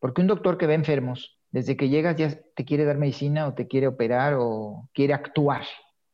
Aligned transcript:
Porque 0.00 0.22
un 0.22 0.28
doctor 0.28 0.56
que 0.56 0.66
ve 0.66 0.72
enfermos, 0.72 1.38
desde 1.50 1.76
que 1.76 1.90
llegas 1.90 2.16
ya 2.16 2.34
te 2.56 2.64
quiere 2.64 2.86
dar 2.86 2.96
medicina 2.96 3.46
o 3.46 3.52
te 3.52 3.68
quiere 3.68 3.86
operar 3.86 4.34
o 4.38 4.88
quiere 4.94 5.12
actuar, 5.12 5.64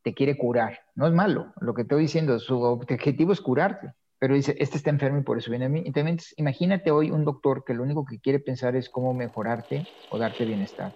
te 0.02 0.12
quiere 0.12 0.36
curar. 0.36 0.80
No 0.96 1.06
es 1.06 1.12
malo, 1.12 1.52
lo 1.60 1.72
que 1.72 1.82
estoy 1.82 2.02
diciendo, 2.02 2.40
su 2.40 2.60
objetivo 2.60 3.32
es 3.32 3.40
curarte. 3.40 3.92
Pero 4.18 4.34
dice, 4.34 4.56
este 4.58 4.78
está 4.78 4.90
enfermo 4.90 5.20
y 5.20 5.22
por 5.22 5.38
eso 5.38 5.50
viene 5.50 5.66
a 5.66 5.68
mí. 5.68 5.84
Imagínate 6.36 6.90
hoy 6.90 7.12
un 7.12 7.24
doctor 7.24 7.62
que 7.64 7.74
lo 7.74 7.84
único 7.84 8.04
que 8.04 8.18
quiere 8.18 8.40
pensar 8.40 8.74
es 8.74 8.88
cómo 8.88 9.14
mejorarte 9.14 9.86
o 10.10 10.18
darte 10.18 10.44
bienestar. 10.44 10.92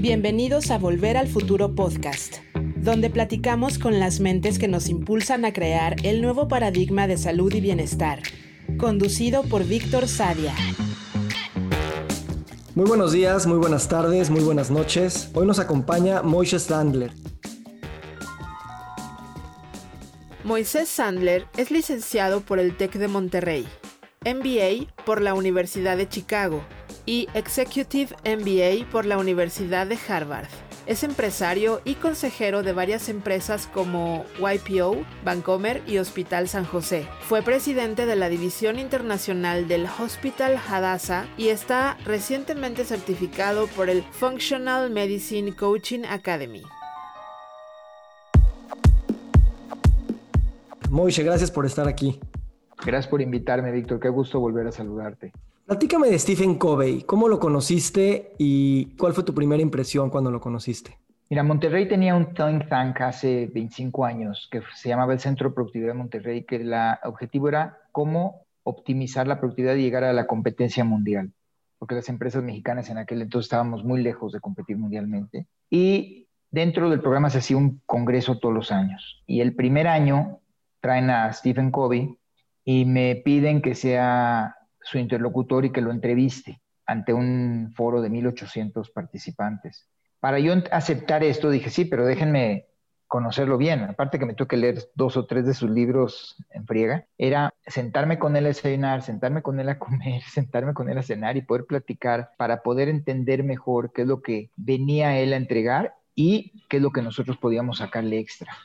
Bienvenidos 0.00 0.72
a 0.72 0.78
Volver 0.78 1.16
al 1.16 1.28
Futuro 1.28 1.76
Podcast, 1.76 2.38
donde 2.82 3.10
platicamos 3.10 3.78
con 3.78 4.00
las 4.00 4.18
mentes 4.18 4.58
que 4.58 4.66
nos 4.66 4.88
impulsan 4.88 5.44
a 5.44 5.52
crear 5.52 5.94
el 6.02 6.20
nuevo 6.20 6.48
paradigma 6.48 7.06
de 7.06 7.16
salud 7.16 7.52
y 7.54 7.60
bienestar, 7.60 8.20
conducido 8.76 9.44
por 9.44 9.64
Víctor 9.64 10.08
Sadia. 10.08 10.52
Muy 12.74 12.86
buenos 12.86 13.12
días, 13.12 13.46
muy 13.46 13.58
buenas 13.58 13.88
tardes, 13.88 14.30
muy 14.30 14.40
buenas 14.40 14.70
noches. 14.70 15.30
Hoy 15.34 15.46
nos 15.46 15.60
acompaña 15.60 16.22
Moisés 16.22 16.64
Sandler. 16.64 17.12
Moisés 20.42 20.88
Sandler 20.88 21.46
es 21.56 21.70
licenciado 21.70 22.40
por 22.40 22.58
el 22.58 22.76
TEC 22.76 22.94
de 22.94 23.06
Monterrey, 23.06 23.68
MBA 24.24 24.92
por 25.04 25.20
la 25.20 25.34
Universidad 25.34 25.96
de 25.96 26.08
Chicago 26.08 26.64
y 27.06 27.28
Executive 27.34 28.16
MBA 28.24 28.90
por 28.90 29.06
la 29.06 29.18
Universidad 29.18 29.86
de 29.86 29.98
Harvard. 30.08 30.48
Es 30.86 31.04
empresario 31.04 31.80
y 31.84 31.94
consejero 31.94 32.62
de 32.62 32.72
varias 32.72 33.08
empresas 33.08 33.68
como 33.68 34.24
YPO, 34.38 35.04
Bancomer 35.24 35.80
y 35.86 35.98
Hospital 35.98 36.48
San 36.48 36.64
José. 36.64 37.06
Fue 37.20 37.42
presidente 37.42 38.04
de 38.04 38.16
la 38.16 38.28
División 38.28 38.78
Internacional 38.80 39.68
del 39.68 39.86
Hospital 39.86 40.56
Hadassah 40.56 41.26
y 41.36 41.48
está 41.48 41.96
recientemente 42.04 42.84
certificado 42.84 43.68
por 43.68 43.90
el 43.90 44.02
Functional 44.02 44.90
Medicine 44.90 45.54
Coaching 45.54 46.04
Academy. 46.04 46.62
Moishe, 50.90 51.22
gracias 51.22 51.50
por 51.50 51.64
estar 51.64 51.86
aquí. 51.86 52.20
Gracias 52.84 53.06
por 53.06 53.22
invitarme, 53.22 53.70
Víctor. 53.70 54.00
Qué 54.00 54.08
gusto 54.08 54.40
volver 54.40 54.66
a 54.66 54.72
saludarte. 54.72 55.32
Platícame 55.72 56.08
de 56.08 56.18
Stephen 56.18 56.56
Covey. 56.56 57.00
¿Cómo 57.04 57.28
lo 57.28 57.40
conociste 57.40 58.34
y 58.36 58.94
cuál 58.98 59.14
fue 59.14 59.24
tu 59.24 59.32
primera 59.32 59.62
impresión 59.62 60.10
cuando 60.10 60.30
lo 60.30 60.38
conociste? 60.38 60.98
Mira, 61.30 61.42
Monterrey 61.42 61.88
tenía 61.88 62.14
un 62.14 62.34
think 62.34 62.68
tank 62.68 63.00
hace 63.00 63.46
25 63.54 64.04
años 64.04 64.50
que 64.52 64.60
se 64.74 64.90
llamaba 64.90 65.14
el 65.14 65.18
Centro 65.18 65.48
de 65.48 65.54
Productividad 65.54 65.92
de 65.92 65.98
Monterrey, 65.98 66.44
que 66.44 66.56
el 66.56 66.74
objetivo 67.04 67.48
era 67.48 67.78
cómo 67.90 68.42
optimizar 68.64 69.26
la 69.26 69.40
productividad 69.40 69.74
y 69.76 69.80
llegar 69.80 70.04
a 70.04 70.12
la 70.12 70.26
competencia 70.26 70.84
mundial, 70.84 71.32
porque 71.78 71.94
las 71.94 72.10
empresas 72.10 72.42
mexicanas 72.42 72.90
en 72.90 72.98
aquel 72.98 73.22
entonces 73.22 73.46
estábamos 73.46 73.82
muy 73.82 74.02
lejos 74.02 74.30
de 74.32 74.40
competir 74.40 74.76
mundialmente. 74.76 75.46
Y 75.70 76.28
dentro 76.50 76.90
del 76.90 77.00
programa 77.00 77.30
se 77.30 77.38
hacía 77.38 77.56
un 77.56 77.80
congreso 77.86 78.38
todos 78.38 78.54
los 78.54 78.72
años. 78.72 79.22
Y 79.26 79.40
el 79.40 79.54
primer 79.54 79.88
año 79.88 80.40
traen 80.82 81.08
a 81.08 81.32
Stephen 81.32 81.70
Covey 81.70 82.18
y 82.62 82.84
me 82.84 83.16
piden 83.16 83.62
que 83.62 83.74
sea 83.74 84.58
su 84.82 84.98
interlocutor 84.98 85.64
y 85.64 85.70
que 85.70 85.80
lo 85.80 85.90
entreviste 85.90 86.60
ante 86.86 87.12
un 87.12 87.72
foro 87.74 88.00
de 88.00 88.10
1.800 88.10 88.92
participantes. 88.92 89.88
Para 90.20 90.38
yo 90.38 90.54
aceptar 90.70 91.24
esto, 91.24 91.50
dije, 91.50 91.70
sí, 91.70 91.84
pero 91.84 92.06
déjenme 92.06 92.66
conocerlo 93.12 93.58
bien. 93.58 93.82
Aparte 93.82 94.18
que 94.18 94.24
me 94.24 94.32
tuve 94.32 94.48
que 94.48 94.56
leer 94.56 94.88
dos 94.94 95.18
o 95.18 95.26
tres 95.26 95.44
de 95.44 95.52
sus 95.52 95.68
libros 95.68 96.36
en 96.48 96.66
friega, 96.66 97.04
era 97.18 97.52
sentarme 97.66 98.18
con 98.18 98.36
él 98.36 98.46
a 98.46 98.48
desayunar, 98.48 99.02
sentarme 99.02 99.42
con 99.42 99.60
él 99.60 99.68
a 99.68 99.78
comer, 99.78 100.22
sentarme 100.32 100.72
con 100.72 100.88
él 100.88 100.96
a 100.96 101.02
cenar 101.02 101.36
y 101.36 101.42
poder 101.42 101.66
platicar 101.66 102.30
para 102.38 102.62
poder 102.62 102.88
entender 102.88 103.44
mejor 103.44 103.92
qué 103.92 104.02
es 104.02 104.08
lo 104.08 104.22
que 104.22 104.50
venía 104.56 105.18
él 105.18 105.34
a 105.34 105.36
entregar 105.36 105.94
y 106.14 106.64
qué 106.70 106.78
es 106.78 106.82
lo 106.82 106.90
que 106.90 107.02
nosotros 107.02 107.36
podíamos 107.36 107.78
sacarle 107.78 108.18
extra. 108.18 108.56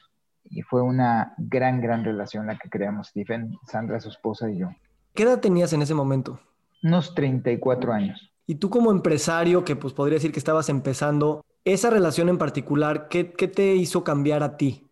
Y 0.46 0.62
fue 0.62 0.82
una 0.82 1.34
gran, 1.38 1.82
gran 1.82 2.06
relación 2.06 2.48
la 2.48 2.58
que 2.58 2.70
creamos 2.70 3.08
Stephen, 3.10 3.58
Sandra, 3.68 4.00
su 4.00 4.08
esposa 4.08 4.50
y 4.50 4.60
yo. 4.60 4.70
¿Qué 5.18 5.24
edad 5.24 5.40
tenías 5.40 5.74
en 5.74 5.82
ese 5.82 5.96
momento? 5.96 6.40
Unos 6.84 7.16
34 7.16 7.92
años. 7.92 8.32
Y 8.46 8.54
tú 8.54 8.70
como 8.70 8.92
empresario, 8.92 9.66
que 9.66 9.76
pues 9.76 9.92
podría 9.92 10.18
decir 10.18 10.32
que 10.32 10.38
estabas 10.38 10.70
empezando, 10.70 11.44
esa 11.66 11.90
relación 11.90 12.30
en 12.30 12.38
particular, 12.38 13.08
¿qué, 13.10 13.32
qué 13.32 13.48
te 13.48 13.76
hizo 13.76 14.04
cambiar 14.04 14.44
a 14.44 14.58
ti? 14.58 14.86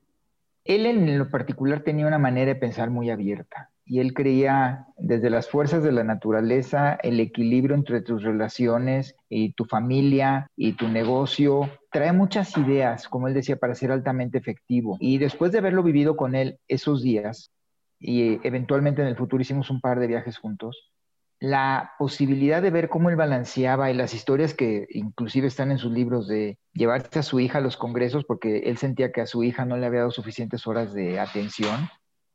Él 0.64 0.88
en 0.88 1.20
lo 1.20 1.30
particular 1.30 1.82
tenía 1.82 2.08
una 2.08 2.18
manera 2.18 2.56
de 2.56 2.60
pensar 2.60 2.90
muy 2.90 3.12
abierta 3.12 3.70
y 3.86 4.00
él 4.00 4.16
creía 4.16 4.88
desde 4.98 5.30
las 5.30 5.48
fuerzas 5.48 5.84
de 5.84 5.92
la 5.92 6.04
naturaleza, 6.04 6.96
el 7.04 7.20
equilibrio 7.20 7.76
entre 7.76 8.02
tus 8.02 8.24
relaciones 8.24 9.16
y 9.30 9.54
tu 9.54 9.66
familia 9.66 10.50
y 10.56 10.74
tu 10.74 10.88
negocio. 10.88 11.70
Trae 11.92 12.14
muchas 12.14 12.58
ideas, 12.58 13.08
como 13.08 13.28
él 13.28 13.36
decía, 13.36 13.58
para 13.58 13.76
ser 13.76 13.92
altamente 13.92 14.40
efectivo. 14.40 14.98
Y 15.00 15.20
después 15.20 15.52
de 15.52 15.60
haberlo 15.60 15.84
vivido 15.84 16.18
con 16.18 16.34
él 16.34 16.58
esos 16.68 17.04
días, 17.04 17.52
y 18.00 18.46
eventualmente 18.48 19.02
en 19.02 19.08
el 19.08 19.16
futuro 19.16 19.42
hicimos 19.42 19.70
un 19.70 19.82
par 19.82 20.00
de 20.00 20.08
viajes 20.08 20.38
juntos, 20.38 20.92
la 21.40 21.92
posibilidad 22.00 22.62
de 22.62 22.72
ver 22.72 22.90
cómo 22.90 23.10
él 23.10 23.16
balanceaba 23.16 23.92
y 23.92 23.94
las 23.94 24.14
historias 24.14 24.54
que 24.54 24.88
inclusive 24.92 25.48
están 25.48 25.72
en 25.72 25.78
sus 25.78 25.92
libros 25.92 26.28
de 26.28 26.58
llevarse 26.74 27.20
a 27.20 27.24
su 27.24 27.40
hija 27.40 27.58
a 27.58 27.62
los 27.62 27.78
congresos 27.78 28.24
porque 28.26 28.60
él 28.60 28.78
sentía 28.78 29.12
que 29.12 29.22
a 29.22 29.26
su 29.28 29.44
hija 29.44 29.66
no 29.66 29.78
le 29.78 29.86
había 29.86 30.00
dado 30.00 30.12
suficientes 30.12 30.66
horas 30.66 30.94
de 30.94 31.20
atención, 31.20 31.90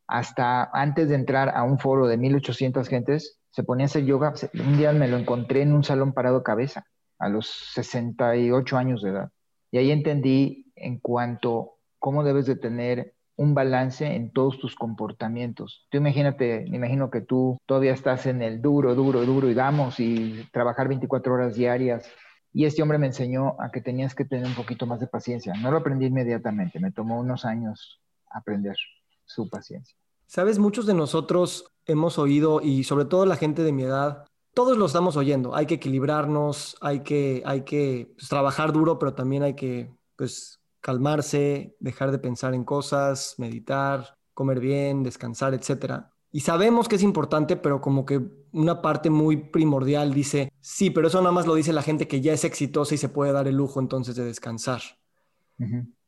hasta 0.06 0.68
antes 0.72 1.08
de 1.08 1.14
entrar 1.14 1.50
a 1.54 1.62
un 1.62 1.78
foro 1.78 2.08
de 2.08 2.16
1800 2.16 2.88
gentes, 2.88 3.38
se 3.50 3.62
ponía 3.62 3.84
a 3.84 3.86
hacer 3.86 4.04
yoga. 4.04 4.34
Un 4.54 4.76
día 4.76 4.92
me 4.92 5.08
lo 5.08 5.16
encontré 5.16 5.62
en 5.62 5.72
un 5.72 5.84
salón 5.84 6.12
parado 6.12 6.42
cabeza, 6.42 6.84
a 7.18 7.28
los 7.28 7.48
68 7.74 8.76
años 8.76 9.02
de 9.02 9.10
edad. 9.10 9.30
Y 9.70 9.78
ahí 9.78 9.92
entendí 9.92 10.72
en 10.74 10.98
cuanto 10.98 11.76
cómo 12.00 12.24
debes 12.24 12.46
de 12.46 12.56
tener 12.56 13.14
un 13.40 13.54
balance 13.54 14.04
en 14.04 14.30
todos 14.30 14.58
tus 14.58 14.74
comportamientos. 14.74 15.86
Tú 15.90 15.96
imagínate, 15.96 16.66
me 16.68 16.76
imagino 16.76 17.10
que 17.10 17.22
tú 17.22 17.56
todavía 17.64 17.94
estás 17.94 18.26
en 18.26 18.42
el 18.42 18.60
duro, 18.60 18.94
duro, 18.94 19.24
duro 19.24 19.48
y 19.48 19.54
damos 19.54 19.98
y 19.98 20.46
trabajar 20.52 20.88
24 20.88 21.32
horas 21.32 21.54
diarias. 21.54 22.06
Y 22.52 22.66
este 22.66 22.82
hombre 22.82 22.98
me 22.98 23.06
enseñó 23.06 23.56
a 23.58 23.70
que 23.70 23.80
tenías 23.80 24.14
que 24.14 24.26
tener 24.26 24.44
un 24.44 24.54
poquito 24.54 24.84
más 24.84 25.00
de 25.00 25.06
paciencia. 25.06 25.54
No 25.54 25.70
lo 25.70 25.78
aprendí 25.78 26.04
inmediatamente, 26.04 26.80
me 26.80 26.92
tomó 26.92 27.18
unos 27.18 27.46
años 27.46 28.02
aprender 28.30 28.76
su 29.24 29.48
paciencia. 29.48 29.96
Sabes, 30.26 30.58
muchos 30.58 30.84
de 30.84 30.92
nosotros 30.92 31.72
hemos 31.86 32.18
oído, 32.18 32.60
y 32.60 32.84
sobre 32.84 33.06
todo 33.06 33.24
la 33.24 33.36
gente 33.36 33.62
de 33.62 33.72
mi 33.72 33.84
edad, 33.84 34.26
todos 34.52 34.76
lo 34.76 34.84
estamos 34.84 35.16
oyendo. 35.16 35.56
Hay 35.56 35.64
que 35.64 35.76
equilibrarnos, 35.76 36.76
hay 36.82 37.00
que, 37.00 37.42
hay 37.46 37.62
que 37.62 38.12
pues, 38.16 38.28
trabajar 38.28 38.74
duro, 38.74 38.98
pero 38.98 39.14
también 39.14 39.44
hay 39.44 39.54
que 39.54 39.90
pues, 40.16 40.59
calmarse, 40.80 41.76
dejar 41.80 42.10
de 42.10 42.18
pensar 42.18 42.54
en 42.54 42.64
cosas, 42.64 43.34
meditar, 43.38 44.18
comer 44.34 44.60
bien, 44.60 45.02
descansar, 45.02 45.54
etc. 45.54 46.04
Y 46.32 46.40
sabemos 46.40 46.88
que 46.88 46.96
es 46.96 47.02
importante, 47.02 47.56
pero 47.56 47.80
como 47.80 48.06
que 48.06 48.20
una 48.52 48.82
parte 48.82 49.10
muy 49.10 49.36
primordial 49.36 50.14
dice, 50.14 50.52
sí, 50.60 50.90
pero 50.90 51.08
eso 51.08 51.20
nada 51.20 51.32
más 51.32 51.46
lo 51.46 51.54
dice 51.54 51.72
la 51.72 51.82
gente 51.82 52.08
que 52.08 52.20
ya 52.20 52.32
es 52.32 52.44
exitosa 52.44 52.94
y 52.94 52.98
se 52.98 53.08
puede 53.08 53.32
dar 53.32 53.48
el 53.48 53.56
lujo 53.56 53.80
entonces 53.80 54.16
de 54.16 54.24
descansar. 54.24 54.80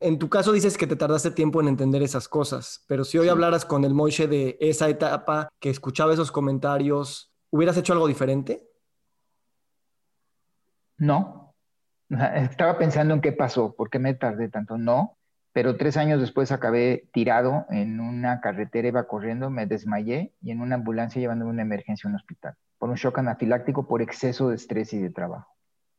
En 0.00 0.18
tu 0.18 0.30
caso 0.30 0.50
dices 0.50 0.78
que 0.78 0.86
te 0.86 0.96
tardaste 0.96 1.30
tiempo 1.30 1.60
en 1.60 1.68
entender 1.68 2.02
esas 2.02 2.26
cosas, 2.26 2.84
pero 2.88 3.04
si 3.04 3.18
hoy 3.18 3.28
hablaras 3.28 3.66
con 3.66 3.84
el 3.84 3.92
Moishe 3.92 4.26
de 4.26 4.56
esa 4.60 4.88
etapa, 4.88 5.50
que 5.60 5.68
escuchaba 5.68 6.14
esos 6.14 6.32
comentarios, 6.32 7.34
¿hubieras 7.50 7.76
hecho 7.76 7.92
algo 7.92 8.08
diferente? 8.08 8.66
No, 10.96 11.41
estaba 12.36 12.78
pensando 12.78 13.14
en 13.14 13.20
qué 13.20 13.32
pasó, 13.32 13.74
por 13.74 13.90
qué 13.90 13.98
me 13.98 14.14
tardé 14.14 14.48
tanto. 14.48 14.78
No, 14.78 15.16
pero 15.52 15.76
tres 15.76 15.96
años 15.96 16.20
después 16.20 16.52
acabé 16.52 17.08
tirado 17.12 17.66
en 17.70 18.00
una 18.00 18.40
carretera, 18.40 18.88
iba 18.88 19.06
corriendo, 19.06 19.50
me 19.50 19.66
desmayé 19.66 20.32
y 20.40 20.50
en 20.50 20.60
una 20.60 20.76
ambulancia 20.76 21.20
llevándome 21.20 21.50
una 21.50 21.62
emergencia 21.62 22.08
a 22.08 22.10
un 22.10 22.16
hospital 22.16 22.54
por 22.82 22.90
un 22.90 22.96
shock 22.96 23.18
anafiláctico 23.18 23.86
por 23.86 24.02
exceso 24.02 24.48
de 24.48 24.56
estrés 24.56 24.92
y 24.92 24.98
de 24.98 25.10
trabajo. 25.10 25.46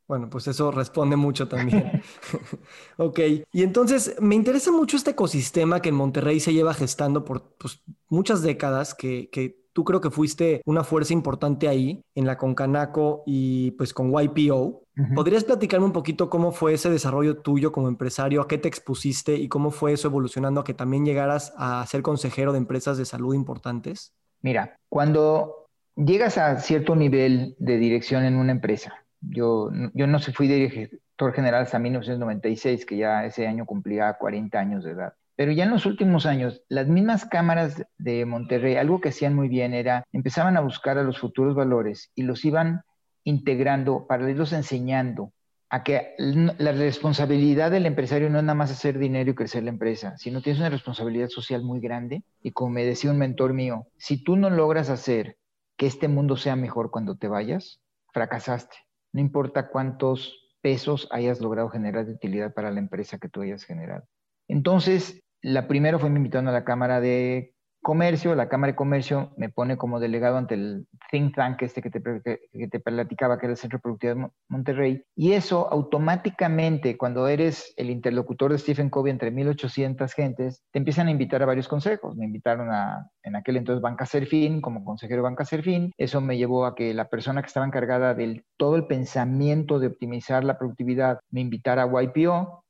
Bueno, 0.05 0.29
pues 0.29 0.47
eso 0.49 0.69
responde 0.69 1.15
mucho 1.15 1.47
también. 1.47 2.01
ok, 2.97 3.19
y 3.53 3.63
entonces 3.63 4.17
me 4.19 4.35
interesa 4.35 4.69
mucho 4.69 4.97
este 4.97 5.11
ecosistema 5.11 5.81
que 5.81 5.87
en 5.87 5.95
Monterrey 5.95 6.41
se 6.41 6.51
lleva 6.51 6.73
gestando 6.73 7.23
por 7.23 7.55
pues, 7.57 7.81
muchas 8.09 8.41
décadas, 8.41 8.93
que, 8.93 9.29
que 9.29 9.62
tú 9.73 9.83
creo 9.83 9.99
que 9.99 10.09
fuiste 10.09 10.61
una 10.65 10.83
fuerza 10.83 11.13
importante 11.13 11.67
ahí, 11.67 12.03
en 12.15 12.25
la 12.25 12.37
Concanaco 12.37 13.23
y 13.25 13.71
pues 13.71 13.93
con 13.93 14.11
YPO. 14.11 14.83
¿Podrías 15.15 15.43
platicarme 15.43 15.87
un 15.87 15.91
poquito 15.91 16.29
cómo 16.29 16.51
fue 16.51 16.73
ese 16.73 16.91
desarrollo 16.91 17.37
tuyo 17.37 17.71
como 17.71 17.87
empresario, 17.87 18.41
a 18.41 18.47
qué 18.47 18.59
te 18.59 18.67
expusiste 18.67 19.35
y 19.35 19.47
cómo 19.47 19.71
fue 19.71 19.93
eso 19.93 20.07
evolucionando 20.07 20.61
a 20.61 20.63
que 20.63 20.75
también 20.75 21.03
llegaras 21.03 21.51
a 21.57 21.83
ser 21.87 22.03
consejero 22.03 22.51
de 22.51 22.59
empresas 22.59 22.97
de 22.99 23.05
salud 23.05 23.33
importantes? 23.33 24.13
Mira, 24.41 24.77
cuando 24.89 25.65
llegas 25.95 26.37
a 26.37 26.59
cierto 26.59 26.95
nivel 26.95 27.55
de 27.57 27.77
dirección 27.77 28.23
en 28.23 28.35
una 28.35 28.51
empresa, 28.51 29.03
yo, 29.21 29.71
yo 29.93 30.05
no 30.05 30.19
fui 30.19 30.47
director 30.47 31.33
general 31.33 31.63
hasta 31.63 31.79
1996, 31.79 32.85
que 32.85 32.97
ya 32.97 33.25
ese 33.25 33.47
año 33.47 33.65
cumplía 33.65 34.13
40 34.13 34.59
años 34.59 34.83
de 34.83 34.91
edad. 34.91 35.13
Pero 35.35 35.51
ya 35.51 35.63
en 35.63 35.71
los 35.71 35.85
últimos 35.85 36.25
años, 36.25 36.61
las 36.69 36.87
mismas 36.87 37.25
cámaras 37.25 37.83
de 37.97 38.25
Monterrey, 38.25 38.75
algo 38.75 39.01
que 39.01 39.09
hacían 39.09 39.35
muy 39.35 39.49
bien 39.49 39.73
era, 39.73 40.03
empezaban 40.11 40.57
a 40.57 40.61
buscar 40.61 40.97
a 40.97 41.03
los 41.03 41.17
futuros 41.17 41.55
valores 41.55 42.11
y 42.15 42.23
los 42.23 42.45
iban 42.45 42.83
integrando 43.23 44.05
para 44.07 44.29
irlos 44.29 44.53
enseñando 44.53 45.31
a 45.73 45.83
que 45.83 46.13
la 46.19 46.71
responsabilidad 46.71 47.71
del 47.71 47.87
empresario 47.87 48.29
no 48.29 48.37
es 48.37 48.43
nada 48.43 48.53
más 48.53 48.69
hacer 48.69 48.99
dinero 48.99 49.31
y 49.31 49.33
crecer 49.33 49.63
la 49.63 49.71
empresa, 49.71 50.15
sino 50.17 50.39
tienes 50.39 50.59
una 50.59 50.69
responsabilidad 50.69 51.29
social 51.29 51.63
muy 51.63 51.79
grande. 51.79 52.23
Y 52.43 52.51
como 52.51 52.69
me 52.69 52.85
decía 52.85 53.09
un 53.09 53.17
mentor 53.17 53.53
mío, 53.53 53.87
si 53.97 54.23
tú 54.23 54.35
no 54.35 54.51
logras 54.51 54.91
hacer 54.91 55.37
que 55.75 55.87
este 55.87 56.07
mundo 56.07 56.37
sea 56.37 56.55
mejor 56.55 56.91
cuando 56.91 57.15
te 57.15 57.27
vayas, 57.27 57.81
fracasaste. 58.13 58.75
No 59.13 59.21
importa 59.21 59.69
cuántos 59.69 60.53
pesos 60.61 61.07
hayas 61.09 61.41
logrado 61.41 61.69
generar 61.69 62.05
de 62.05 62.13
utilidad 62.13 62.53
para 62.53 62.69
la 62.69 62.79
empresa 62.79 63.17
que 63.17 63.29
tú 63.29 63.41
hayas 63.41 63.63
generado. 63.63 64.03
Entonces, 64.47 65.22
la 65.43 65.67
primera 65.67 65.99
fue 65.99 66.09
me 66.09 66.17
invitando 66.17 66.49
a 66.49 66.53
la 66.53 66.63
Cámara 66.63 67.01
de 67.01 67.53
Comercio, 67.81 68.33
la 68.33 68.47
Cámara 68.47 68.71
de 68.71 68.77
Comercio 68.77 69.33
me 69.35 69.49
pone 69.49 69.75
como 69.75 69.99
delegado 69.99 70.37
ante 70.37 70.55
el 70.55 70.87
think 71.11 71.35
tank 71.35 71.61
este 71.63 71.81
que 71.81 71.89
te, 71.89 72.01
que, 72.01 72.67
te 72.69 72.79
platicaba, 72.79 73.37
que 73.37 73.47
era 73.47 73.51
el 73.51 73.57
Centro 73.57 73.81
Productivo 73.81 74.15
de 74.15 74.29
Monterrey, 74.47 75.03
y 75.17 75.33
eso 75.33 75.67
automáticamente, 75.69 76.97
cuando 76.97 77.27
eres 77.27 77.73
el 77.75 77.89
interlocutor 77.89 78.53
de 78.53 78.57
Stephen 78.57 78.89
Covey 78.89 79.11
entre 79.11 79.31
1800 79.31 80.13
gentes, 80.13 80.63
te 80.71 80.79
empiezan 80.79 81.07
a 81.07 81.11
invitar 81.11 81.43
a 81.43 81.45
varios 81.45 81.67
consejos. 81.67 82.15
Me 82.15 82.23
invitaron 82.23 82.71
a, 82.71 83.09
en 83.21 83.35
aquel 83.35 83.57
entonces, 83.57 83.81
Banca 83.81 84.05
Serfín, 84.05 84.61
como 84.61 84.85
consejero 84.85 85.17
de 85.17 85.29
Banca 85.29 85.43
Serfín. 85.43 85.91
Eso 85.97 86.21
me 86.21 86.37
llevó 86.37 86.65
a 86.65 86.75
que 86.75 86.93
la 86.93 87.09
persona 87.09 87.41
que 87.41 87.47
estaba 87.47 87.65
encargada 87.65 88.13
del 88.13 88.45
todo 88.55 88.77
el 88.77 88.87
pensamiento 88.87 89.79
de 89.79 89.87
optimizar 89.87 90.45
la 90.45 90.57
productividad 90.57 91.19
me 91.31 91.41
invitara 91.41 91.83
a 91.83 92.01
YPO, 92.01 92.63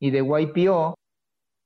y 0.00 0.10
de 0.10 0.20
YPO 0.20 0.94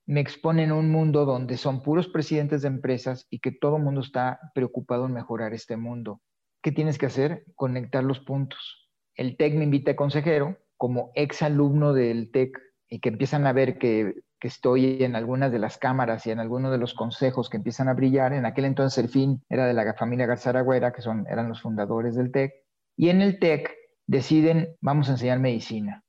me 0.08 0.20
exponen 0.20 0.70
a 0.70 0.74
un 0.74 0.90
mundo 0.90 1.26
donde 1.26 1.58
son 1.58 1.82
puros 1.82 2.08
presidentes 2.08 2.62
de 2.62 2.68
empresas 2.68 3.26
y 3.28 3.40
que 3.40 3.52
todo 3.52 3.76
el 3.76 3.82
mundo 3.82 4.00
está 4.00 4.40
preocupado 4.54 5.04
en 5.04 5.12
mejorar 5.12 5.52
este 5.52 5.76
mundo. 5.76 6.22
¿Qué 6.62 6.72
tienes 6.72 6.96
que 6.96 7.04
hacer? 7.04 7.44
Conectar 7.54 8.02
los 8.02 8.18
puntos. 8.20 8.88
El 9.14 9.36
TEC 9.36 9.54
me 9.54 9.64
invita 9.64 9.90
a 9.90 9.96
consejero 9.96 10.56
como 10.78 11.10
ex 11.14 11.42
alumno 11.42 11.92
del 11.92 12.30
TEC 12.32 12.58
y 12.88 13.00
que 13.00 13.10
empiezan 13.10 13.46
a 13.46 13.52
ver 13.52 13.78
que, 13.78 14.14
estoy 14.40 15.02
en 15.02 15.14
algunas 15.14 15.52
de 15.52 15.58
las 15.58 15.76
cámaras 15.76 16.24
y 16.26 16.30
en 16.30 16.38
algunos 16.38 16.70
de 16.70 16.78
los 16.78 16.94
consejos 16.94 17.50
que 17.50 17.58
empiezan 17.58 17.88
a 17.88 17.94
brillar. 17.94 18.32
En 18.32 18.46
aquel 18.46 18.64
entonces 18.64 18.96
el 19.04 19.10
fin 19.10 19.42
era 19.50 19.66
de 19.66 19.74
la 19.74 19.92
familia 19.92 20.26
Garzaragüera, 20.26 20.92
que 20.92 21.02
son, 21.02 21.26
eran 21.28 21.50
los 21.50 21.60
fundadores 21.60 22.14
del 22.14 22.32
TEC. 22.32 22.54
Y 22.96 23.10
en 23.10 23.20
el 23.20 23.38
TEC 23.40 23.76
deciden, 24.06 24.74
vamos 24.80 25.08
a 25.08 25.12
enseñar 25.12 25.38
medicina. 25.38 26.02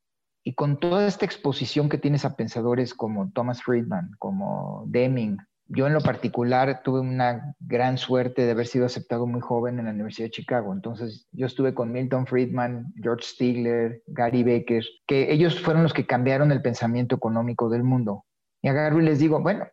Y 0.44 0.54
con 0.54 0.80
toda 0.80 1.08
esta 1.08 1.26
exposición 1.26 1.90
que 1.90 1.98
tienes 1.98 2.26
a 2.26 2.36
pensadores 2.36 2.94
como 2.94 3.32
Thomas 3.32 3.62
Friedman, 3.62 4.12
como 4.18 4.84
Deming, 4.88 5.38
yo 5.72 5.86
en 5.86 5.94
lo 5.94 6.02
particular 6.02 6.82
tuve 6.84 7.00
una 7.00 7.56
gran 7.60 8.00
suerte 8.00 8.42
de 8.42 8.52
haber 8.52 8.66
sido 8.66 8.88
aceptado 8.88 9.28
muy 9.28 9.40
joven 9.40 9.78
en 9.78 9.86
la 9.86 9.92
Universidad 9.92 10.26
de 10.26 10.32
Chicago. 10.32 10.74
Entonces 10.74 11.28
yo 11.32 11.46
estuve 11.46 11.76
con 11.76 11.92
Milton 11.92 12.26
Friedman, 12.26 12.92
George 12.96 13.24
Stigler, 13.24 14.02
Gary 14.08 14.42
Becker, 14.42 14.84
que 15.06 15.32
ellos 15.32 15.62
fueron 15.62 15.84
los 15.84 15.94
que 15.94 16.08
cambiaron 16.08 16.52
el 16.52 16.64
pensamiento 16.64 17.16
económico 17.16 17.70
del 17.70 17.84
mundo. 17.84 18.26
Y 18.64 18.68
a 18.68 18.74
Gary 18.74 19.04
les 19.04 19.20
digo, 19.20 19.42
bueno, 19.42 19.68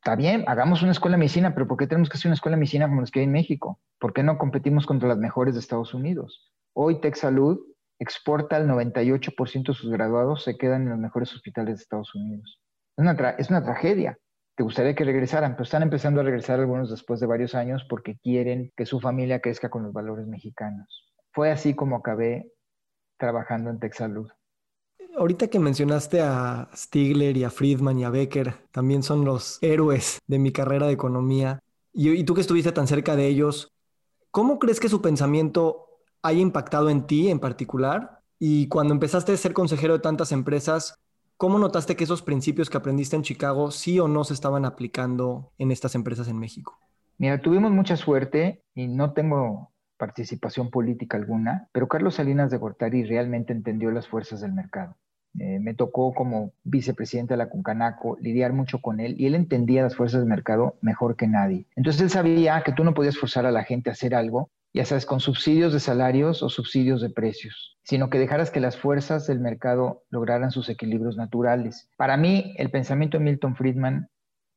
está 0.00 0.14
bien, 0.14 0.44
hagamos 0.46 0.82
una 0.82 0.92
escuela 0.92 1.16
de 1.16 1.20
medicina, 1.20 1.54
pero 1.54 1.66
¿por 1.66 1.76
qué 1.76 1.88
tenemos 1.88 2.08
que 2.08 2.18
hacer 2.18 2.28
una 2.28 2.34
escuela 2.34 2.56
de 2.56 2.60
medicina 2.60 2.86
como 2.86 3.00
los 3.00 3.10
que 3.10 3.18
hay 3.18 3.24
en 3.24 3.32
México? 3.32 3.80
¿Por 3.98 4.12
qué 4.12 4.22
no 4.22 4.38
competimos 4.38 4.86
contra 4.86 5.08
las 5.08 5.18
mejores 5.18 5.54
de 5.54 5.60
Estados 5.60 5.92
Unidos? 5.92 6.52
Hoy 6.72 7.00
Tech 7.00 7.16
Salud 7.16 7.58
exporta 8.02 8.56
el 8.56 8.66
98% 8.66 9.68
de 9.68 9.74
sus 9.74 9.90
graduados, 9.90 10.42
se 10.42 10.58
quedan 10.58 10.82
en 10.82 10.90
los 10.90 10.98
mejores 10.98 11.32
hospitales 11.34 11.76
de 11.76 11.82
Estados 11.82 12.12
Unidos. 12.16 12.60
Es 12.96 13.02
una, 13.02 13.30
es 13.38 13.48
una 13.48 13.62
tragedia. 13.62 14.18
Te 14.56 14.64
gustaría 14.64 14.94
que 14.94 15.04
regresaran, 15.04 15.52
pero 15.52 15.62
están 15.62 15.82
empezando 15.82 16.20
a 16.20 16.24
regresar 16.24 16.58
algunos 16.58 16.90
después 16.90 17.20
de 17.20 17.26
varios 17.26 17.54
años 17.54 17.86
porque 17.88 18.18
quieren 18.18 18.72
que 18.76 18.86
su 18.86 19.00
familia 19.00 19.40
crezca 19.40 19.70
con 19.70 19.84
los 19.84 19.92
valores 19.92 20.26
mexicanos. 20.26 21.12
Fue 21.32 21.52
así 21.52 21.74
como 21.74 21.96
acabé 21.96 22.52
trabajando 23.18 23.70
en 23.70 23.78
TechSalud. 23.78 24.28
Ahorita 25.16 25.46
que 25.46 25.60
mencionaste 25.60 26.22
a 26.22 26.70
Stigler 26.74 27.36
y 27.36 27.44
a 27.44 27.50
Friedman 27.50 28.00
y 28.00 28.04
a 28.04 28.10
Becker, 28.10 28.54
también 28.72 29.04
son 29.04 29.24
los 29.24 29.62
héroes 29.62 30.18
de 30.26 30.40
mi 30.40 30.50
carrera 30.50 30.88
de 30.88 30.94
economía. 30.94 31.60
Y, 31.92 32.10
y 32.10 32.24
tú 32.24 32.34
que 32.34 32.40
estuviste 32.40 32.72
tan 32.72 32.88
cerca 32.88 33.14
de 33.14 33.28
ellos, 33.28 33.72
¿cómo 34.32 34.58
crees 34.58 34.80
que 34.80 34.88
su 34.88 35.00
pensamiento 35.00 35.91
haya 36.22 36.40
impactado 36.40 36.88
en 36.90 37.06
ti 37.06 37.28
en 37.28 37.40
particular? 37.40 38.20
Y 38.38 38.68
cuando 38.68 38.94
empezaste 38.94 39.32
a 39.32 39.36
ser 39.36 39.52
consejero 39.52 39.94
de 39.94 40.00
tantas 40.00 40.32
empresas, 40.32 40.98
¿cómo 41.36 41.58
notaste 41.58 41.96
que 41.96 42.04
esos 42.04 42.22
principios 42.22 42.70
que 42.70 42.76
aprendiste 42.76 43.16
en 43.16 43.22
Chicago 43.22 43.70
sí 43.70 44.00
o 44.00 44.08
no 44.08 44.24
se 44.24 44.34
estaban 44.34 44.64
aplicando 44.64 45.52
en 45.58 45.70
estas 45.70 45.94
empresas 45.94 46.28
en 46.28 46.38
México? 46.38 46.78
Mira, 47.18 47.40
tuvimos 47.40 47.70
mucha 47.70 47.96
suerte 47.96 48.62
y 48.74 48.88
no 48.88 49.12
tengo 49.12 49.70
participación 49.96 50.70
política 50.70 51.16
alguna, 51.16 51.68
pero 51.70 51.86
Carlos 51.86 52.16
Salinas 52.16 52.50
de 52.50 52.56
Gortari 52.56 53.04
realmente 53.04 53.52
entendió 53.52 53.92
las 53.92 54.08
fuerzas 54.08 54.40
del 54.40 54.52
mercado. 54.52 54.96
Eh, 55.38 55.58
me 55.60 55.74
tocó 55.74 56.12
como 56.12 56.52
vicepresidente 56.62 57.34
de 57.34 57.38
la 57.38 57.48
Cuncanaco 57.48 58.18
lidiar 58.20 58.52
mucho 58.52 58.80
con 58.80 59.00
él 59.00 59.14
y 59.18 59.26
él 59.26 59.34
entendía 59.34 59.82
las 59.82 59.96
fuerzas 59.96 60.20
del 60.20 60.28
mercado 60.28 60.76
mejor 60.82 61.16
que 61.16 61.26
nadie. 61.26 61.66
Entonces 61.74 62.02
él 62.02 62.10
sabía 62.10 62.62
que 62.62 62.72
tú 62.72 62.84
no 62.84 62.92
podías 62.92 63.16
forzar 63.16 63.46
a 63.46 63.50
la 63.50 63.64
gente 63.64 63.88
a 63.88 63.94
hacer 63.94 64.14
algo 64.14 64.50
ya 64.74 64.84
sabes, 64.86 65.04
con 65.04 65.20
subsidios 65.20 65.72
de 65.72 65.80
salarios 65.80 66.42
o 66.42 66.48
subsidios 66.48 67.02
de 67.02 67.10
precios, 67.10 67.78
sino 67.82 68.08
que 68.08 68.18
dejaras 68.18 68.50
que 68.50 68.60
las 68.60 68.78
fuerzas 68.78 69.26
del 69.26 69.40
mercado 69.40 70.04
lograran 70.08 70.50
sus 70.50 70.68
equilibrios 70.68 71.16
naturales. 71.16 71.90
Para 71.96 72.16
mí, 72.16 72.54
el 72.56 72.70
pensamiento 72.70 73.18
de 73.18 73.24
Milton 73.24 73.54
Friedman, 73.54 74.08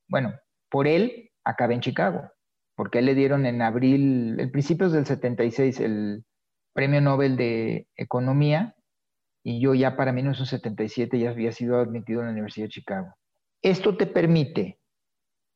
bueno, 0.07 0.33
por 0.69 0.87
él 0.87 1.31
acabé 1.43 1.73
en 1.73 1.81
Chicago, 1.81 2.31
porque 2.75 2.99
él 2.99 3.05
le 3.05 3.15
dieron 3.15 3.45
en 3.45 3.61
abril, 3.61 4.39
el 4.39 4.51
principios 4.51 4.93
del 4.93 5.05
76, 5.05 5.79
el 5.81 6.23
Premio 6.73 7.01
Nobel 7.01 7.35
de 7.35 7.87
Economía, 7.95 8.74
y 9.45 9.59
yo 9.59 9.75
ya 9.75 9.95
para 9.95 10.11
1977 10.11 11.19
ya 11.19 11.29
había 11.29 11.51
sido 11.51 11.79
admitido 11.79 12.21
en 12.21 12.25
la 12.25 12.31
Universidad 12.31 12.65
de 12.65 12.71
Chicago. 12.71 13.13
Esto 13.61 13.95
te 13.95 14.07
permite 14.07 14.79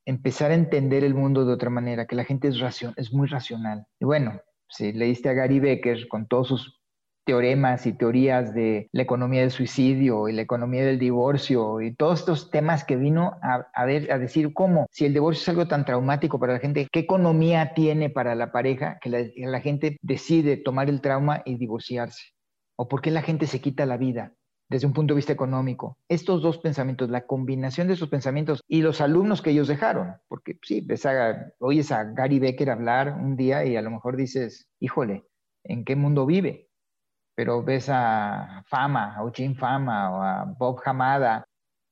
empezar 0.06 0.52
a 0.52 0.54
entender 0.54 1.04
el 1.04 1.16
mundo 1.16 1.44
de 1.44 1.54
otra 1.54 1.72
manera, 1.72 2.06
que 2.06 2.16
la 2.16 2.24
gente 2.24 2.50
es, 2.50 2.58
es 2.96 3.12
muy 3.12 3.28
racional. 3.28 3.88
Y 4.00 4.06
bueno, 4.06 4.40
si 4.68 4.94
leíste 4.94 5.30
a 5.30 5.34
Gary 5.34 5.60
Becker 5.60 6.08
con 6.08 6.28
todos 6.28 6.50
sus 6.50 6.80
teoremas 7.26 7.88
y 7.88 7.94
teorías 7.94 8.54
de 8.54 8.90
la 8.92 9.02
economía 9.02 9.42
del 9.42 9.52
suicidio 9.52 10.30
y 10.30 10.34
la 10.34 10.44
economía 10.44 10.86
del 10.86 11.00
divorcio 11.00 11.82
y 11.82 11.96
todos 11.96 12.20
estos 12.20 12.52
temas 12.52 12.84
que 12.84 12.96
vino 12.96 13.40
a, 13.42 13.86
ver, 13.86 14.12
a 14.12 14.20
decir 14.20 14.54
cómo, 14.54 14.86
si 14.92 15.06
el 15.06 15.14
divorcio 15.14 15.42
es 15.42 15.50
algo 15.50 15.68
tan 15.68 15.84
traumático 15.84 16.40
para 16.40 16.54
la 16.54 16.60
gente, 16.60 16.88
¿qué 16.92 17.00
economía 17.00 17.74
tiene 17.74 18.12
para 18.12 18.36
la 18.36 18.52
pareja 18.52 19.00
que 19.02 19.10
la 19.10 19.62
gente 19.62 19.98
decide 20.04 20.58
tomar 20.58 20.90
el 20.90 21.02
trauma 21.02 21.42
y 21.44 21.58
divorciarse? 21.58 22.34
¿O 22.82 22.88
por 22.88 23.02
qué 23.02 23.12
la 23.12 23.22
gente 23.22 23.46
se 23.46 23.60
quita 23.60 23.86
la 23.86 23.98
vida? 23.98 24.32
desde 24.70 24.86
un 24.86 24.94
punto 24.94 25.14
de 25.14 25.18
vista 25.18 25.34
económico. 25.34 25.98
Estos 26.08 26.44
dos 26.44 26.60
pensamientos, 26.60 27.10
la 27.10 27.26
combinación 27.26 27.88
de 27.88 27.96
esos 27.96 28.08
pensamientos 28.08 28.64
y 28.68 28.84
los 28.84 29.02
alumnos 29.02 29.42
que 29.42 29.50
ellos 29.50 29.68
dejaron, 29.68 30.18
porque 30.28 30.60
sí, 30.62 30.82
ves 30.82 31.08
a, 31.08 31.52
oyes 31.58 31.92
a 31.92 32.04
Gary 32.04 32.38
Becker 32.38 32.70
hablar 32.70 33.18
un 33.20 33.36
día 33.36 33.66
y 33.66 33.76
a 33.76 33.82
lo 33.82 33.90
mejor 33.90 34.16
dices, 34.16 34.70
híjole, 34.80 35.26
¿en 35.64 35.84
qué 35.84 35.96
mundo 35.96 36.28
vive? 36.28 36.70
Pero 37.34 37.64
ves 37.64 37.88
a 37.90 38.64
Fama, 38.68 39.16
a 39.18 39.32
Jim 39.34 39.56
Fama 39.56 40.12
o 40.12 40.22
a 40.22 40.46
Bob 40.46 40.80
Hamada 40.86 41.48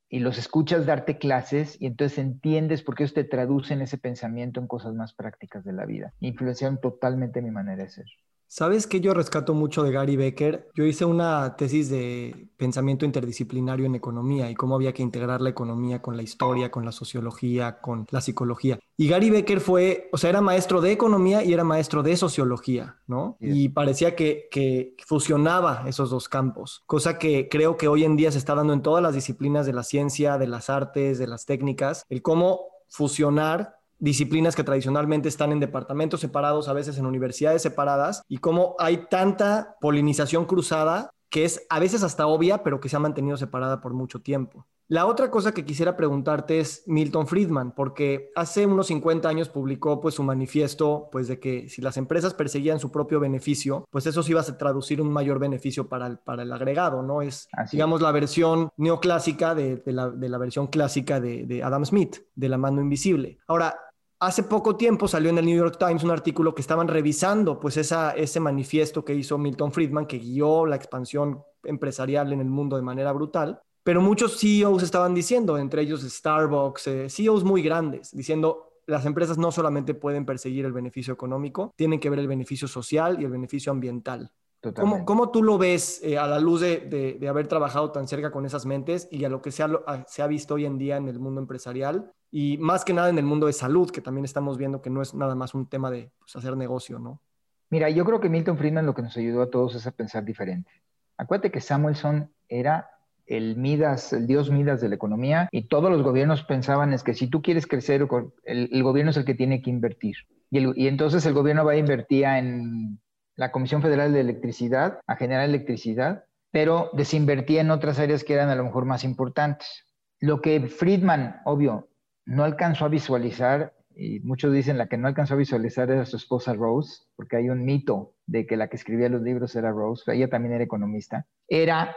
y 0.07 0.19
los 0.19 0.37
escuchas 0.37 0.85
darte 0.85 1.17
clases 1.17 1.81
y 1.81 1.87
entonces 1.87 2.19
entiendes 2.19 2.83
por 2.83 2.93
qué 2.93 3.03
ellos 3.03 3.15
te 3.15 3.23
traducen 3.23 3.81
ese 3.81 3.97
pensamiento 3.97 4.59
en 4.59 4.67
cosas 4.67 4.93
más 4.93 5.15
prácticas 5.15 5.63
de 5.65 5.73
la 5.73 5.85
vida. 5.87 6.13
Influenciaron 6.19 6.79
totalmente 6.79 7.41
mi 7.41 7.49
manera 7.49 7.83
de 7.83 7.89
ser. 7.89 8.05
¿Sabes 8.49 8.87
qué 8.87 9.01
yo 9.01 9.13
rescato 9.13 9.53
mucho 9.53 9.83
de 9.83 9.91
Gary 9.91 10.15
Becker? 10.15 10.69
Yo 10.73 10.85
hice 10.85 11.03
una 11.03 11.57
tesis 11.57 11.89
de 11.89 12.47
pensamiento 12.55 13.05
interdisciplinario 13.05 13.85
en 13.85 13.95
economía 13.95 14.49
y 14.49 14.55
cómo 14.55 14.75
había 14.75 14.93
que 14.93 15.03
integrar 15.03 15.41
la 15.41 15.49
economía 15.49 16.01
con 16.01 16.15
la 16.15 16.23
historia, 16.23 16.71
con 16.71 16.85
la 16.85 16.93
sociología, 16.93 17.81
con 17.81 18.07
la 18.09 18.21
psicología. 18.21 18.79
Y 18.95 19.09
Gary 19.09 19.29
Becker 19.29 19.59
fue, 19.59 20.09
o 20.13 20.17
sea, 20.17 20.29
era 20.29 20.41
maestro 20.41 20.79
de 20.79 20.93
economía 20.93 21.43
y 21.43 21.53
era 21.53 21.65
maestro 21.65 22.03
de 22.03 22.15
sociología, 22.15 22.97
¿no? 23.05 23.37
Y 23.39 23.69
parecía 23.69 24.15
que, 24.15 24.47
que 24.49 24.95
fusionaba 25.05 25.83
esos 25.85 26.09
dos 26.09 26.29
campos, 26.29 26.83
cosa 26.85 27.19
que 27.19 27.49
creo 27.49 27.77
que 27.77 27.87
hoy 27.87 28.05
en 28.05 28.15
día 28.15 28.31
se 28.31 28.37
está 28.37 28.55
dando 28.55 28.73
en 28.73 28.81
todas 28.81 29.03
las 29.03 29.13
disciplinas 29.13 29.65
de 29.65 29.73
la 29.73 29.83
ciencia, 29.83 30.37
de 30.37 30.47
las 30.47 30.69
artes, 30.69 31.19
de 31.19 31.27
las 31.27 31.45
técnicas, 31.45 32.05
el 32.09 32.21
cómo 32.21 32.61
fusionar 32.89 33.76
disciplinas 33.99 34.55
que 34.55 34.63
tradicionalmente 34.63 35.29
están 35.29 35.51
en 35.51 35.59
departamentos 35.59 36.19
separados, 36.19 36.67
a 36.67 36.73
veces 36.73 36.97
en 36.97 37.05
universidades 37.05 37.61
separadas, 37.61 38.21
y 38.27 38.37
cómo 38.37 38.75
hay 38.79 39.05
tanta 39.09 39.75
polinización 39.79 40.45
cruzada 40.45 41.09
que 41.29 41.45
es 41.45 41.65
a 41.69 41.79
veces 41.79 42.03
hasta 42.03 42.27
obvia, 42.27 42.63
pero 42.63 42.79
que 42.79 42.89
se 42.89 42.95
ha 42.95 42.99
mantenido 42.99 43.37
separada 43.37 43.81
por 43.81 43.93
mucho 43.93 44.21
tiempo. 44.21 44.65
La 44.89 45.05
otra 45.05 45.29
cosa 45.29 45.53
que 45.53 45.65
quisiera 45.65 45.97
preguntarte 45.97 46.61
es 46.61 46.83
Milton 46.87 47.27
Friedman, 47.27 47.73
porque 47.75 48.31
hace 48.35 48.65
unos 48.65 48.87
50 48.87 49.27
años 49.27 49.49
publicó 49.49 49.99
pues 49.99 50.15
su 50.15 50.23
manifiesto 50.23 51.09
pues 51.11 51.27
de 51.27 51.41
que 51.41 51.67
si 51.67 51.81
las 51.81 51.97
empresas 51.97 52.33
perseguían 52.33 52.79
su 52.79 52.89
propio 52.89 53.19
beneficio, 53.19 53.85
pues 53.91 54.05
eso 54.05 54.23
sí 54.23 54.31
iba 54.31 54.39
a 54.39 54.57
traducir 54.57 55.01
un 55.01 55.11
mayor 55.11 55.39
beneficio 55.39 55.89
para 55.89 56.07
el, 56.07 56.19
para 56.19 56.43
el 56.43 56.53
agregado, 56.53 57.03
¿no? 57.03 57.21
Es, 57.21 57.49
digamos, 57.69 57.99
la 57.99 58.13
versión 58.13 58.69
neoclásica 58.77 59.53
de, 59.53 59.83
la, 59.87 60.37
versión 60.37 60.67
clásica 60.67 61.19
de, 61.19 61.45
de 61.45 61.63
Adam 61.63 61.83
Smith, 61.83 62.19
de 62.33 62.47
la 62.47 62.57
mano 62.57 62.79
invisible. 62.79 63.39
Ahora, 63.45 63.77
Hace 64.19 64.43
poco 64.43 64.75
tiempo 64.75 65.07
salió 65.07 65.29
en 65.29 65.37
el 65.37 65.45
New 65.45 65.57
York 65.57 65.77
Times 65.77 66.03
un 66.03 66.11
artículo 66.11 66.55
que 66.55 66.61
estaban 66.61 66.87
revisando 66.87 67.59
pues 67.59 67.77
esa, 67.77 68.11
ese 68.11 68.39
manifiesto 68.39 69.05
que 69.05 69.13
hizo 69.13 69.37
Milton 69.37 69.71
Friedman 69.71 70.07
que 70.07 70.17
guió 70.17 70.65
la 70.65 70.75
expansión 70.75 71.43
empresarial 71.63 72.33
en 72.33 72.41
el 72.41 72.49
mundo 72.49 72.75
de 72.75 72.81
manera 72.81 73.11
brutal 73.11 73.61
pero 73.87 74.01
muchos 74.01 74.37
CEOs 74.37 74.83
estaban 74.83 75.13
diciendo, 75.13 75.57
entre 75.57 75.81
ellos 75.81 76.01
Starbucks, 76.01 76.87
eh, 76.87 77.09
CEOs 77.09 77.45
muy 77.45 77.61
grandes, 77.61 78.11
diciendo 78.11 78.81
las 78.85 79.05
empresas 79.05 79.37
no 79.37 79.49
solamente 79.49 79.93
pueden 79.93 80.25
perseguir 80.25 80.65
el 80.65 80.73
beneficio 80.73 81.13
económico, 81.13 81.71
tienen 81.77 82.01
que 82.01 82.09
ver 82.09 82.19
el 82.19 82.27
beneficio 82.27 82.67
social 82.67 83.17
y 83.21 83.23
el 83.23 83.31
beneficio 83.31 83.71
ambiental. 83.71 84.29
¿Cómo, 84.75 85.05
¿Cómo, 85.05 85.31
tú 85.31 85.41
lo 85.41 85.57
ves 85.57 86.01
eh, 86.03 86.17
a 86.17 86.27
la 86.27 86.37
luz 86.37 86.59
de, 86.59 87.17
de, 87.17 87.27
haber 87.29 87.47
trabajado 87.47 87.93
tan 87.93 88.09
cerca 88.09 88.29
con 88.29 88.45
esas 88.45 88.65
mentes 88.65 89.07
y 89.09 89.23
a 89.23 89.29
lo 89.29 89.41
que 89.41 89.53
se 89.53 89.63
ha, 89.63 89.69
se 90.05 90.21
ha 90.21 90.27
visto 90.27 90.55
hoy 90.55 90.65
en 90.65 90.77
día 90.77 90.97
en 90.97 91.07
el 91.07 91.19
mundo 91.19 91.39
empresarial 91.39 92.11
y 92.31 92.57
más 92.57 92.83
que 92.83 92.93
nada 92.93 93.09
en 93.09 93.17
el 93.17 93.25
mundo 93.25 93.47
de 93.47 93.53
salud, 93.53 93.89
que 93.89 94.01
también 94.01 94.25
estamos 94.25 94.57
viendo 94.57 94.81
que 94.81 94.89
no 94.89 95.01
es 95.01 95.13
nada 95.13 95.35
más 95.35 95.53
un 95.53 95.67
tema 95.67 95.89
de 95.89 96.11
pues, 96.19 96.35
hacer 96.35 96.57
negocio, 96.57 96.99
¿no? 96.99 97.21
Mira, 97.69 97.89
yo 97.89 98.05
creo 98.05 98.19
que 98.19 98.29
Milton 98.29 98.57
Friedman 98.57 98.85
lo 98.85 98.93
que 98.93 99.01
nos 99.01 99.17
ayudó 99.17 99.41
a 99.41 99.49
todos 99.49 99.75
es 99.75 99.87
a 99.87 99.91
pensar 99.91 100.23
diferente. 100.23 100.71
Acuérdate 101.17 101.51
que 101.51 101.61
Samuelson 101.61 102.31
era 102.47 102.89
el 103.25 103.57
Midas, 103.57 104.13
el 104.13 104.25
dios 104.25 104.49
Midas 104.49 104.79
de 104.79 104.89
la 104.89 104.95
economía, 104.95 105.49
y 105.51 105.63
todos 105.63 105.91
los 105.91 106.01
gobiernos 106.01 106.43
pensaban 106.43 106.93
es 106.93 107.03
que 107.03 107.13
si 107.13 107.27
tú 107.27 107.41
quieres 107.41 107.67
crecer, 107.67 108.07
el, 108.43 108.83
gobierno 108.83 109.11
es 109.11 109.17
el 109.17 109.25
que 109.25 109.35
tiene 109.35 109.61
que 109.61 109.69
invertir. 109.69 110.15
Y, 110.49 110.87
entonces 110.87 111.25
el 111.25 111.33
gobierno 111.33 111.65
va 111.65 111.73
a 111.73 111.77
invertir 111.77 112.23
en 112.23 112.99
la 113.35 113.51
Comisión 113.51 113.81
Federal 113.81 114.13
de 114.13 114.21
Electricidad, 114.21 115.01
a 115.05 115.17
generar 115.17 115.43
electricidad, 115.43 116.23
pero 116.51 116.89
desinvertía 116.93 117.61
en 117.61 117.71
otras 117.71 117.99
áreas 117.99 118.23
que 118.23 118.33
eran 118.33 118.49
a 118.49 118.55
lo 118.55 118.63
mejor 118.63 118.85
más 118.85 119.03
importantes. 119.03 119.85
Lo 120.19 120.41
que 120.41 120.61
Friedman, 120.61 121.41
obvio, 121.43 121.89
no 122.27 122.43
alcanzó 122.43 122.85
a 122.85 122.89
visualizar, 122.89 123.73
y 123.95 124.19
muchos 124.19 124.53
dicen 124.53 124.77
la 124.77 124.87
que 124.87 124.97
no 124.97 125.07
alcanzó 125.07 125.33
a 125.33 125.37
visualizar 125.37 125.89
era 125.89 126.05
su 126.05 126.17
esposa 126.17 126.53
Rose, 126.53 127.05
porque 127.15 127.37
hay 127.37 127.49
un 127.49 127.63
mito 127.65 128.13
de 128.27 128.45
que 128.45 128.57
la 128.57 128.67
que 128.67 128.75
escribía 128.75 129.09
los 129.09 129.21
libros 129.21 129.55
era 129.55 129.71
Rose, 129.71 130.03
ella 130.13 130.29
también 130.29 130.53
era 130.53 130.63
economista, 130.63 131.25
era 131.47 131.95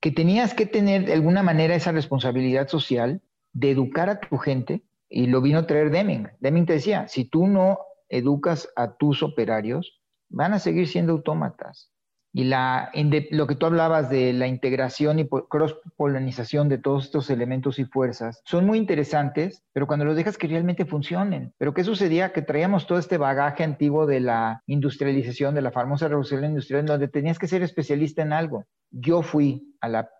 que 0.00 0.10
tenías 0.10 0.54
que 0.54 0.64
tener 0.64 1.04
de 1.04 1.12
alguna 1.12 1.42
manera 1.42 1.74
esa 1.74 1.92
responsabilidad 1.92 2.68
social 2.68 3.20
de 3.52 3.70
educar 3.70 4.08
a 4.08 4.20
tu 4.20 4.38
gente, 4.38 4.84
y 5.10 5.26
lo 5.26 5.42
vino 5.42 5.60
a 5.60 5.66
traer 5.66 5.90
Deming. 5.90 6.28
Deming 6.40 6.66
te 6.66 6.74
decía, 6.74 7.06
si 7.06 7.26
tú 7.26 7.46
no 7.46 7.78
educas 8.08 8.70
a 8.74 8.96
tus 8.96 9.22
operarios, 9.22 10.02
van 10.30 10.54
a 10.54 10.58
seguir 10.58 10.88
siendo 10.88 11.12
autómatas 11.12 11.92
y 12.32 12.44
la, 12.44 12.90
lo 13.30 13.46
que 13.46 13.54
tú 13.54 13.66
hablabas 13.66 14.10
de 14.10 14.32
la 14.32 14.46
integración 14.46 15.18
y 15.18 15.26
cross-polinización 15.26 16.68
de 16.68 16.78
todos 16.78 17.06
estos 17.06 17.30
elementos 17.30 17.78
y 17.78 17.84
fuerzas 17.84 18.42
son 18.44 18.66
muy 18.66 18.78
interesantes, 18.78 19.64
pero 19.72 19.86
cuando 19.86 20.04
los 20.04 20.16
dejas 20.16 20.36
que 20.36 20.46
realmente 20.46 20.84
funcionen. 20.84 21.54
Pero 21.58 21.72
¿qué 21.72 21.84
sucedía? 21.84 22.32
Que 22.32 22.42
traíamos 22.42 22.86
todo 22.86 22.98
este 22.98 23.16
bagaje 23.16 23.64
antiguo 23.64 24.06
de 24.06 24.20
la 24.20 24.62
industrialización, 24.66 25.54
de 25.54 25.62
la 25.62 25.72
famosa 25.72 26.08
revolución 26.08 26.44
industrial, 26.44 26.86
donde 26.86 27.08
tenías 27.08 27.38
que 27.38 27.48
ser 27.48 27.62
especialista 27.62 28.22
en 28.22 28.32
algo. 28.32 28.66
Yo 28.90 29.22
fui 29.22 29.74
a 29.80 29.88
la 29.88 30.10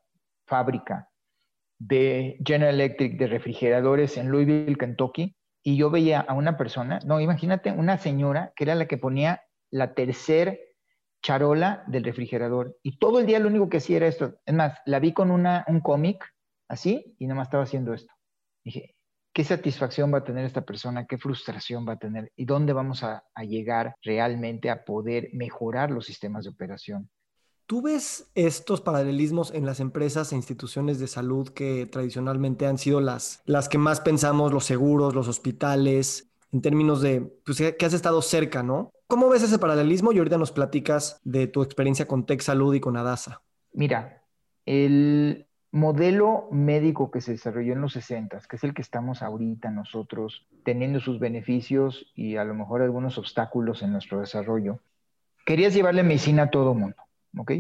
fábrica 0.47 1.09
de 1.79 2.39
General 2.45 2.75
Electric 2.75 3.19
de 3.19 3.27
refrigeradores 3.27 4.17
en 4.17 4.31
Louisville, 4.31 4.77
Kentucky, 4.77 5.37
y 5.63 5.77
yo 5.77 5.91
veía 5.91 6.21
a 6.21 6.35
una 6.35 6.57
persona, 6.57 6.99
no, 7.05 7.21
imagínate, 7.21 7.71
una 7.71 7.99
señora 7.99 8.53
que 8.57 8.65
era 8.65 8.75
la 8.75 8.87
que 8.87 8.97
ponía 8.97 9.43
la 9.71 9.95
tercera 9.95 10.55
charola 11.23 11.85
del 11.87 12.05
refrigerador. 12.05 12.77
Y 12.83 12.99
todo 12.99 13.21
el 13.21 13.27
día 13.27 13.39
lo 13.39 13.49
único 13.49 13.69
que 13.69 13.79
hacía 13.79 13.99
era 13.99 14.07
esto. 14.07 14.35
Es 14.45 14.55
más, 14.55 14.79
la 14.87 14.99
vi 14.99 15.13
con 15.13 15.31
una, 15.31 15.65
un 15.69 15.81
cómic 15.81 16.25
así 16.69 17.17
y 17.19 17.27
nada 17.27 17.39
más 17.39 17.49
estaba 17.49 17.65
haciendo 17.65 17.95
esto. 17.95 18.13
Dije, 18.65 18.95
¿qué 19.33 19.45
satisfacción 19.45 20.13
va 20.13 20.19
a 20.19 20.25
tener 20.25 20.45
esta 20.45 20.63
persona? 20.63 21.07
¿Qué 21.07 21.19
frustración 21.19 21.87
va 21.89 21.95
a 21.95 21.99
tener? 21.99 22.33
¿Y 22.37 22.45
dónde 22.45 22.73
vamos 22.73 23.03
a, 23.03 23.25
a 23.35 23.45
llegar 23.45 23.95
realmente 24.03 24.71
a 24.71 24.85
poder 24.85 25.31
mejorar 25.33 25.91
los 25.91 26.07
sistemas 26.07 26.45
de 26.45 26.51
operación? 26.51 27.11
¿Tú 27.67 27.83
ves 27.83 28.31
estos 28.35 28.81
paralelismos 28.81 29.53
en 29.53 29.67
las 29.67 29.81
empresas 29.81 30.33
e 30.33 30.37
instituciones 30.37 30.99
de 30.99 31.07
salud 31.07 31.51
que 31.51 31.85
tradicionalmente 31.85 32.67
han 32.67 32.79
sido 32.79 33.03
las, 33.03 33.43
las 33.45 33.69
que 33.69 33.77
más 33.77 34.01
pensamos, 34.01 34.55
los 34.55 34.65
seguros, 34.65 35.15
los 35.15 35.29
hospitales, 35.29 36.31
en 36.51 36.63
términos 36.63 37.03
de 37.03 37.21
pues, 37.45 37.59
que 37.59 37.85
has 37.85 37.93
estado 37.93 38.23
cerca, 38.23 38.63
¿no? 38.63 38.91
¿Cómo 39.09 39.31
ves 39.31 39.43
ese 39.43 39.59
paralelismo? 39.59 40.13
Y 40.13 40.19
ahorita 40.19 40.37
nos 40.37 40.53
platicas 40.53 41.19
de 41.25 41.47
tu 41.47 41.63
experiencia 41.63 42.07
con 42.07 42.27
Tech 42.27 42.43
Salud 42.43 42.75
y 42.75 42.81
con 42.81 42.95
Adasa. 42.95 43.41
Mira, 43.73 44.23
el 44.67 45.47
modelo 45.71 46.47
médico 46.51 47.11
que 47.11 47.23
se 47.23 47.33
desarrolló 47.33 47.73
en 47.73 47.81
los 47.81 47.95
60, 47.95 48.39
que 48.47 48.57
es 48.57 48.65
el 48.65 48.75
que 48.75 48.83
estamos 48.83 49.23
ahorita 49.23 49.71
nosotros 49.71 50.47
teniendo 50.63 51.01
sus 51.01 51.21
beneficios 51.21 52.13
y 52.15 52.37
a 52.37 52.45
lo 52.45 52.53
mejor 52.53 52.83
algunos 52.83 53.17
obstáculos 53.17 53.83
en 53.83 53.93
nuestro 53.93 54.21
desarrollo, 54.21 54.81
querías 55.47 55.73
llevarle 55.73 56.03
medicina 56.03 56.43
a 56.43 56.51
todo 56.51 56.75
mundo, 56.75 56.97
¿ok? 57.35 57.53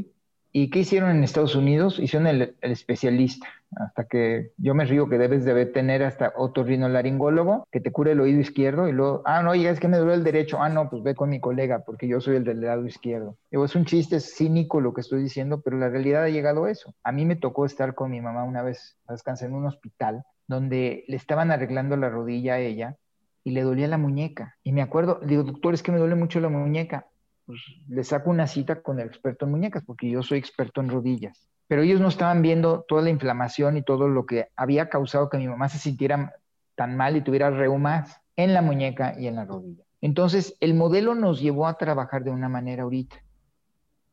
¿Y 0.50 0.70
qué 0.70 0.80
hicieron 0.80 1.10
en 1.10 1.24
Estados 1.24 1.54
Unidos? 1.54 1.98
Hicieron 1.98 2.26
el, 2.26 2.56
especialista. 2.62 3.46
Hasta 3.76 4.04
que 4.04 4.52
yo 4.56 4.74
me 4.74 4.86
río 4.86 5.08
que 5.08 5.18
debes 5.18 5.44
de 5.44 5.66
tener 5.66 6.02
hasta 6.02 6.32
otorrinolaringólogo 6.36 7.68
que 7.70 7.80
te 7.80 7.92
cure 7.92 8.12
el 8.12 8.20
oído 8.20 8.40
izquierdo 8.40 8.88
y 8.88 8.92
luego, 8.92 9.20
ah, 9.26 9.42
no, 9.42 9.54
ya 9.54 9.70
es 9.70 9.78
que 9.78 9.88
me 9.88 9.98
duele 9.98 10.14
el 10.14 10.24
derecho. 10.24 10.62
Ah, 10.62 10.70
no, 10.70 10.88
pues 10.88 11.02
ve 11.02 11.14
con 11.14 11.28
mi 11.28 11.38
colega 11.38 11.80
porque 11.84 12.08
yo 12.08 12.20
soy 12.20 12.36
el 12.36 12.44
del 12.44 12.62
lado 12.62 12.86
izquierdo. 12.86 13.36
Digo, 13.50 13.66
es 13.66 13.76
un 13.76 13.84
chiste 13.84 14.20
cínico 14.20 14.80
lo 14.80 14.94
que 14.94 15.02
estoy 15.02 15.22
diciendo, 15.22 15.60
pero 15.60 15.76
la 15.76 15.90
realidad 15.90 16.24
ha 16.24 16.30
llegado 16.30 16.64
a 16.64 16.70
eso. 16.70 16.94
A 17.02 17.12
mí 17.12 17.26
me 17.26 17.36
tocó 17.36 17.66
estar 17.66 17.94
con 17.94 18.10
mi 18.10 18.22
mamá 18.22 18.44
una 18.44 18.62
vez, 18.62 18.96
descansé 19.06 19.46
en 19.46 19.54
un 19.54 19.66
hospital 19.66 20.24
donde 20.46 21.04
le 21.08 21.16
estaban 21.16 21.50
arreglando 21.50 21.96
la 21.98 22.08
rodilla 22.08 22.54
a 22.54 22.60
ella 22.60 22.96
y 23.44 23.50
le 23.50 23.62
dolía 23.62 23.86
la 23.86 23.98
muñeca. 23.98 24.56
Y 24.62 24.72
me 24.72 24.80
acuerdo, 24.80 25.20
digo, 25.22 25.42
doctor, 25.42 25.74
es 25.74 25.82
que 25.82 25.92
me 25.92 25.98
duele 25.98 26.14
mucho 26.14 26.40
la 26.40 26.48
muñeca 26.48 27.06
pues 27.48 27.62
le 27.88 28.04
saco 28.04 28.28
una 28.28 28.46
cita 28.46 28.82
con 28.82 29.00
el 29.00 29.06
experto 29.06 29.46
en 29.46 29.52
muñecas, 29.52 29.82
porque 29.82 30.10
yo 30.10 30.22
soy 30.22 30.38
experto 30.38 30.82
en 30.82 30.90
rodillas. 30.90 31.48
Pero 31.66 31.80
ellos 31.80 31.98
no 31.98 32.08
estaban 32.08 32.42
viendo 32.42 32.84
toda 32.86 33.00
la 33.00 33.08
inflamación 33.08 33.78
y 33.78 33.82
todo 33.82 34.06
lo 34.06 34.26
que 34.26 34.50
había 34.54 34.90
causado 34.90 35.30
que 35.30 35.38
mi 35.38 35.48
mamá 35.48 35.70
se 35.70 35.78
sintiera 35.78 36.34
tan 36.74 36.94
mal 36.94 37.16
y 37.16 37.22
tuviera 37.22 37.48
reumas 37.48 38.20
en 38.36 38.52
la 38.52 38.60
muñeca 38.60 39.18
y 39.18 39.28
en 39.28 39.36
la 39.36 39.46
rodilla. 39.46 39.82
Entonces, 40.02 40.58
el 40.60 40.74
modelo 40.74 41.14
nos 41.14 41.40
llevó 41.40 41.66
a 41.66 41.78
trabajar 41.78 42.22
de 42.22 42.30
una 42.30 42.50
manera 42.50 42.82
ahorita. 42.82 43.16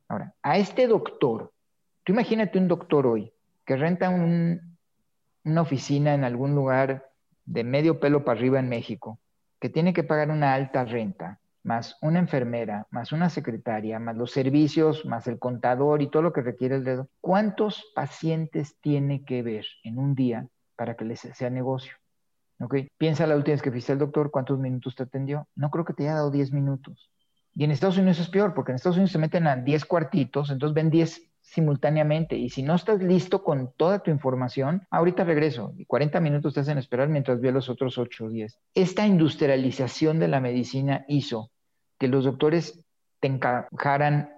Ahora, 0.08 0.34
a 0.42 0.58
este 0.58 0.88
doctor, 0.88 1.52
tú 2.06 2.14
imagínate 2.14 2.58
un 2.58 2.70
doctor 2.70 3.06
hoy 3.06 3.34
que 3.66 3.76
renta 3.76 4.10
una 4.10 5.62
oficina 5.62 6.14
en 6.14 6.24
algún 6.24 6.56
lugar 6.56 7.12
de 7.44 7.66
medio 7.66 8.00
pelo 8.00 8.24
para 8.24 8.40
arriba 8.40 8.60
en 8.60 8.70
México, 8.70 9.20
que 9.60 9.68
tiene 9.68 9.92
que 9.92 10.04
pagar 10.04 10.30
una 10.30 10.54
alta 10.54 10.86
renta, 10.86 11.42
más 11.66 11.98
una 12.02 12.20
enfermera, 12.20 12.88
más 12.92 13.12
una 13.12 13.30
secretaria, 13.30 14.00
más 14.00 14.16
los 14.16 14.32
servicios, 14.32 15.04
más 15.06 15.28
el 15.28 15.40
contador 15.40 16.02
y 16.04 16.10
todo 16.10 16.22
lo 16.22 16.32
que 16.32 16.42
requiere 16.42 16.76
el 16.76 16.84
dedo, 16.84 17.10
¿cuántos 17.22 17.92
pacientes 17.96 18.78
tiene 18.80 19.26
que 19.26 19.42
ver 19.42 19.66
en 19.84 19.98
un 19.98 20.14
día 20.14 20.48
para 20.76 20.96
que 20.96 21.06
les 21.06 21.22
sea 21.22 21.50
negocio? 21.50 21.96
¿Ok? 22.60 22.76
Piensa 22.98 23.26
la 23.26 23.36
última 23.36 23.54
vez 23.54 23.64
que 23.64 23.72
fuiste 23.72 23.92
al 23.92 23.98
doctor, 23.98 24.30
¿cuántos 24.30 24.60
minutos 24.60 24.96
te 24.96 25.04
atendió? 25.04 25.48
No 25.56 25.72
creo 25.72 25.86
que 25.86 25.94
te 25.94 26.04
haya 26.04 26.14
dado 26.14 26.30
10 26.30 26.54
minutos. 26.54 27.10
Y 27.56 27.64
en 27.64 27.72
Estados 27.72 27.98
Unidos 27.98 28.20
es 28.20 28.30
peor, 28.30 28.54
porque 28.54 28.72
en 28.72 28.76
Estados 28.76 28.98
Unidos 28.98 29.12
se 29.12 29.18
meten 29.18 29.48
a 29.48 29.56
10 29.56 29.86
cuartitos, 29.86 30.52
entonces 30.52 30.76
ven 30.76 30.92
10 30.92 31.32
simultáneamente. 31.42 32.36
Y 32.36 32.50
si 32.50 32.62
no 32.62 32.76
estás 32.76 33.02
listo 33.02 33.44
con 33.44 33.74
toda 33.76 34.00
tu 34.00 34.12
información, 34.12 34.86
ahorita 34.92 35.24
regreso. 35.24 35.74
Y 35.78 35.86
40 35.86 36.20
minutos 36.20 36.54
te 36.54 36.60
hacen 36.60 36.78
esperar 36.78 37.08
mientras 37.08 37.42
veo 37.42 37.52
los 37.52 37.70
otros 37.70 37.98
8 37.98 38.26
o 38.26 38.30
10. 38.30 38.60
Esta 38.76 39.08
industrialización 39.08 40.20
de 40.20 40.28
la 40.28 40.42
medicina 40.42 41.06
hizo 41.08 41.52
que 42.00 42.08
los 42.08 42.26
doctores 42.26 42.86
te 43.20 43.28
encajaran 43.28 44.30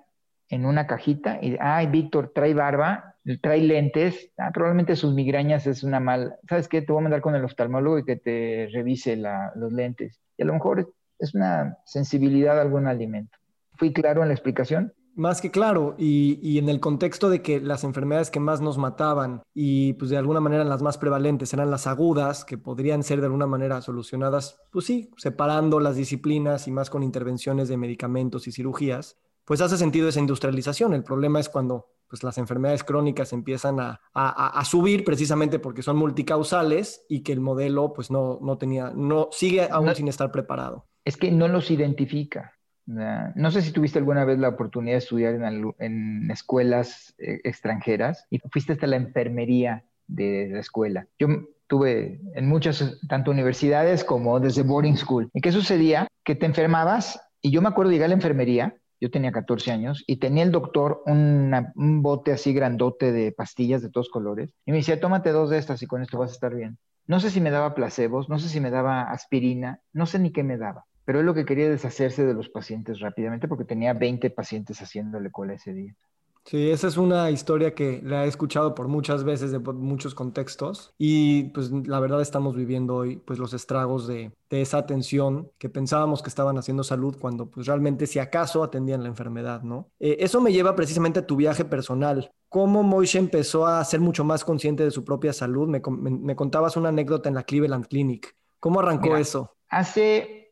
en 0.49 0.65
una 0.65 0.87
cajita 0.87 1.39
y, 1.41 1.57
ay, 1.59 1.87
Víctor, 1.87 2.31
trae 2.33 2.53
barba, 2.53 3.15
trae 3.41 3.61
lentes, 3.61 4.31
ah, 4.37 4.51
probablemente 4.53 4.95
sus 4.95 5.13
migrañas 5.13 5.67
es 5.67 5.83
una 5.83 5.99
mal, 5.99 6.35
¿sabes 6.47 6.67
qué? 6.67 6.81
Te 6.81 6.91
voy 6.91 7.01
a 7.01 7.03
mandar 7.03 7.21
con 7.21 7.35
el 7.35 7.43
oftalmólogo 7.43 7.99
y 7.99 8.05
que 8.05 8.15
te 8.15 8.69
revise 8.71 9.17
los 9.17 9.73
lentes. 9.73 10.21
Y 10.37 10.43
a 10.43 10.45
lo 10.45 10.53
mejor 10.53 10.93
es 11.19 11.35
una 11.35 11.77
sensibilidad 11.85 12.57
a 12.57 12.61
algún 12.61 12.87
alimento. 12.87 13.37
¿Fui 13.75 13.91
claro 13.91 14.21
en 14.21 14.29
la 14.29 14.33
explicación? 14.33 14.93
Más 15.17 15.41
que 15.41 15.49
claro, 15.49 15.95
y, 15.97 16.59
en 16.59 16.69
el 16.69 16.79
contexto 16.79 17.31
de 17.31 17.41
que 17.41 17.59
las 17.59 17.83
enfermedades 17.83 18.29
que 18.29 18.39
más 18.39 18.61
nos 18.61 18.77
mataban 18.77 19.41
y 19.51 19.93
pues 19.93 20.11
de 20.11 20.17
alguna 20.17 20.39
manera 20.39 20.63
las 20.63 20.83
más 20.83 20.99
prevalentes 20.99 21.51
eran 21.53 21.71
las 21.71 21.87
agudas, 21.87 22.45
que 22.45 22.59
podrían 22.59 23.01
ser 23.01 23.19
de 23.19 23.25
alguna 23.25 23.47
manera 23.47 23.81
solucionadas, 23.81 24.59
pues 24.69 24.85
sí, 24.85 25.09
separando 25.17 25.79
las 25.79 25.95
disciplinas 25.95 26.67
y 26.67 26.71
más 26.71 26.91
con 26.91 27.01
intervenciones 27.01 27.67
de 27.67 27.77
medicamentos 27.77 28.47
y 28.47 28.51
cirugías, 28.51 29.17
pues 29.43 29.59
hace 29.59 29.77
sentido 29.77 30.07
esa 30.07 30.19
industrialización. 30.19 30.93
El 30.93 31.03
problema 31.03 31.39
es 31.39 31.49
cuando 31.49 31.87
pues 32.07 32.23
las 32.23 32.37
enfermedades 32.37 32.83
crónicas 32.83 33.33
empiezan 33.33 33.79
a, 33.79 33.99
a, 34.13 34.63
subir 34.65 35.03
precisamente 35.03 35.57
porque 35.57 35.81
son 35.81 35.97
multicausales 35.97 37.05
y 37.09 37.23
que 37.23 37.33
el 37.33 37.39
modelo 37.39 37.91
pues 37.91 38.11
no, 38.11 38.37
no 38.43 38.59
tenía, 38.59 38.91
no 38.95 39.29
sigue 39.31 39.67
aún 39.67 39.95
sin 39.95 40.09
estar 40.09 40.31
preparado. 40.31 40.85
Es 41.03 41.17
que 41.17 41.31
no 41.31 41.47
los 41.47 41.71
identifica. 41.71 42.56
No 42.87 43.51
sé 43.51 43.61
si 43.61 43.71
tuviste 43.71 43.99
alguna 43.99 44.25
vez 44.25 44.39
la 44.39 44.49
oportunidad 44.49 44.95
de 44.95 44.99
estudiar 44.99 45.35
en, 45.79 46.31
escuelas 46.31 47.13
eh, 47.17 47.41
extranjeras 47.43 48.25
y 48.29 48.39
fuiste 48.39 48.73
hasta 48.73 48.87
la 48.87 48.95
enfermería 48.95 49.83
de 50.07 50.49
la 50.51 50.59
escuela. 50.59 51.07
Yo 51.19 51.27
tuve 51.67 52.21
en 52.33 52.47
muchas, 52.47 52.97
tanto 53.09 53.31
universidades 53.31 54.03
como 54.03 54.39
desde 54.39 54.63
boarding 54.63 54.97
school. 54.97 55.29
¿Y 55.33 55.41
qué 55.41 55.51
sucedía? 55.51 56.07
Que 56.23 56.35
te 56.35 56.45
enfermabas 56.45 57.19
y 57.41 57.51
yo 57.51 57.61
me 57.61 57.67
acuerdo 57.67 57.91
llegar 57.91 58.05
a 58.05 58.09
la 58.09 58.15
enfermería 58.15 58.75
yo 58.99 59.11
tenía 59.11 59.31
14 59.31 59.71
años 59.71 60.03
y 60.07 60.17
tenía 60.17 60.43
el 60.43 60.51
doctor 60.51 61.03
un 61.05 62.01
bote 62.01 62.31
así 62.31 62.53
grandote 62.53 63.11
de 63.11 63.31
pastillas 63.31 63.81
de 63.81 63.89
todos 63.89 64.09
colores 64.09 64.53
y 64.65 64.71
me 64.71 64.77
decía, 64.77 64.99
tómate 64.99 65.31
dos 65.31 65.49
de 65.49 65.57
estas 65.57 65.81
y 65.83 65.87
con 65.87 66.01
esto 66.01 66.17
vas 66.17 66.31
a 66.31 66.33
estar 66.33 66.55
bien. 66.55 66.77
No 67.05 67.19
sé 67.19 67.29
si 67.29 67.39
me 67.39 67.51
daba 67.51 67.75
placebos, 67.75 68.27
no 68.27 68.39
sé 68.39 68.49
si 68.49 68.59
me 68.59 68.71
daba 68.71 69.03
aspirina, 69.03 69.81
no 69.93 70.05
sé 70.05 70.19
ni 70.19 70.31
qué 70.31 70.43
me 70.43 70.57
daba, 70.57 70.85
pero 71.07 71.21
él 71.21 71.25
lo 71.25 71.33
que 71.33 71.45
quería 71.45 71.69
deshacerse 71.69 72.25
de 72.25 72.33
los 72.33 72.49
pacientes 72.49 72.99
rápidamente 72.99 73.47
porque 73.47 73.63
tenía 73.63 73.93
20 73.93 74.29
pacientes 74.29 74.81
haciéndole 74.81 75.31
cola 75.31 75.53
ese 75.53 75.73
día. 75.73 75.95
Sí, 76.43 76.69
esa 76.69 76.89
es 76.89 76.97
una 76.97 77.31
historia 77.31 77.73
que 77.73 78.01
la 78.03 78.25
he 78.25 78.27
escuchado 78.27 78.75
por 78.75 78.89
muchas 78.89 79.23
veces 79.23 79.53
de 79.53 79.59
muchos 79.59 80.13
contextos 80.13 80.93
y 80.97 81.45
pues 81.51 81.71
la 81.71 82.01
verdad 82.01 82.21
estamos 82.21 82.57
viviendo 82.57 82.97
hoy 82.97 83.15
pues 83.25 83.39
los 83.39 83.53
estragos 83.53 84.05
de, 84.05 84.33
esa 84.49 84.79
atención 84.79 85.49
que 85.57 85.69
pensábamos 85.69 86.21
que 86.21 86.27
estaban 86.27 86.57
haciendo 86.57 86.83
salud 86.83 87.15
cuando 87.17 87.49
pues 87.49 87.67
realmente 87.67 88.05
si 88.05 88.19
acaso 88.19 88.61
atendían 88.61 89.03
la 89.03 89.07
enfermedad, 89.07 89.61
¿no? 89.61 89.87
Eh, 90.01 90.17
eso 90.19 90.41
me 90.41 90.51
lleva 90.51 90.75
precisamente 90.75 91.19
a 91.19 91.25
tu 91.25 91.37
viaje 91.37 91.63
personal. 91.63 92.29
¿Cómo 92.49 92.83
Moishe 92.83 93.17
empezó 93.17 93.65
a 93.65 93.81
ser 93.85 94.01
mucho 94.01 94.25
más 94.25 94.43
consciente 94.43 94.83
de 94.83 94.91
su 94.91 95.05
propia 95.05 95.31
salud? 95.31 95.69
Me, 95.69 96.35
contabas 96.35 96.75
una 96.75 96.89
anécdota 96.89 97.29
en 97.29 97.35
la 97.35 97.43
Cleveland 97.43 97.87
Clinic. 97.87 98.35
¿Cómo 98.59 98.81
arrancó 98.81 99.15
eso? 99.15 99.53
Hace 99.69 100.46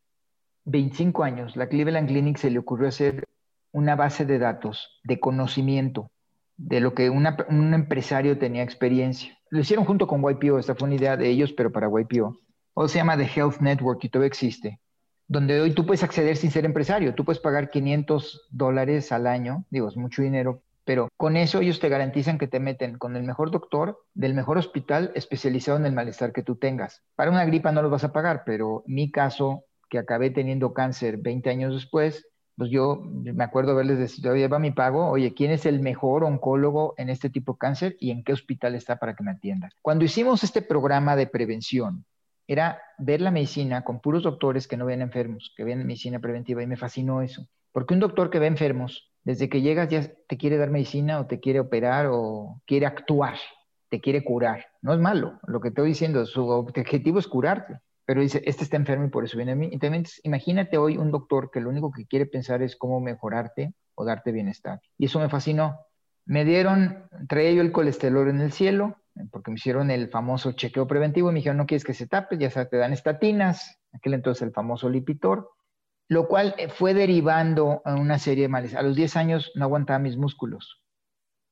25 0.65 1.23
años, 1.23 1.55
la 1.55 1.67
Cleveland 1.67 2.07
Clinic 2.07 2.37
se 2.37 2.49
le 2.51 2.59
ocurrió 2.59 2.87
hacer 2.87 3.23
una 3.71 3.95
base 3.95 4.25
de 4.25 4.39
datos 4.39 4.99
de 5.03 5.19
conocimiento 5.19 6.09
de 6.57 6.79
lo 6.79 6.93
que 6.93 7.09
un 7.09 7.73
empresario 7.73 8.37
tenía 8.37 8.63
experiencia. 8.63 9.37
Lo 9.49 9.59
hicieron 9.59 9.85
junto 9.85 10.07
con 10.07 10.21
YPO, 10.21 10.59
esta 10.59 10.75
fue 10.75 10.87
una 10.87 10.95
idea 10.95 11.17
de 11.17 11.27
ellos, 11.27 11.53
pero 11.53 11.71
para 11.71 11.87
YPO. 11.87 12.39
O 12.73 12.87
se 12.87 12.97
llama 12.97 13.17
The 13.17 13.29
Health 13.35 13.59
Network 13.59 14.03
y 14.03 14.09
todavía 14.09 14.27
existe, 14.27 14.79
donde 15.27 15.59
hoy 15.59 15.73
tú 15.73 15.85
puedes 15.85 16.03
acceder 16.03 16.37
sin 16.37 16.51
ser 16.51 16.65
empresario, 16.65 17.13
tú 17.15 17.25
puedes 17.25 17.41
pagar 17.41 17.69
500 17.69 18.47
dólares 18.51 19.11
al 19.11 19.27
año, 19.27 19.65
digo, 19.69 19.87
es 19.89 19.97
mucho 19.97 20.21
dinero, 20.21 20.61
pero 20.85 21.09
con 21.17 21.35
eso 21.35 21.59
ellos 21.59 21.79
te 21.79 21.89
garantizan 21.89 22.37
que 22.37 22.47
te 22.47 22.59
meten 22.59 22.97
con 22.97 23.15
el 23.15 23.23
mejor 23.23 23.51
doctor 23.51 23.99
del 24.13 24.33
mejor 24.33 24.57
hospital 24.57 25.11
especializado 25.15 25.77
en 25.77 25.85
el 25.85 25.93
malestar 25.93 26.31
que 26.31 26.43
tú 26.43 26.55
tengas. 26.55 27.03
Para 27.15 27.31
una 27.31 27.43
gripa 27.43 27.71
no 27.71 27.81
lo 27.81 27.89
vas 27.89 28.03
a 28.03 28.13
pagar, 28.13 28.43
pero 28.45 28.83
mi 28.85 29.11
caso, 29.11 29.64
que 29.89 29.97
acabé 29.97 30.29
teniendo 30.29 30.73
cáncer 30.73 31.17
20 31.17 31.49
años 31.49 31.73
después, 31.73 32.27
pues 32.57 32.69
yo 32.69 33.01
me 33.03 33.43
acuerdo 33.43 33.71
haberles 33.71 33.99
decidido, 33.99 34.33
oye, 34.33 34.47
va 34.47 34.59
mi 34.59 34.71
pago, 34.71 35.09
oye, 35.09 35.33
¿quién 35.33 35.51
es 35.51 35.65
el 35.65 35.81
mejor 35.81 36.23
oncólogo 36.23 36.93
en 36.97 37.09
este 37.09 37.29
tipo 37.29 37.53
de 37.53 37.59
cáncer 37.59 37.97
y 37.99 38.11
en 38.11 38.23
qué 38.23 38.33
hospital 38.33 38.75
está 38.75 38.97
para 38.97 39.15
que 39.15 39.23
me 39.23 39.31
atienda? 39.31 39.69
Cuando 39.81 40.05
hicimos 40.05 40.43
este 40.43 40.61
programa 40.61 41.15
de 41.15 41.27
prevención, 41.27 42.05
era 42.47 42.79
ver 42.97 43.21
la 43.21 43.31
medicina 43.31 43.83
con 43.83 43.99
puros 43.99 44.23
doctores 44.23 44.67
que 44.67 44.77
no 44.77 44.85
ven 44.85 45.01
enfermos, 45.01 45.53
que 45.57 45.63
ven 45.63 45.85
medicina 45.85 46.19
preventiva 46.19 46.63
y 46.63 46.67
me 46.67 46.77
fascinó 46.77 47.21
eso. 47.21 47.45
Porque 47.71 47.93
un 47.93 47.99
doctor 47.99 48.29
que 48.29 48.39
ve 48.39 48.47
enfermos, 48.47 49.11
desde 49.23 49.49
que 49.49 49.61
llegas 49.61 49.89
ya 49.89 50.09
te 50.27 50.37
quiere 50.37 50.57
dar 50.57 50.69
medicina 50.69 51.19
o 51.19 51.25
te 51.25 51.39
quiere 51.39 51.59
operar 51.59 52.07
o 52.09 52.61
quiere 52.65 52.85
actuar, 52.85 53.37
te 53.89 53.99
quiere 53.99 54.23
curar. 54.23 54.65
No 54.81 54.93
es 54.93 54.99
malo, 54.99 55.39
lo 55.47 55.59
que 55.59 55.69
estoy 55.69 55.89
diciendo, 55.89 56.25
su 56.25 56.47
objetivo 56.47 57.19
es 57.19 57.27
curarte 57.27 57.79
pero 58.05 58.21
dice, 58.21 58.41
este 58.45 58.63
está 58.63 58.77
enfermo 58.77 59.05
y 59.05 59.09
por 59.09 59.25
eso 59.25 59.37
viene 59.37 59.53
a 59.53 59.55
mí. 59.55 59.69
Entonces, 59.71 60.21
imagínate 60.23 60.77
hoy 60.77 60.97
un 60.97 61.11
doctor 61.11 61.49
que 61.51 61.59
lo 61.59 61.69
único 61.69 61.91
que 61.91 62.05
quiere 62.05 62.25
pensar 62.25 62.61
es 62.61 62.75
cómo 62.75 62.99
mejorarte 62.99 63.73
o 63.95 64.05
darte 64.05 64.31
bienestar. 64.31 64.79
Y 64.97 65.05
eso 65.05 65.19
me 65.19 65.29
fascinó. 65.29 65.79
Me 66.25 66.45
dieron, 66.45 67.07
traía 67.27 67.51
yo 67.51 67.61
el 67.61 67.71
colesterol 67.71 68.29
en 68.29 68.41
el 68.41 68.51
cielo, 68.51 68.97
porque 69.31 69.51
me 69.51 69.55
hicieron 69.55 69.91
el 69.91 70.09
famoso 70.09 70.51
chequeo 70.51 70.87
preventivo 70.87 71.29
y 71.29 71.33
me 71.33 71.39
dijeron, 71.39 71.57
no 71.57 71.65
quieres 71.65 71.83
que 71.83 71.93
se 71.93 72.07
tape, 72.07 72.37
ya 72.37 72.49
te 72.49 72.77
dan 72.77 72.93
estatinas, 72.93 73.79
aquel 73.93 74.13
entonces 74.13 74.41
el 74.41 74.51
famoso 74.51 74.89
Lipitor, 74.89 75.51
lo 76.07 76.27
cual 76.27 76.53
eh, 76.57 76.69
fue 76.69 76.93
derivando 76.93 77.81
a 77.85 77.95
una 77.95 78.19
serie 78.19 78.43
de 78.43 78.49
males. 78.49 78.75
A 78.75 78.81
los 78.81 78.95
10 78.95 79.15
años 79.17 79.51
no 79.55 79.65
aguantaba 79.65 79.99
mis 79.99 80.17
músculos. 80.17 80.81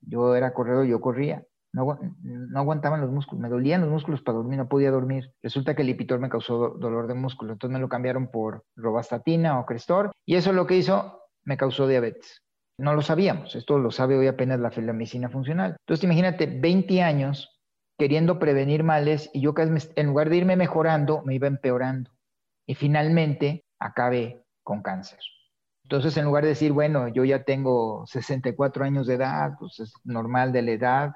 Yo 0.02 0.36
era 0.36 0.54
corredor, 0.54 0.86
yo 0.86 1.00
corría. 1.00 1.46
No, 1.74 1.98
aguantaban 2.54 3.02
los 3.02 3.10
músculos, 3.10 3.42
me 3.42 3.50
dolían 3.50 3.82
los 3.82 3.90
músculos 3.90 4.22
para 4.22 4.38
dormir, 4.38 4.60
no 4.60 4.70
podía 4.70 4.92
dormir. 4.92 5.34
Resulta 5.42 5.76
que 5.76 5.82
el 5.82 5.88
Lipitor 5.88 6.20
me 6.20 6.30
causó 6.30 6.70
dolor 6.70 7.08
de 7.08 7.16
músculo, 7.16 7.54
entonces 7.54 7.74
me 7.74 7.80
lo 7.80 7.90
cambiaron 7.90 8.28
por 8.28 8.64
robastatina 8.76 9.60
o 9.60 9.66
Crestor 9.66 10.12
y 10.24 10.36
eso 10.36 10.54
lo 10.54 10.68
que 10.68 10.78
hizo 10.78 11.24
me 11.44 11.58
causó 11.58 11.88
diabetes. 11.88 12.44
No 12.78 12.94
lo 12.94 13.02
sabíamos, 13.02 13.56
esto 13.56 13.80
lo 13.80 13.90
sabe 13.90 14.18
hoy 14.18 14.28
apenas 14.28 14.60
la, 14.60 14.70
medicina 14.94 15.30
funcional. 15.30 15.76
Entonces 15.80 16.04
imagínate 16.04 16.46
20 16.46 17.02
años 17.02 17.60
queriendo 17.98 18.38
prevenir 18.38 18.84
males 18.84 19.32
y 19.34 19.42
yo 19.42 19.56
en 19.58 20.08
lugar 20.08 20.30
de 20.30 20.38
irme 20.38 20.56
mejorando, 20.56 21.24
me 21.26 21.34
iba 21.34 21.48
empeorando. 21.48 22.12
Y 22.68 22.76
finalmente 22.76 23.66
acabé 23.80 24.46
con 24.64 24.82
cáncer. 24.82 25.20
Entonces, 25.84 26.16
en 26.18 26.26
lugar 26.26 26.44
de 26.44 26.50
decir, 26.50 26.72
bueno, 26.72 27.10
yo 27.10 27.26
ya 27.26 27.44
tengo 27.44 28.06
64 28.08 28.86
años 28.86 29.06
de 29.06 29.16
edad, 29.16 29.52
pues 29.60 29.80
es 29.80 29.94
normal 30.06 30.54
de 30.54 30.62
la 30.62 30.72
edad, 30.72 31.16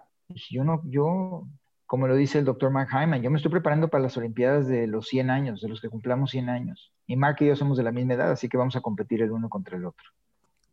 yo 0.49 0.63
no, 0.63 0.81
yo, 0.85 1.47
como 1.85 2.07
lo 2.07 2.15
dice 2.15 2.39
el 2.39 2.45
doctor 2.45 2.71
Mark 2.71 2.89
Hyman, 2.91 3.21
yo 3.21 3.31
me 3.31 3.37
estoy 3.37 3.51
preparando 3.51 3.87
para 3.87 4.03
las 4.03 4.17
Olimpiadas 4.17 4.67
de 4.67 4.87
los 4.87 5.07
100 5.07 5.29
años, 5.29 5.61
de 5.61 5.69
los 5.69 5.81
que 5.81 5.89
cumplamos 5.89 6.31
100 6.31 6.49
años. 6.49 6.91
Y 7.05 7.15
Mark 7.15 7.37
y 7.39 7.47
yo 7.47 7.55
somos 7.55 7.77
de 7.77 7.83
la 7.83 7.91
misma 7.91 8.15
edad, 8.15 8.31
así 8.31 8.49
que 8.49 8.57
vamos 8.57 8.75
a 8.75 8.81
competir 8.81 9.21
el 9.21 9.31
uno 9.31 9.49
contra 9.49 9.77
el 9.77 9.85
otro. 9.85 10.05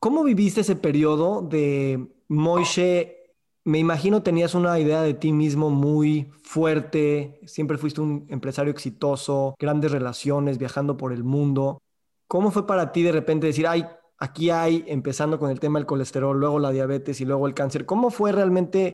¿Cómo 0.01 0.25
viviste 0.25 0.61
ese 0.61 0.77
periodo 0.77 1.43
de 1.43 2.09
Moishe? 2.29 3.21
Me 3.65 3.79
imagino 3.79 4.23
tenías 4.23 4.55
una 4.55 4.79
idea 4.79 5.01
de 5.01 5.15
ti 5.15 5.33
mismo 5.33 5.71
muy 5.71 6.31
fuerte, 6.43 7.41
siempre 7.47 7.79
fuiste 7.79 8.03
un 8.03 8.27
empresario 8.29 8.71
exitoso, 8.71 9.55
grandes 9.59 9.93
relaciones, 9.93 10.59
viajando 10.59 10.99
por 10.99 11.13
el 11.13 11.25
mundo. 11.25 11.79
¿Cómo 12.29 12.51
fue 12.51 12.67
para 12.67 12.93
ti 12.93 13.03
de 13.03 13.13
repente 13.13 13.47
decir, 13.47 13.67
ay, 13.67 13.87
aquí 14.19 14.51
hay, 14.51 14.85
empezando 14.89 15.39
con 15.39 15.51
el 15.51 15.61
tema 15.61 15.79
del 15.79 15.87
colesterol, 15.87 16.39
luego 16.39 16.59
la 16.59 16.73
diabetes 16.73 17.23
y 17.23 17.25
luego 17.25 17.47
el 17.47 17.55
cáncer? 17.55 17.87
¿Cómo 17.87 18.11
fue 18.11 18.33
realmente 18.33 18.93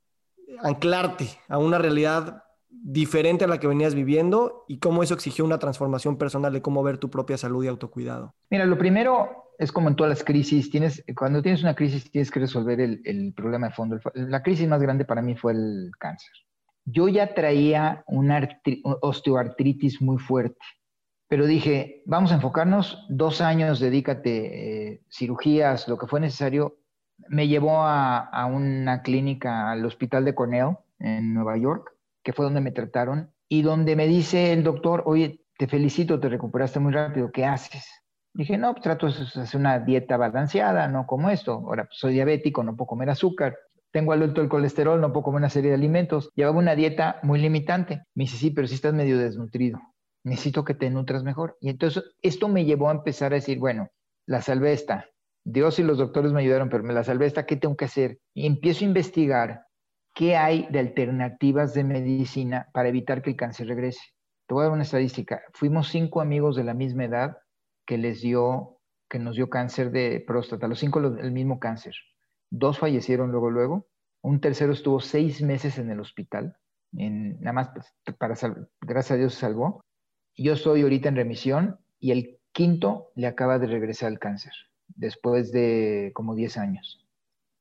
anclarte 0.63 1.29
a 1.49 1.59
una 1.59 1.79
realidad 1.79 2.45
diferente 2.71 3.45
a 3.45 3.49
la 3.49 3.59
que 3.59 3.67
venías 3.67 3.95
viviendo 3.95 4.65
y 4.69 4.79
cómo 4.79 5.03
eso 5.03 5.15
exigió 5.15 5.45
una 5.45 5.59
transformación 5.59 6.17
personal 6.17 6.53
de 6.53 6.63
cómo 6.63 6.83
ver 6.83 6.99
tu 6.99 7.11
propia 7.11 7.37
salud 7.37 7.65
y 7.65 7.69
autocuidado? 7.69 8.35
Mira, 8.51 8.65
lo 8.65 8.79
primero 8.79 9.51
es 9.59 9.73
como 9.73 9.89
en 9.89 9.97
todas 9.97 10.11
las 10.11 10.25
crisis, 10.25 10.71
tienes, 10.71 11.05
cuando 11.15 11.43
tienes 11.43 11.63
una 11.63 11.75
crisis 11.75 12.11
tienes 12.11 12.31
que 12.31 12.41
resolver 12.41 12.81
el, 12.81 13.35
problema 13.35 13.69
de 13.69 13.75
fondo. 13.75 14.01
La 14.15 14.43
crisis 14.43 14.67
más 14.67 14.81
grande 14.81 15.05
para 15.05 15.21
mí 15.21 15.37
fue 15.37 15.53
el 15.53 15.91
cáncer. 15.99 16.31
Yo 16.87 17.09
ya 17.09 17.35
traía 17.35 18.03
una 18.07 18.49
osteoartritis 19.03 20.01
muy 20.01 20.17
fuerte, 20.17 20.59
pero 21.29 21.47
dije, 21.47 22.03
vamos 22.07 22.33
a 22.33 22.37
enfocarnos, 22.37 23.05
dos 23.11 23.43
años, 23.43 23.81
dedícate, 23.81 24.93
eh, 24.93 25.03
cirugías, 25.11 25.87
lo 25.89 25.99
que 25.99 26.07
fue 26.07 26.21
necesario, 26.21 26.79
me 27.29 27.49
llevó 27.49 27.83
a, 27.83 28.47
una 28.47 29.03
clínica 29.03 29.71
al 29.71 29.85
hospital 29.85 30.25
de 30.25 30.35
Cornell 30.35 30.77
en 30.99 31.35
Nueva 31.35 31.57
York, 31.57 31.93
que 32.23 32.33
fue 32.33 32.45
donde 32.45 32.61
me 32.61 32.73
trataron, 32.73 33.33
y 33.49 33.63
donde 33.63 33.97
me 33.97 34.07
dice 34.07 34.53
el 34.53 34.63
doctor, 34.63 35.03
oye, 35.07 35.45
te 35.59 35.67
felicito, 35.67 36.21
te 36.21 36.29
recuperaste 36.29 36.81
muy 36.81 36.93
rápido, 36.93 37.31
¿qué 37.33 37.45
haces? 37.45 37.87
Dije, 38.33 38.57
no, 38.57 38.73
pues 38.73 38.83
trato 38.83 39.07
de 39.07 39.13
hacer 39.43 39.61
una 39.61 39.81
dieta 39.81 40.17
balanceada, 40.17 40.87
no 40.89 41.07
como 41.07 41.31
esto. 41.31 41.53
Ahora, 41.53 41.85
pues, 41.85 41.99
soy 41.99 42.13
diabético, 42.13 42.63
no 42.63 42.77
puedo 42.77 42.87
comer 42.87 43.11
azúcar. 43.11 43.59
Tengo 43.91 44.13
alto 44.13 44.41
el 44.41 44.49
colesterol, 44.49 45.01
no 45.01 45.13
puedo 45.13 45.25
comer 45.25 45.39
una 45.39 45.51
serie 45.51 45.71
de 45.71 45.77
alimentos. 45.77 46.31
Llevaba 46.37 46.59
una 46.59 46.77
dieta 46.77 47.19
muy 47.25 47.41
limitante. 47.41 48.05
Me 48.15 48.25
dice, 48.25 48.37
sí, 48.37 48.51
pero 48.53 48.69
si 48.69 48.77
estás 48.77 48.95
medio 48.95 49.19
desnutrido. 49.19 49.81
Necesito 50.23 50.65
que 50.65 50.75
te 50.75 50.91
nutras 50.91 51.25
mejor. 51.25 51.57
Y 51.61 51.71
entonces 51.71 52.05
esto 52.23 52.47
me 52.49 52.65
llevó 52.65 52.89
a 52.89 52.93
empezar 52.93 53.33
a 53.33 53.37
decir, 53.37 53.59
bueno, 53.59 53.89
la 54.27 54.43
salvé 54.43 54.73
esta, 54.73 55.07
Dios 55.45 55.79
y 55.79 55.83
los 55.83 55.99
doctores 55.99 56.33
me 56.33 56.41
ayudaron, 56.41 56.69
pero 56.69 56.85
me 56.85 56.93
la 56.93 57.05
salvé 57.05 57.27
esta, 57.27 57.47
¿qué 57.47 57.57
tengo 57.57 57.77
que 57.77 57.87
hacer? 57.87 58.19
Y 58.35 58.47
empiezo 58.47 58.85
a 58.85 58.89
investigar 58.89 59.67
qué 60.15 60.37
hay 60.37 60.67
de 60.71 60.81
alternativas 60.81 61.75
de 61.75 61.85
medicina 61.85 62.69
para 62.73 62.89
evitar 62.89 63.23
que 63.23 63.31
el 63.31 63.37
cáncer 63.37 63.69
regrese. 63.69 64.01
Te 64.47 64.55
voy 64.55 64.63
a 64.63 64.65
dar 64.65 64.73
una 64.73 64.83
estadística. 64.83 65.43
Fuimos 65.55 65.89
cinco 65.89 66.21
amigos 66.21 66.57
de 66.57 66.65
la 66.65 66.75
misma 66.75 67.05
edad 67.05 67.39
que 67.87 67.97
les 67.97 68.21
dio, 68.21 68.81
que 69.09 69.19
nos 69.19 69.37
dio 69.37 69.49
cáncer 69.49 69.91
de 69.91 70.23
próstata, 70.27 70.69
los 70.69 70.79
cinco 70.79 71.01
el 71.01 71.33
mismo 71.33 71.59
cáncer. 71.59 71.95
Dos 72.51 72.79
fallecieron 72.79 73.31
luego, 73.31 73.51
luego. 73.51 73.87
Un 74.23 74.41
tercero 74.41 74.73
estuvo 74.73 75.01
seis 75.01 75.41
meses 75.41 75.79
en 75.79 75.91
el 75.91 76.01
hospital. 76.01 76.57
En, 76.93 77.41
nada 77.41 77.53
más 77.53 77.71
pues, 77.71 77.87
para 78.19 78.35
gracias 78.81 79.13
a 79.13 79.17
Dios 79.17 79.35
se 79.35 79.41
salvó. 79.41 79.85
Yo 80.37 80.53
estoy 80.53 80.83
ahorita 80.83 81.09
en 81.09 81.17
remisión 81.17 81.79
y 81.99 82.11
el 82.11 82.39
quinto 82.53 83.13
le 83.15 83.27
acaba 83.27 83.59
de 83.59 83.69
regresar 83.69 84.11
el 84.11 84.19
cáncer 84.19 84.53
después 84.97 85.53
de 85.53 86.13
como 86.15 86.35
10 86.35 86.57
años. 86.59 87.05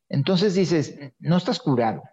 Entonces 0.09 0.55
dices, 0.55 0.97
no 1.19 1.37
estás 1.37 1.59
curado. 1.59 2.03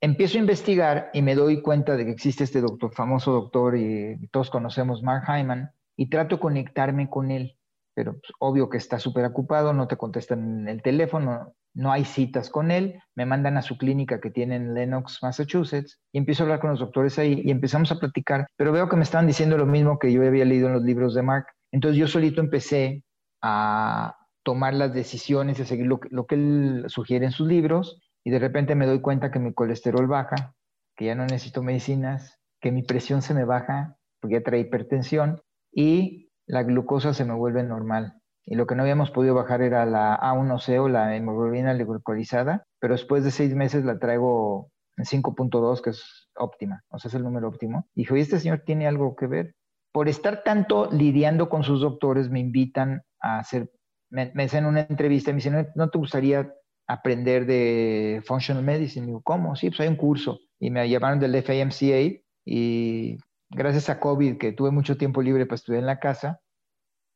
Empiezo 0.00 0.38
a 0.38 0.40
investigar 0.40 1.10
y 1.12 1.22
me 1.22 1.34
doy 1.34 1.62
cuenta 1.62 1.96
de 1.96 2.04
que 2.04 2.10
existe 2.10 2.44
este 2.44 2.60
doctor, 2.60 2.92
famoso 2.92 3.32
doctor, 3.32 3.76
y 3.76 4.28
todos 4.30 4.50
conocemos, 4.50 5.02
Mark 5.02 5.24
Hyman, 5.26 5.70
y 5.96 6.08
trato 6.08 6.36
de 6.36 6.40
conectarme 6.40 7.08
con 7.08 7.30
él. 7.30 7.56
Pero 7.94 8.12
pues, 8.12 8.32
obvio 8.38 8.68
que 8.68 8.76
está 8.76 8.98
súper 8.98 9.24
ocupado, 9.24 9.72
no 9.72 9.88
te 9.88 9.96
contestan 9.96 10.60
en 10.60 10.68
el 10.68 10.82
teléfono, 10.82 11.54
no 11.72 11.92
hay 11.92 12.04
citas 12.04 12.50
con 12.50 12.70
él, 12.70 13.00
me 13.14 13.26
mandan 13.26 13.56
a 13.56 13.62
su 13.62 13.78
clínica 13.78 14.20
que 14.20 14.30
tiene 14.30 14.56
en 14.56 14.74
Lenox, 14.74 15.22
Massachusetts, 15.22 15.98
y 16.12 16.18
empiezo 16.18 16.42
a 16.42 16.44
hablar 16.44 16.60
con 16.60 16.70
los 16.70 16.80
doctores 16.80 17.18
ahí 17.18 17.42
y 17.44 17.50
empezamos 17.50 17.90
a 17.92 17.98
platicar, 17.98 18.46
pero 18.56 18.72
veo 18.72 18.88
que 18.88 18.96
me 18.96 19.02
estaban 19.02 19.26
diciendo 19.26 19.56
lo 19.56 19.66
mismo 19.66 19.98
que 19.98 20.12
yo 20.12 20.26
había 20.26 20.44
leído 20.44 20.68
en 20.68 20.74
los 20.74 20.82
libros 20.82 21.14
de 21.14 21.22
Mark. 21.22 21.46
Entonces 21.72 21.98
yo 21.98 22.06
solito 22.06 22.40
empecé 22.40 23.02
a 23.42 24.14
tomar 24.46 24.72
las 24.72 24.94
decisiones, 24.94 25.60
a 25.60 25.64
seguir 25.64 25.86
lo 25.86 25.98
que, 25.98 26.34
él 26.36 26.84
sugiere 26.86 27.26
en 27.26 27.32
sus 27.32 27.48
libros, 27.48 28.00
y 28.24 28.30
de 28.30 28.38
repente 28.38 28.76
me 28.76 28.86
doy 28.86 29.00
cuenta 29.00 29.30
que 29.32 29.40
mi 29.40 29.52
colesterol 29.52 30.06
baja, 30.06 30.54
que 30.96 31.06
ya 31.06 31.14
no 31.16 31.24
necesito 31.24 31.62
medicinas, 31.62 32.38
que 32.60 32.70
mi 32.70 32.82
presión 32.82 33.20
se 33.20 33.34
me 33.34 33.44
baja, 33.44 33.98
porque 34.20 34.36
ya 34.36 34.42
trae 34.42 34.60
hipertensión, 34.60 35.42
y 35.72 36.30
la 36.46 36.62
glucosa 36.62 37.12
se 37.12 37.24
me 37.24 37.34
vuelve 37.34 37.64
normal 37.64 38.22
y 38.46 38.54
lo 38.54 38.66
que 38.66 38.76
no 38.76 38.82
habíamos 38.82 39.10
podido 39.10 39.34
bajar 39.34 39.60
era 39.60 39.84
la 39.84 40.18
A1C 40.20 40.80
o 40.80 40.88
la 40.88 41.16
hemoglobina 41.16 41.74
glucolizada, 41.74 42.64
pero 42.78 42.94
después 42.94 43.24
de 43.24 43.32
seis 43.32 43.54
meses 43.56 43.84
la 43.84 43.98
traigo 43.98 44.70
en 44.96 45.04
5.2, 45.04 45.82
que 45.82 45.90
es 45.90 46.28
óptima, 46.36 46.84
o 46.88 46.98
sea, 46.98 47.08
es 47.08 47.14
el 47.16 47.24
número 47.24 47.48
óptimo. 47.48 47.88
Y 47.96 48.02
dijo, 48.02 48.16
¿y 48.16 48.20
este 48.20 48.38
señor 48.38 48.62
tiene 48.64 48.86
algo 48.86 49.16
que 49.16 49.26
ver? 49.26 49.54
Por 49.92 50.08
estar 50.08 50.44
tanto 50.44 50.88
lidiando 50.92 51.48
con 51.48 51.64
sus 51.64 51.80
doctores, 51.80 52.30
me 52.30 52.38
invitan 52.38 53.02
a 53.20 53.40
hacer, 53.40 53.68
me, 54.10 54.32
hacen 54.42 54.66
una 54.66 54.80
entrevista 54.82 55.30
y 55.30 55.34
me 55.34 55.38
dicen, 55.38 55.68
¿no, 55.74 55.90
te 55.90 55.98
gustaría 55.98 56.52
aprender 56.86 57.46
de 57.46 58.22
Functional 58.26 58.62
Medicine? 58.62 59.04
Y 59.04 59.08
digo, 59.08 59.22
¿cómo? 59.22 59.56
Sí, 59.56 59.68
pues 59.70 59.80
hay 59.80 59.88
un 59.88 59.96
curso. 59.96 60.40
Y 60.58 60.70
me 60.70 60.88
llevaron 60.88 61.20
del 61.20 61.42
FAMCA 61.42 62.20
y 62.44 63.18
gracias 63.50 63.90
a 63.90 64.00
COVID, 64.00 64.38
que 64.38 64.52
tuve 64.52 64.70
mucho 64.70 64.96
tiempo 64.96 65.22
libre 65.22 65.46
para 65.46 65.56
estudiar 65.56 65.80
en 65.80 65.86
la 65.86 65.98
casa, 65.98 66.40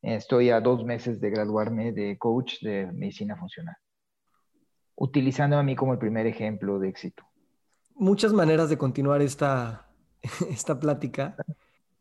Estoy 0.03 0.49
a 0.49 0.61
dos 0.61 0.85
meses 0.85 1.21
de 1.21 1.31
graduarme 1.31 1.93
de 1.93 2.17
coach 2.17 2.63
de 2.63 2.87
medicina 2.87 3.37
funcional, 3.37 3.77
utilizando 4.95 5.59
a 5.59 5.63
mí 5.63 5.77
como 5.77 5.93
el 5.93 5.99
primer 5.99 6.27
ejemplo 6.27 6.79
de 6.79 6.89
éxito. 6.89 7.23
Muchas 7.95 8.33
maneras 8.33 8.71
de 8.71 8.79
continuar 8.79 9.21
esta, 9.21 9.91
esta 10.51 10.81
plática. 10.81 11.37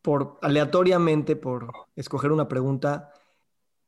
Por 0.02 0.39
aleatoriamente, 0.41 1.36
por 1.36 1.73
escoger 1.97 2.32
una 2.32 2.47
pregunta, 2.47 3.12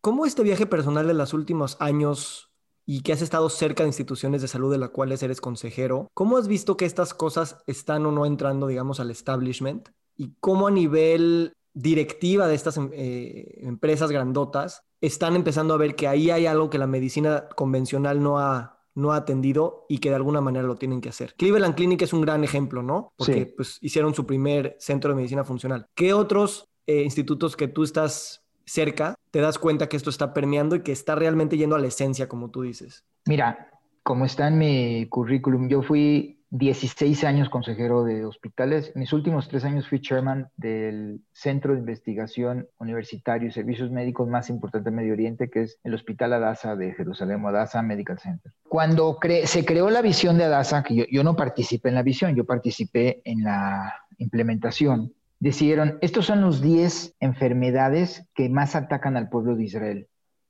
¿cómo 0.01 0.25
este 0.25 0.43
viaje 0.43 0.65
personal 0.65 1.07
de 1.07 1.13
los 1.13 1.33
últimos 1.33 1.77
años 1.79 2.51
y 2.85 3.01
que 3.01 3.13
has 3.13 3.21
estado 3.21 3.49
cerca 3.49 3.83
de 3.83 3.89
instituciones 3.89 4.41
de 4.41 4.47
salud 4.47 4.71
de 4.71 4.77
las 4.77 4.89
cuales 4.89 5.21
eres 5.23 5.39
consejero, 5.39 6.09
¿cómo 6.13 6.37
has 6.37 6.47
visto 6.47 6.77
que 6.77 6.85
estas 6.85 7.13
cosas 7.13 7.63
están 7.67 8.05
o 8.05 8.11
no 8.11 8.25
entrando, 8.25 8.67
digamos, 8.67 8.99
al 8.99 9.11
establishment? 9.11 9.89
¿Y 10.17 10.33
cómo 10.39 10.67
a 10.67 10.71
nivel 10.71 11.53
directiva 11.73 12.47
de 12.47 12.55
estas 12.55 12.77
em, 12.77 12.89
eh, 12.93 13.59
empresas 13.61 14.11
grandotas 14.11 14.83
están 14.99 15.35
empezando 15.35 15.73
a 15.73 15.77
ver 15.77 15.95
que 15.95 16.07
ahí 16.07 16.29
hay 16.29 16.45
algo 16.45 16.69
que 16.69 16.77
la 16.77 16.87
medicina 16.87 17.47
convencional 17.55 18.21
no 18.21 18.39
ha, 18.39 18.83
no 18.93 19.13
ha 19.13 19.17
atendido 19.17 19.85
y 19.87 19.99
que 19.99 20.09
de 20.09 20.15
alguna 20.15 20.41
manera 20.41 20.67
lo 20.67 20.75
tienen 20.75 21.01
que 21.01 21.09
hacer. 21.09 21.33
Cleveland 21.35 21.75
Clinic 21.75 22.01
es 22.01 22.13
un 22.13 22.21
gran 22.21 22.43
ejemplo, 22.43 22.83
¿no? 22.83 23.13
Porque 23.15 23.45
pues, 23.45 23.77
hicieron 23.81 24.13
su 24.13 24.25
primer 24.25 24.75
centro 24.79 25.11
de 25.11 25.15
medicina 25.15 25.43
funcional. 25.43 25.87
¿Qué 25.95 26.13
otros 26.13 26.67
eh, 26.87 27.03
institutos 27.03 27.55
que 27.55 27.67
tú 27.67 27.83
estás 27.83 28.40
cerca 28.65 29.15
te 29.31 29.39
das 29.39 29.59
cuenta 29.59 29.87
que 29.87 29.97
esto 29.97 30.09
está 30.09 30.33
permeando 30.33 30.75
y 30.75 30.81
que 30.81 30.91
está 30.91 31.15
realmente 31.15 31.57
yendo 31.57 31.75
a 31.75 31.79
la 31.79 31.87
esencia, 31.87 32.27
como 32.27 32.49
tú 32.49 32.61
dices? 32.63 33.03
Mira, 33.25 33.69
como 34.03 34.25
está 34.25 34.47
en 34.47 34.57
mi 34.57 35.07
currículum, 35.07 35.69
yo 35.69 35.81
fui 35.83 36.41
16 36.51 37.23
años 37.23 37.49
consejero 37.49 38.03
de 38.03 38.25
hospitales. 38.25 38.91
Mis 38.93 39.13
últimos 39.13 39.47
tres 39.47 39.63
años 39.63 39.87
fui 39.87 40.01
chairman 40.01 40.49
del 40.57 41.21
Centro 41.31 41.73
de 41.73 41.79
Investigación 41.79 42.67
Universitario 42.77 43.47
y 43.47 43.51
Servicios 43.53 43.89
Médicos 43.89 44.27
más 44.27 44.49
importante 44.49 44.89
de 44.89 44.95
Medio 44.95 45.13
Oriente, 45.13 45.49
que 45.49 45.61
es 45.61 45.79
el 45.85 45.93
Hospital 45.93 46.33
Adasa 46.33 46.75
de 46.75 46.93
Jerusalén, 46.93 47.45
Adasa 47.45 47.81
Medical 47.81 48.19
Center. 48.19 48.51
Cuando 48.67 49.17
se 49.45 49.65
creó 49.65 49.89
la 49.89 50.01
visión 50.01 50.37
de 50.37 50.43
Adasa, 50.43 50.83
que 50.83 51.07
yo, 51.09 51.23
no 51.23 51.37
participé 51.37 51.87
en 51.87 51.95
la 51.95 52.03
visión, 52.03 52.35
yo 52.35 52.45
participé 52.45 53.21
en 53.23 53.43
la 53.43 53.93
implementación, 54.17 55.13
decidieron, 55.41 55.97
estos 56.01 56.27
son 56.27 56.39
los 56.39 56.61
10 56.61 57.15
enfermedades 57.19 58.25
que 58.33 58.47
más 58.47 58.75
atacan 58.75 59.17
al 59.17 59.27
pueblo 59.27 59.55
de 59.55 59.65
Israel. 59.65 60.07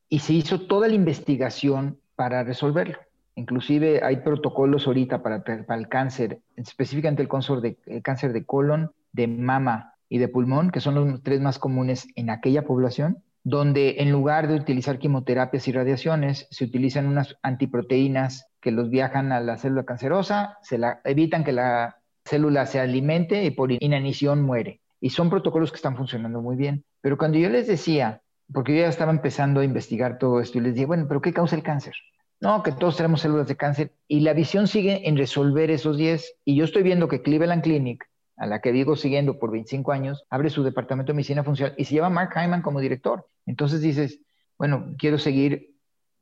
Y 0.09 0.19
se 0.19 0.33
hizo 0.33 0.67
toda 0.67 0.89
la 0.89 0.93
investigación 0.93 1.97
para 2.15 2.43
resolverlo. 2.43 2.99
Inclusive 3.35 4.03
hay 4.03 4.17
protocolos 4.17 4.85
ahorita 4.85 5.23
para, 5.23 5.43
el 5.47 5.87
cáncer, 5.87 6.41
específicamente 6.57 7.23
el 7.23 7.61
de, 7.61 7.77
el 7.85 8.03
cáncer 8.03 8.33
de 8.33 8.45
colon, 8.45 8.91
de 9.13 9.27
mama 9.27 9.93
y 10.09 10.17
de 10.17 10.27
pulmón, 10.27 10.71
que 10.71 10.81
son 10.81 10.95
los 10.95 11.23
tres 11.23 11.39
más 11.39 11.57
comunes 11.57 12.07
en 12.15 12.29
aquella 12.29 12.65
población, 12.65 13.23
donde 13.43 13.95
en 13.99 14.11
lugar 14.11 14.49
de 14.49 14.55
utilizar 14.55 14.99
quimioterapias 14.99 15.69
y 15.69 15.71
radiaciones, 15.71 16.47
se 16.51 16.65
utilizan 16.65 17.07
unas 17.07 17.37
antiproteínas 17.41 18.47
que 18.59 18.71
los 18.71 18.89
viajan 18.89 19.31
a 19.31 19.39
la 19.39 19.57
célula 19.57 19.85
cancerosa, 19.85 20.57
se 20.61 20.77
la, 20.77 20.99
evitan 21.05 21.45
que 21.45 21.53
la 21.53 22.01
célula 22.25 22.65
se 22.65 22.81
alimente 22.81 23.45
y 23.45 23.51
por 23.51 23.71
inanición 23.71 24.43
muere. 24.43 24.80
Y 25.01 25.09
son 25.09 25.29
protocolos 25.29 25.71
que 25.71 25.75
están 25.75 25.97
funcionando 25.97 26.41
muy 26.41 26.55
bien. 26.55 26.85
Pero 27.01 27.17
cuando 27.17 27.37
yo 27.37 27.49
les 27.49 27.67
decía, 27.67 28.21
porque 28.53 28.73
yo 28.73 28.83
ya 28.83 28.87
estaba 28.87 29.11
empezando 29.11 29.59
a 29.59 29.65
investigar 29.65 30.17
todo 30.17 30.39
esto, 30.39 30.59
y 30.59 30.61
les 30.61 30.75
dije, 30.75 30.85
bueno, 30.85 31.05
pero 31.09 31.21
¿qué 31.21 31.33
causa 31.33 31.57
el 31.57 31.63
cáncer? 31.63 31.95
No, 32.41 32.63
que 32.63 32.71
todos 32.71 32.97
tenemos 32.97 33.21
células 33.21 33.47
de 33.47 33.55
cáncer 33.55 33.93
y 34.07 34.21
la 34.21 34.33
visión 34.33 34.67
sigue 34.67 35.07
en 35.07 35.15
resolver 35.15 35.69
esos 35.69 35.95
10. 35.95 36.37
Y 36.43 36.55
yo 36.55 36.65
estoy 36.65 36.81
viendo 36.81 37.07
que 37.07 37.21
Cleveland 37.21 37.61
Clinic, 37.61 38.09
a 38.35 38.47
la 38.47 38.61
que 38.61 38.71
digo 38.71 38.95
siguiendo 38.95 39.37
por 39.37 39.51
25 39.51 39.91
años, 39.91 40.25
abre 40.31 40.49
su 40.49 40.63
departamento 40.63 41.11
de 41.11 41.17
medicina 41.17 41.43
funcional 41.43 41.75
y 41.77 41.85
se 41.85 41.93
lleva 41.93 42.09
Mark 42.09 42.31
Hyman 42.35 42.63
como 42.63 42.79
director. 42.79 43.27
Entonces 43.45 43.81
dices, 43.81 44.21
bueno, 44.57 44.95
quiero 44.97 45.19
seguir 45.19 45.75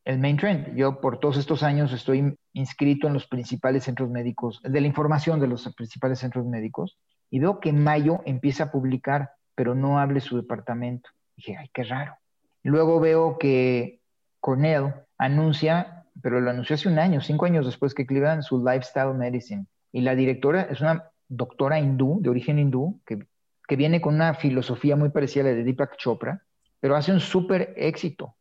el 0.04 0.20
main 0.20 0.36
trend. 0.36 0.76
Yo 0.76 1.00
por 1.00 1.20
todos 1.20 1.38
estos 1.38 1.64
años 1.64 1.94
estoy 1.94 2.38
inscrito 2.52 3.08
en 3.08 3.14
los 3.14 3.26
principales 3.26 3.86
centros 3.86 4.10
médicos, 4.10 4.60
de 4.62 4.82
la 4.82 4.88
información 4.88 5.40
de 5.40 5.48
los 5.48 5.74
principales 5.74 6.20
centros 6.20 6.46
médicos, 6.46 6.98
y 7.30 7.40
veo 7.40 7.60
que 7.60 7.70
en 7.70 7.84
mayo 7.84 8.22
empieza 8.26 8.66
a 8.66 8.72
publicar, 8.72 9.32
pero 9.56 9.76
no 9.76 10.00
hable 10.00 10.20
su 10.20 10.38
departamento. 10.38 11.10
Dije, 11.36 11.58
ay, 11.58 11.70
qué 11.74 11.84
raro. 11.84 12.18
Luego 12.64 13.00
veo 13.00 13.38
que 13.38 14.02
Cornell 14.40 14.94
anuncia 15.18 16.00
pero 16.22 16.40
lo 16.40 16.50
anunció 16.50 16.76
hace 16.76 16.90
un 16.90 17.00
año, 17.00 17.22
cinco 17.22 17.46
años 17.46 17.66
después 17.66 17.94
que 17.94 18.06
Cleveland, 18.06 18.44
su 18.44 18.64
Lifestyle 18.64 19.14
Medicine. 19.14 19.66
Y 19.92 20.02
la 20.02 20.16
directora 20.16 20.64
es 20.64 20.82
una 20.82 21.10
doctora 21.28 21.80
hindú, 21.80 22.20
de 22.22 22.30
origen 22.30 22.60
hindú, 22.60 23.00
que, 23.06 23.20
que 23.68 23.76
viene 23.76 24.02
con 24.02 24.16
una 24.16 24.34
filosofía 24.34 24.96
muy 24.96 25.10
parecida 25.10 25.44
a 25.44 25.48
la 25.48 25.54
de 25.54 25.64
Deepak 25.64 25.98
Chopra, 25.98 26.44
pero 26.80 26.96
hace 26.96 27.12
un 27.12 27.20
súper 27.20 27.74
éxito 27.78 28.36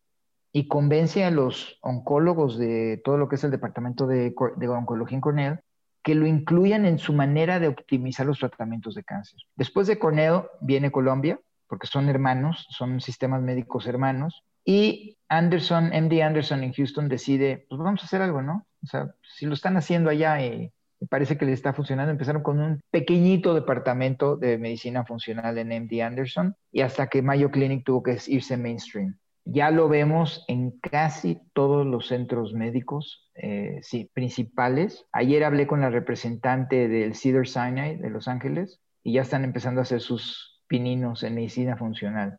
y 0.53 0.67
convence 0.67 1.25
a 1.25 1.31
los 1.31 1.79
oncólogos 1.83 2.59
de 2.59 3.01
todo 3.05 3.19
lo 3.19 3.29
que 3.29 3.37
es 3.37 3.45
el 3.45 3.51
departamento 3.51 4.07
de, 4.07 4.35
de, 4.57 4.69
oncología 4.69 5.17
en 5.17 5.21
Cornell 5.21 5.61
que 6.09 6.15
lo 6.15 6.27
incluyan 6.27 6.87
en 6.87 6.99
su 6.99 7.13
manera 7.13 7.61
de 7.61 7.69
optimizar 7.69 8.25
los 8.25 8.39
tratamientos 8.39 8.95
de 8.95 9.05
cáncer. 9.05 9.41
Después 9.57 9.87
de 9.87 9.99
Cornell 9.99 10.45
viene 10.63 10.91
Colombia, 10.91 11.39
porque 11.67 11.87
son 11.87 12.09
hermanos, 12.09 12.67
son 12.71 13.03
sistemas 13.03 13.43
médicos 13.43 13.87
hermanos, 13.87 14.43
y 14.65 15.19
Anderson, 15.29 15.89
MD 15.89 16.23
Anderson 16.23 16.65
en 16.65 16.73
Houston 16.73 17.11
decide, 17.11 17.67
pues 17.69 17.79
vamos 17.79 18.01
a 18.01 18.07
hacer 18.07 18.23
algo, 18.23 18.41
¿no? 18.41 18.67
O 18.83 18.87
sea, 18.87 19.15
si 19.37 19.45
lo 19.45 19.53
están 19.53 19.77
haciendo 19.77 20.09
allá 20.09 20.43
y 20.43 20.73
parece 21.11 21.37
que 21.37 21.45
les 21.45 21.57
está 21.57 21.75
funcionando, 21.75 22.11
empezaron 22.11 22.43
con 22.43 22.59
un 22.59 22.81
pequeñito 22.91 23.53
departamento 23.53 24.39
de 24.39 24.57
medicina 24.57 25.05
funcional 25.05 25.59
en 25.59 25.69
MD 25.69 26.01
Anderson 26.01 26.57
y 26.73 26.81
hasta 26.81 27.09
que 27.09 27.21
Mayo 27.21 27.51
Clinic 27.51 27.85
tuvo 27.85 28.03
que 28.03 28.17
irse 28.29 28.57
mainstream. 28.57 29.19
Ya 29.51 29.71
lo 29.71 29.89
vemos 29.89 30.45
en 30.47 30.73
casi 30.79 31.41
todos 31.55 31.87
los 31.87 32.09
centros 32.09 32.53
médicos 32.53 33.31
eh, 33.35 33.79
sí, 33.83 34.11
principales. 34.13 35.07
Ayer 35.11 35.43
hablé 35.43 35.67
con 35.67 35.81
la 35.81 35.89
representante 35.89 36.87
del 36.87 37.15
Cedar 37.15 37.49
Sinai 37.49 37.97
de 37.97 38.11
Los 38.11 38.29
Ángeles 38.29 38.83
y 39.03 39.15
ya 39.15 39.23
están 39.23 39.45
empezando 39.45 39.81
a 39.81 39.85
hacer 39.85 40.03
sus 40.03 40.63
pininos 40.67 41.23
en 41.23 41.35
medicina 41.35 41.79
funcional. 41.79 42.39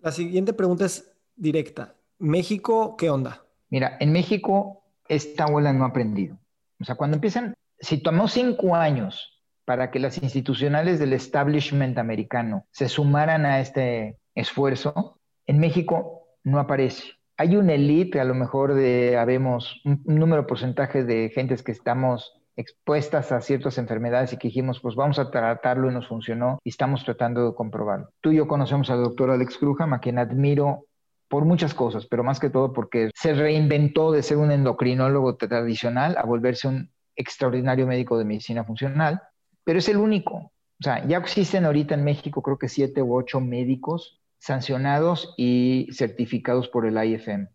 La 0.00 0.12
siguiente 0.12 0.52
pregunta 0.52 0.84
es, 0.84 1.10
directa. 1.34 1.94
México, 2.18 2.94
¿qué 2.98 3.08
onda? 3.08 3.42
Mira, 3.70 3.96
en 3.98 4.12
México 4.12 4.84
esta 5.08 5.44
abuela 5.44 5.72
no 5.72 5.84
ha 5.84 5.88
aprendido. 5.88 6.38
O 6.78 6.84
sea, 6.84 6.96
cuando 6.96 7.16
empiezan, 7.16 7.54
si 7.78 8.02
tomó 8.02 8.28
cinco 8.28 8.76
años 8.76 9.40
para 9.64 9.90
que 9.90 9.98
las 9.98 10.22
institucionales 10.22 10.98
del 10.98 11.14
establishment 11.14 11.96
americano 11.96 12.66
se 12.70 12.86
sumaran 12.90 13.46
a 13.46 13.60
este 13.60 14.18
esfuerzo, 14.34 15.18
en 15.46 15.58
México 15.58 16.19
no 16.44 16.58
aparece. 16.58 17.04
Hay 17.36 17.56
una 17.56 17.74
elite, 17.74 18.20
a 18.20 18.24
lo 18.24 18.34
mejor 18.34 18.74
de, 18.74 19.16
habemos 19.16 19.80
un, 19.84 20.02
número 20.04 20.46
porcentaje 20.46 21.04
de 21.04 21.30
gentes 21.30 21.62
que 21.62 21.72
estamos 21.72 22.34
expuestas 22.56 23.32
a 23.32 23.40
ciertas 23.40 23.78
enfermedades 23.78 24.32
y 24.32 24.36
que 24.36 24.48
dijimos, 24.48 24.80
pues 24.80 24.94
vamos 24.94 25.18
a 25.18 25.30
tratarlo 25.30 25.90
y 25.90 25.94
nos 25.94 26.08
funcionó 26.08 26.58
y 26.62 26.68
estamos 26.68 27.04
tratando 27.04 27.46
de 27.46 27.54
comprobarlo. 27.54 28.10
Tú 28.20 28.32
y 28.32 28.36
yo 28.36 28.46
conocemos 28.46 28.90
al 28.90 29.02
doctor 29.02 29.30
Alex 29.30 29.56
Crujam, 29.56 29.94
a 29.94 30.00
quien 30.00 30.18
admiro 30.18 30.84
por 31.28 31.44
muchas 31.44 31.72
cosas, 31.72 32.06
pero 32.06 32.24
más 32.24 32.40
que 32.40 32.50
todo 32.50 32.72
porque 32.72 33.10
se 33.14 33.32
reinventó 33.32 34.10
de 34.12 34.22
ser 34.22 34.36
un 34.36 34.50
endocrinólogo 34.50 35.36
tradicional 35.36 36.16
a 36.18 36.26
volverse 36.26 36.68
un 36.68 36.90
extraordinario 37.16 37.86
médico 37.86 38.18
de 38.18 38.24
medicina 38.24 38.64
funcional, 38.64 39.22
pero 39.64 39.78
es 39.78 39.88
el 39.88 39.96
único. 39.96 40.34
O 40.34 40.82
sea, 40.82 41.06
ya 41.06 41.18
existen 41.18 41.64
ahorita 41.64 41.94
en 41.94 42.04
México 42.04 42.42
creo 42.42 42.58
que 42.58 42.68
siete 42.68 43.02
u 43.02 43.14
ocho 43.14 43.40
médicos 43.40 44.19
sancionados 44.40 45.34
y 45.36 45.86
certificados 45.92 46.68
por 46.68 46.86
el 46.86 46.96
IFM, 46.96 47.48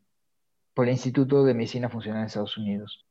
por 0.74 0.86
el 0.86 0.93
Instituto 0.93 1.43
de 1.43 1.54
Medicina 1.54 1.89
Funcional 1.89 2.21
de 2.21 2.28
Estados 2.28 2.58
Unidos. 2.58 3.06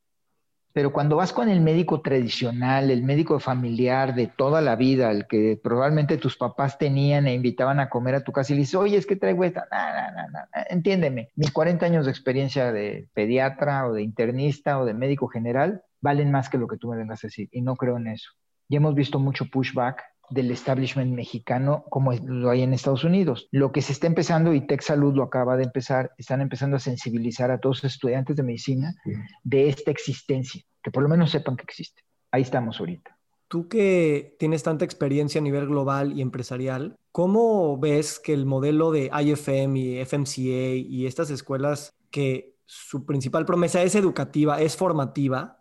Pero 0.72 0.92
cuando 0.92 1.16
vas 1.16 1.32
con 1.32 1.48
el 1.48 1.60
médico 1.60 2.00
tradicional, 2.00 2.90
el 2.90 3.04
médico 3.04 3.38
familiar 3.38 4.14
de 4.14 4.26
toda 4.26 4.60
la 4.60 4.74
vida, 4.74 5.10
el 5.10 5.26
que 5.28 5.60
probablemente 5.62 6.16
tus 6.18 6.36
papás 6.36 6.78
tenían 6.78 7.28
e 7.28 7.34
invitaban 7.34 7.78
a 7.78 7.88
comer 7.88 8.16
a 8.16 8.24
tu 8.24 8.32
casa 8.32 8.52
y 8.52 8.56
le 8.56 8.60
dices, 8.60 8.74
oye, 8.74 8.96
es 8.96 9.06
que 9.06 9.14
traigo 9.14 9.44
esta, 9.44 9.68
entiéndeme, 10.68 11.30
mis 11.36 11.52
40 11.52 11.86
años 11.86 12.06
de 12.06 12.10
experiencia 12.10 12.72
de 12.72 13.08
pediatra 13.12 13.86
o 13.86 13.92
de 13.92 14.02
internista 14.02 14.80
o 14.80 14.84
de 14.84 14.94
médico 14.94 15.28
general 15.28 15.82
valen 16.00 16.32
más 16.32 16.48
que 16.48 16.58
lo 16.58 16.66
que 16.66 16.76
tú 16.76 16.90
me 16.90 16.96
vengas 16.96 17.22
a 17.22 17.28
decir 17.28 17.48
y 17.52 17.60
no 17.60 17.76
creo 17.76 17.96
en 17.96 18.08
eso. 18.08 18.30
Ya 18.68 18.78
hemos 18.78 18.94
visto 18.94 19.18
mucho 19.18 19.46
pushback 19.46 20.02
del 20.30 20.50
establishment 20.50 21.14
mexicano 21.14 21.84
como 21.90 22.12
lo 22.12 22.50
hay 22.50 22.62
en 22.62 22.74
Estados 22.74 23.04
Unidos. 23.04 23.48
Lo 23.50 23.72
que 23.72 23.82
se 23.82 23.92
está 23.92 24.06
empezando, 24.06 24.54
y 24.54 24.66
Tech 24.66 24.82
Salud 24.82 25.14
lo 25.14 25.22
acaba 25.22 25.56
de 25.56 25.64
empezar, 25.64 26.12
están 26.18 26.40
empezando 26.40 26.76
a 26.76 26.80
sensibilizar 26.80 27.50
a 27.50 27.58
todos 27.58 27.82
los 27.82 27.94
estudiantes 27.94 28.36
de 28.36 28.42
medicina 28.42 28.94
de 29.42 29.68
esta 29.68 29.90
existencia, 29.90 30.62
que 30.82 30.90
por 30.90 31.02
lo 31.02 31.08
menos 31.08 31.30
sepan 31.30 31.56
que 31.56 31.64
existe. 31.64 32.02
Ahí 32.30 32.42
estamos 32.42 32.80
ahorita. 32.80 33.16
Tú 33.48 33.68
que 33.68 34.36
tienes 34.38 34.62
tanta 34.62 34.84
experiencia 34.84 35.40
a 35.40 35.44
nivel 35.44 35.66
global 35.66 36.18
y 36.18 36.22
empresarial, 36.22 36.96
¿cómo 37.12 37.78
ves 37.78 38.18
que 38.18 38.32
el 38.32 38.46
modelo 38.46 38.90
de 38.90 39.10
IFM 39.12 39.78
y 39.78 40.04
FMCA 40.04 40.74
y 40.74 41.06
estas 41.06 41.30
escuelas 41.30 41.92
que 42.10 42.54
su 42.66 43.04
principal 43.04 43.44
promesa 43.44 43.82
es 43.82 43.94
educativa, 43.94 44.60
es 44.60 44.76
formativa, 44.76 45.60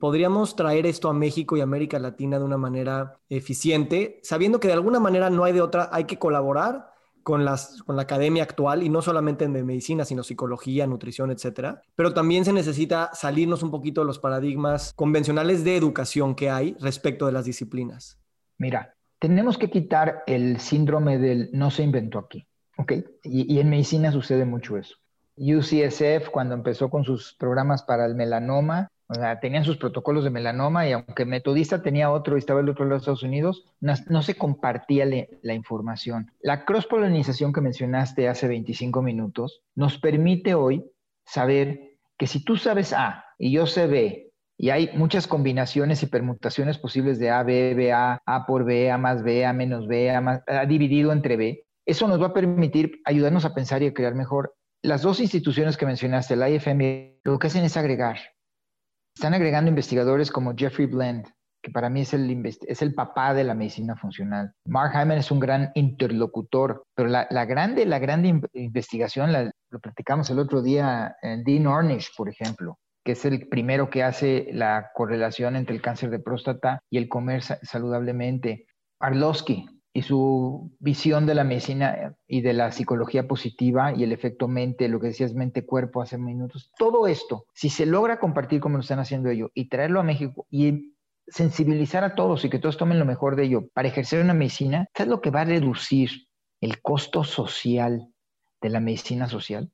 Podríamos 0.00 0.56
traer 0.56 0.86
esto 0.86 1.08
a 1.08 1.14
México 1.14 1.56
y 1.56 1.60
América 1.60 1.98
Latina 1.98 2.38
de 2.38 2.44
una 2.44 2.58
manera 2.58 3.18
eficiente, 3.28 4.20
sabiendo 4.22 4.60
que 4.60 4.68
de 4.68 4.74
alguna 4.74 5.00
manera 5.00 5.30
no 5.30 5.44
hay 5.44 5.52
de 5.52 5.60
otra, 5.60 5.88
hay 5.92 6.04
que 6.04 6.18
colaborar 6.18 6.92
con, 7.22 7.44
las, 7.44 7.82
con 7.82 7.96
la 7.96 8.02
academia 8.02 8.44
actual 8.44 8.82
y 8.82 8.88
no 8.88 9.02
solamente 9.02 9.44
en 9.44 9.52
medicina, 9.66 10.04
sino 10.04 10.22
psicología, 10.22 10.86
nutrición, 10.86 11.30
etcétera. 11.30 11.82
Pero 11.96 12.14
también 12.14 12.44
se 12.44 12.52
necesita 12.52 13.10
salirnos 13.14 13.62
un 13.62 13.70
poquito 13.70 14.02
de 14.02 14.06
los 14.06 14.18
paradigmas 14.18 14.92
convencionales 14.94 15.64
de 15.64 15.76
educación 15.76 16.34
que 16.34 16.50
hay 16.50 16.76
respecto 16.80 17.26
de 17.26 17.32
las 17.32 17.46
disciplinas. 17.46 18.20
Mira, 18.58 18.94
tenemos 19.18 19.58
que 19.58 19.70
quitar 19.70 20.22
el 20.26 20.60
síndrome 20.60 21.18
del 21.18 21.50
no 21.52 21.70
se 21.70 21.82
inventó 21.82 22.18
aquí, 22.18 22.46
¿ok? 22.76 22.92
Y, 23.24 23.52
y 23.52 23.58
en 23.58 23.70
medicina 23.70 24.12
sucede 24.12 24.44
mucho 24.44 24.76
eso. 24.76 24.96
UCSF, 25.36 26.28
cuando 26.30 26.54
empezó 26.54 26.90
con 26.90 27.04
sus 27.04 27.34
programas 27.34 27.82
para 27.82 28.06
el 28.06 28.14
melanoma, 28.14 28.88
o 29.06 29.14
sea, 29.14 29.38
tenían 29.38 29.64
sus 29.64 29.76
protocolos 29.76 30.24
de 30.24 30.30
melanoma 30.30 30.88
y 30.88 30.92
aunque 30.92 31.24
Metodista 31.24 31.82
tenía 31.82 32.10
otro 32.10 32.36
y 32.36 32.38
estaba 32.38 32.60
el 32.60 32.68
otro 32.68 32.84
lado 32.84 32.94
de 32.94 32.98
Estados 32.98 33.22
Unidos, 33.22 33.64
no, 33.80 34.22
se 34.22 34.36
compartía 34.36 35.06
la 35.42 35.54
información. 35.54 36.30
La 36.40 36.64
cross-polinización 36.64 37.52
que 37.52 37.60
mencionaste 37.60 38.28
hace 38.28 38.48
25 38.48 39.02
minutos 39.02 39.62
nos 39.74 39.98
permite 39.98 40.54
hoy 40.54 40.84
saber 41.26 41.98
que 42.16 42.26
si 42.26 42.44
tú 42.44 42.56
sabes 42.56 42.92
A 42.92 43.24
y 43.38 43.52
yo 43.52 43.66
sé 43.66 43.86
B, 43.86 44.30
y 44.56 44.70
hay 44.70 44.90
muchas 44.94 45.26
combinaciones 45.26 46.02
y 46.02 46.06
permutaciones 46.06 46.78
posibles 46.78 47.18
de 47.18 47.30
A, 47.30 47.42
B, 47.42 47.74
B, 47.74 47.92
A, 47.92 48.22
A 48.24 48.46
por 48.46 48.64
B, 48.64 48.90
A 48.90 48.98
más 48.98 49.22
B, 49.22 49.44
A 49.44 49.52
menos 49.52 49.88
B, 49.88 50.10
A, 50.10 50.20
más, 50.20 50.42
A 50.46 50.64
dividido 50.64 51.12
entre 51.12 51.36
B, 51.36 51.66
eso 51.84 52.08
nos 52.08 52.22
va 52.22 52.28
a 52.28 52.32
permitir 52.32 53.00
ayudarnos 53.04 53.44
a 53.44 53.52
pensar 53.52 53.82
y 53.82 53.88
a 53.88 53.94
crear 53.94 54.14
mejor. 54.14 54.54
Las 54.80 55.02
dos 55.02 55.20
instituciones 55.20 55.76
que 55.76 55.86
mencionaste, 55.86 56.36
la 56.36 56.48
IFM, 56.48 57.18
lo 57.24 57.38
que 57.38 57.48
hacen 57.48 57.64
es 57.64 57.76
agregar 57.76 58.18
están 59.14 59.34
agregando 59.34 59.68
investigadores 59.68 60.30
como 60.30 60.54
Jeffrey 60.56 60.86
Blend, 60.86 61.26
que 61.62 61.70
para 61.70 61.88
mí 61.88 62.02
es 62.02 62.12
el, 62.12 62.44
es 62.44 62.82
el 62.82 62.94
papá 62.94 63.32
de 63.32 63.44
la 63.44 63.54
medicina 63.54 63.96
funcional. 63.96 64.52
Mark 64.66 64.92
Hyman 64.92 65.18
es 65.18 65.30
un 65.30 65.40
gran 65.40 65.70
interlocutor, 65.74 66.84
pero 66.94 67.08
la, 67.08 67.26
la 67.30 67.46
grande, 67.46 67.86
la 67.86 67.98
grande 67.98 68.40
investigación, 68.52 69.32
lo 69.70 69.80
platicamos 69.80 70.28
el 70.30 70.38
otro 70.38 70.62
día, 70.62 71.16
en 71.22 71.42
Dean 71.44 71.66
Ornish, 71.66 72.10
por 72.16 72.28
ejemplo, 72.28 72.78
que 73.04 73.12
es 73.12 73.24
el 73.24 73.48
primero 73.48 73.88
que 73.88 74.02
hace 74.02 74.48
la 74.52 74.90
correlación 74.94 75.56
entre 75.56 75.74
el 75.74 75.82
cáncer 75.82 76.10
de 76.10 76.18
próstata 76.18 76.80
y 76.90 76.98
el 76.98 77.08
comer 77.08 77.42
saludablemente. 77.42 78.66
Arlovsky, 79.00 79.66
y 79.96 80.02
su 80.02 80.72
visión 80.80 81.24
de 81.24 81.36
la 81.36 81.44
medicina 81.44 82.16
y 82.26 82.40
de 82.40 82.52
la 82.52 82.72
psicología 82.72 83.28
positiva 83.28 83.94
y 83.94 84.02
el 84.02 84.10
efecto 84.10 84.48
mente, 84.48 84.88
lo 84.88 84.98
que 84.98 85.06
decías 85.06 85.34
mente-cuerpo 85.34 86.02
hace 86.02 86.18
minutos, 86.18 86.72
todo 86.76 87.06
esto, 87.06 87.46
si 87.54 87.70
se 87.70 87.86
logra 87.86 88.18
compartir 88.18 88.60
como 88.60 88.76
lo 88.76 88.82
están 88.82 88.98
haciendo 88.98 89.30
ellos 89.30 89.50
y 89.54 89.68
traerlo 89.68 90.00
a 90.00 90.02
México 90.02 90.48
y 90.50 90.96
sensibilizar 91.28 92.02
a 92.02 92.16
todos 92.16 92.44
y 92.44 92.50
que 92.50 92.58
todos 92.58 92.76
tomen 92.76 92.98
lo 92.98 93.04
mejor 93.04 93.36
de 93.36 93.44
ello 93.44 93.68
para 93.72 93.86
ejercer 93.86 94.20
una 94.20 94.34
medicina, 94.34 94.88
¿sabes 94.96 95.10
lo 95.10 95.20
que 95.20 95.30
va 95.30 95.42
a 95.42 95.46
reducir 95.46 96.10
el 96.60 96.82
costo 96.82 97.22
social 97.22 98.08
de 98.60 98.70
la 98.70 98.80
medicina 98.80 99.28
social? 99.28 99.70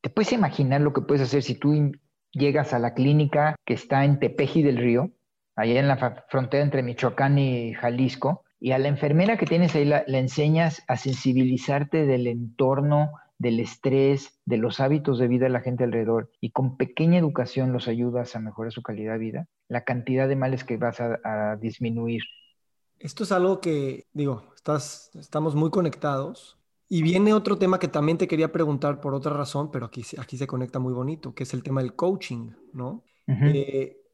¿Te 0.00 0.10
puedes 0.10 0.32
imaginar 0.32 0.80
lo 0.80 0.92
que 0.92 1.02
puedes 1.02 1.24
hacer 1.24 1.42
si 1.42 1.56
tú 1.56 1.90
llegas 2.30 2.72
a 2.72 2.78
la 2.78 2.94
clínica 2.94 3.56
que 3.64 3.74
está 3.74 4.04
en 4.04 4.20
Tepeji 4.20 4.62
del 4.62 4.76
Río, 4.76 5.10
allá 5.56 5.80
en 5.80 5.88
la 5.88 6.24
frontera 6.28 6.62
entre 6.62 6.84
Michoacán 6.84 7.36
y 7.38 7.74
Jalisco, 7.74 8.44
y 8.58 8.72
a 8.72 8.78
la 8.78 8.88
enfermera 8.88 9.36
que 9.36 9.46
tienes 9.46 9.74
ahí 9.74 9.84
la, 9.84 10.04
enseñas 10.06 10.82
a 10.88 10.96
sensibilizarte 10.96 12.06
del 12.06 12.26
entorno, 12.26 13.12
del 13.38 13.60
estrés, 13.60 14.40
de 14.46 14.56
los 14.56 14.80
hábitos 14.80 15.18
de 15.18 15.28
vida 15.28 15.44
de 15.44 15.50
la 15.50 15.60
gente 15.60 15.84
alrededor 15.84 16.30
y 16.40 16.50
con 16.50 16.76
pequeña 16.76 17.18
educación 17.18 17.72
los 17.72 17.86
ayudas 17.86 18.34
a 18.34 18.40
mejorar 18.40 18.72
su 18.72 18.82
calidad 18.82 19.14
de 19.14 19.18
vida, 19.18 19.48
la 19.68 19.84
cantidad 19.84 20.26
de 20.26 20.36
males 20.36 20.64
que 20.64 20.78
vas 20.78 21.00
a, 21.00 21.56
disminuir. 21.60 22.22
Esto 22.98 23.24
es 23.24 23.32
algo 23.32 23.60
que, 23.60 24.06
digo, 24.14 24.44
estás, 24.54 25.10
estamos 25.18 25.54
muy 25.54 25.70
conectados. 25.70 26.58
Y 26.88 27.02
viene 27.02 27.34
otro 27.34 27.58
tema 27.58 27.80
que 27.80 27.88
también 27.88 28.16
te 28.16 28.28
quería 28.28 28.52
preguntar 28.52 29.00
por 29.00 29.12
otra 29.12 29.32
razón, 29.32 29.70
pero 29.72 29.86
aquí, 29.86 30.02
aquí 30.18 30.38
se 30.38 30.46
conecta 30.46 30.78
muy 30.78 30.94
bonito, 30.94 31.34
que 31.34 31.42
es 31.42 31.52
el 31.52 31.64
tema 31.64 31.82
del 31.82 31.94
coaching, 31.94 32.52
¿no? 32.72 33.02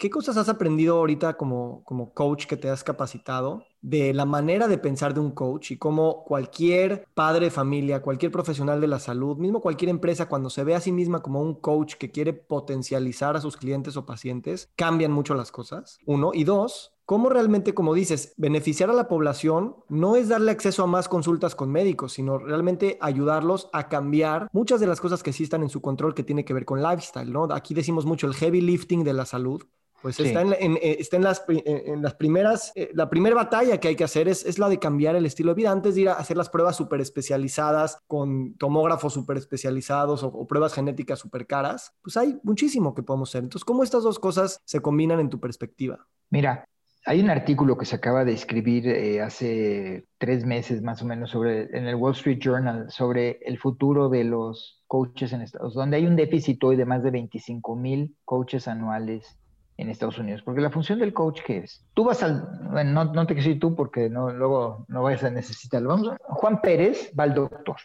¿Qué 0.03 0.11
cosas 0.11 0.37
has 0.37 0.49
aprendido 0.49 0.97
ahorita 0.97 1.37
como, 1.37 1.85
como 1.85 2.13
coach 2.13 2.47
que 2.47 2.57
te 2.57 2.69
has 2.69 2.83
capacitado 2.83 3.63
de 3.83 4.13
la 4.13 4.25
manera 4.25 4.67
de 4.67 4.77
pensar 4.77 5.15
de 5.15 5.21
un 5.21 5.31
coach 5.31 5.71
y 5.71 5.79
cómo 5.79 6.25
cualquier 6.25 7.07
padre 7.15 7.45
de 7.45 7.51
familia, 7.53 8.03
cualquier 8.03 8.33
profesional 8.33 8.81
de 8.81 8.89
la 8.89 8.99
salud, 8.99 9.37
mismo 9.37 9.61
cualquier 9.61 9.91
empresa, 9.91 10.29
cuando 10.29 10.51
se 10.51 10.65
ve 10.65 10.75
a 10.75 10.81
sí 10.81 10.91
misma 10.91 11.23
como 11.23 11.41
un 11.41 11.55
coach 11.55 11.95
que 11.95 12.11
quiere 12.11 12.33
potencializar 12.33 13.37
a 13.37 13.41
sus 13.41 13.57
clientes 13.57 13.97
o 13.97 14.05
pacientes, 14.05 14.73
cambian 14.75 15.13
mucho 15.13 15.37
las 15.37 15.53
cosas? 15.53 16.01
Uno. 16.05 16.33
Y 16.35 16.43
dos, 16.43 16.97
cómo 17.05 17.29
realmente, 17.29 17.73
como 17.73 17.95
dices, 17.95 18.35
beneficiar 18.37 18.91
a 18.91 18.95
la 18.95 19.07
población 19.07 19.77
no 19.89 20.17
es 20.17 20.29
darle 20.29 20.51
acceso 20.51 20.83
a 20.83 20.89
más 20.89 21.09
consultas 21.09 21.55
con 21.55 21.71
médicos, 21.71 22.15
sino 22.15 22.39
realmente 22.39 22.99
ayudarlos 23.01 23.71
a 23.73 23.89
cambiar 23.89 24.49
muchas 24.53 24.81
de 24.81 24.89
las 24.89 25.01
cosas 25.01 25.23
que 25.23 25.33
sí 25.33 25.45
están 25.45 25.63
en 25.63 25.71
su 25.71 25.81
control 25.81 26.13
que 26.13 26.25
tiene 26.25 26.45
que 26.45 26.55
ver 26.55 26.65
con 26.65 26.83
lifestyle, 26.83 27.33
¿no? 27.33 27.45
Aquí 27.53 27.73
decimos 27.73 28.05
mucho 28.05 28.27
el 28.27 28.35
heavy 28.35 28.61
lifting 28.61 29.05
de 29.05 29.13
la 29.13 29.27
salud 29.27 29.63
pues 30.03 30.19
está, 30.19 30.43
en, 30.43 30.53
eh, 30.53 30.97
está 30.99 31.17
en, 31.17 31.23
las, 31.23 31.45
en, 31.49 32.03
las, 32.03 32.15
primeras, 32.15 32.73
eh, 32.75 32.91
la 32.93 33.09
primera 33.09 33.37
batalla 33.37 33.79
que 33.79 33.87
hay 33.89 33.97
que 33.97 34.03
hacer 34.03 34.27
es, 34.27 34.45
es, 34.45 34.59
la 34.59 34.69
de 34.69 34.81
cambiar 34.81 35.15
el 35.15 35.25
estilo 35.25 35.53
de 35.53 35.55
vida. 35.55 35.71
Antes 35.71 35.95
de 35.95 36.03
ir 36.03 36.09
a 36.09 36.15
hacer 36.15 36.37
las 36.37 36.51
pruebas 36.51 36.77
súper 36.77 37.01
especializadas 37.01 37.99
con 38.09 38.55
tomógrafos 38.55 39.13
súper 39.13 39.37
especializados 39.37 40.25
o, 40.25 40.47
pruebas 40.47 40.75
genéticas 40.75 41.21
súper 41.21 41.47
caras, 41.47 41.95
pues 42.03 42.17
hay 42.17 42.41
muchísimo 42.43 42.95
que 42.95 43.05
podemos 43.05 43.31
hacer. 43.31 43.45
Entonces, 43.45 43.65
¿cómo 43.65 43.85
estas 43.85 44.03
dos 44.03 44.19
cosas 44.19 44.61
se 44.65 44.81
combinan 44.81 45.21
en 45.21 45.31
tu 45.31 45.39
perspectiva? 45.39 46.05
Mira, 46.31 46.65
hay 47.07 47.21
un 47.21 47.31
artículo 47.31 47.79
que 47.79 47.85
se 47.85 47.95
acaba 47.95 48.25
de 48.25 48.33
escribir 48.33 48.89
eh, 48.89 49.23
hace 49.23 50.07
tres 50.19 50.45
meses 50.45 50.83
más 50.83 51.01
o 51.03 51.05
menos 51.05 51.31
sobre, 51.31 51.77
en 51.77 51.87
el 51.87 51.95
Wall 51.95 52.13
Street 52.13 52.39
Journal 52.41 52.91
sobre 52.91 53.39
el 53.43 53.59
futuro 53.59 54.09
de 54.09 54.25
los 54.25 54.83
coaches 54.89 55.33
en 55.33 55.43
Estados 55.43 55.75
Unidos, 55.75 55.83
donde 55.83 55.97
hay 55.97 56.07
un 56.07 56.17
déficit 56.17 56.63
hoy 56.65 56.75
de 56.75 56.87
más 56.87 57.05
de 57.05 57.13
25 57.13 57.77
mil 57.77 58.17
coaches 58.25 58.67
anuales 58.67 59.39
en 59.83 59.91
Estados 59.91 60.19
Unidos. 60.19 60.43
Porque 60.43 60.61
la 60.61 60.71
función 60.71 60.99
del 60.99 61.13
coach, 61.13 61.41
¿qué 61.45 61.59
es? 61.59 61.85
Tú 61.95 62.05
vas 62.05 62.23
al, 62.23 62.69
bueno, 62.71 62.93
no, 62.93 63.13
no 63.13 63.27
te 63.27 63.35
quiero 63.35 63.49
decir 63.49 63.61
tú 63.61 63.75
porque 63.75 64.09
no, 64.09 64.31
luego 64.31 64.87
no 64.89 65.03
vayas 65.03 65.25
a 65.25 65.31
necesitarlo. 65.31 65.91
Vamos, 65.91 66.17
Juan 66.21 66.61
Pérez 66.61 67.13
va 67.19 67.25
al 67.25 67.35
doctor, 67.35 67.77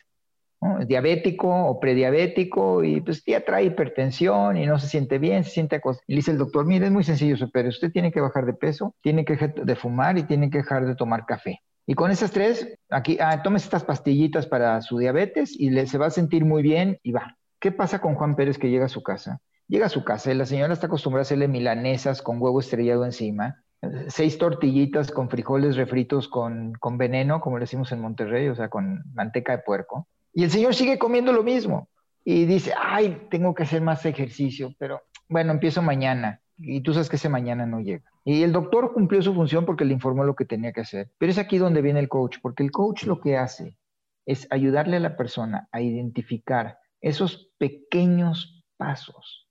es 0.80 0.88
diabético 0.88 1.50
o 1.50 1.80
prediabético 1.80 2.84
y 2.84 3.02
pues 3.02 3.24
ya 3.26 3.46
trae 3.46 3.66
hipertensión 3.66 4.58
y 4.58 4.66
no 4.66 4.80
se 4.80 4.88
siente 4.88 5.20
bien, 5.20 5.44
se 5.44 5.52
siente 5.52 5.76
acostado. 5.76 6.04
Y 6.08 6.14
le 6.14 6.18
dice 6.18 6.32
el 6.32 6.38
doctor, 6.38 6.66
mire, 6.66 6.88
es 6.88 6.92
muy 6.92 7.04
sencillo, 7.04 7.36
pero 7.54 7.70
usted 7.70 7.92
tiene 7.92 8.12
que 8.12 8.22
bajar 8.22 8.46
de 8.46 8.54
peso, 8.54 8.96
tiene 9.02 9.24
que 9.24 9.34
dejar 9.34 9.54
de 9.54 9.76
fumar 9.76 10.18
y 10.18 10.24
tiene 10.24 10.50
que 10.50 10.60
dejar 10.60 10.86
de 10.86 10.96
tomar 10.96 11.26
café. 11.26 11.62
Y 11.86 11.94
con 11.94 12.12
esas 12.12 12.32
tres, 12.32 12.78
aquí, 12.90 13.18
ah, 13.22 13.42
tomes 13.44 13.64
estas 13.64 13.84
pastillitas 13.84 14.46
para 14.46 14.82
su 14.82 14.98
diabetes 14.98 15.58
y 15.58 15.70
le, 15.70 15.88
se 15.88 15.98
va 15.98 16.08
a 16.08 16.12
sentir 16.12 16.44
muy 16.44 16.62
bien 16.62 17.00
y 17.02 17.12
va. 17.12 17.38
¿Qué 17.60 17.72
pasa 17.72 18.00
con 18.02 18.16
Juan 18.16 18.36
Pérez 18.36 18.58
que 18.58 18.70
llega 18.70 18.86
a 18.86 18.90
su 18.90 19.02
casa? 19.04 19.40
Llega 19.70 19.88
a 19.88 19.90
su 19.90 20.06
casa 20.06 20.32
y 20.32 20.36
la 20.36 20.46
señora 20.46 20.74
está 20.74 20.88
acostumbrada 20.88 21.22
a 21.22 21.24
hacerle 21.24 21.50
milanesas 21.50 22.22
con 22.22 22.42
huevo 22.42 22.62
estrellado 22.62 23.04
encima, 23.04 23.64
seis 24.08 24.38
tortillitas 24.38 25.12
con 25.12 25.30
frijoles 25.30 25.76
refritos 25.76 26.30
con, 26.30 26.74
veneno, 26.94 27.42
como 27.42 27.58
le 27.58 27.64
decimos 27.64 27.92
en 27.92 28.00
Monterrey, 28.00 28.48
o 28.48 28.56
sea, 28.56 28.70
con 28.70 29.04
manteca 29.14 29.58
de 29.58 29.64
puerco. 29.64 30.08
Y 30.34 30.44
el 30.44 30.52
señor 30.52 30.74
sigue 30.74 30.98
comiendo 30.98 31.34
lo 31.34 31.44
mismo. 31.44 31.90
y 32.24 32.46
dice, 32.46 32.74
ay, 32.78 33.28
tengo 33.30 33.56
que 33.56 33.64
hacer 33.64 33.82
más 33.82 34.06
ejercicio, 34.06 34.74
pero 34.78 35.02
bueno, 35.30 35.54
empiezo 35.54 35.82
mañana 35.82 36.42
y 36.58 36.82
tú 36.82 36.94
sabes 36.94 37.10
que 37.10 37.16
ese 37.16 37.30
mañana 37.30 37.66
no 37.66 37.80
llega. 37.80 38.04
Y 38.26 38.44
el 38.44 38.52
doctor 38.52 38.94
cumplió 38.94 39.22
su 39.22 39.34
función 39.34 39.66
porque 39.66 39.86
le 39.86 39.94
informó 39.94 40.26
lo 40.26 40.36
que 40.36 40.44
tenía 40.44 40.74
que 40.74 40.82
hacer. 40.82 41.10
Pero 41.18 41.32
es 41.32 41.38
aquí 41.38 41.58
donde 41.58 41.82
viene 41.82 42.02
el 42.02 42.10
coach, 42.10 42.38
porque 42.42 42.64
el 42.64 42.72
coach 42.72 43.04
lo 43.04 43.22
que 43.22 43.38
hace 43.38 43.78
es 44.26 44.48
ayudarle 44.50 44.98
a 44.98 45.02
la 45.02 45.16
persona 45.16 45.70
a 45.72 45.82
identificar 45.82 46.80
esos 47.00 47.50
pequeños 47.58 48.66
pasos 48.76 49.47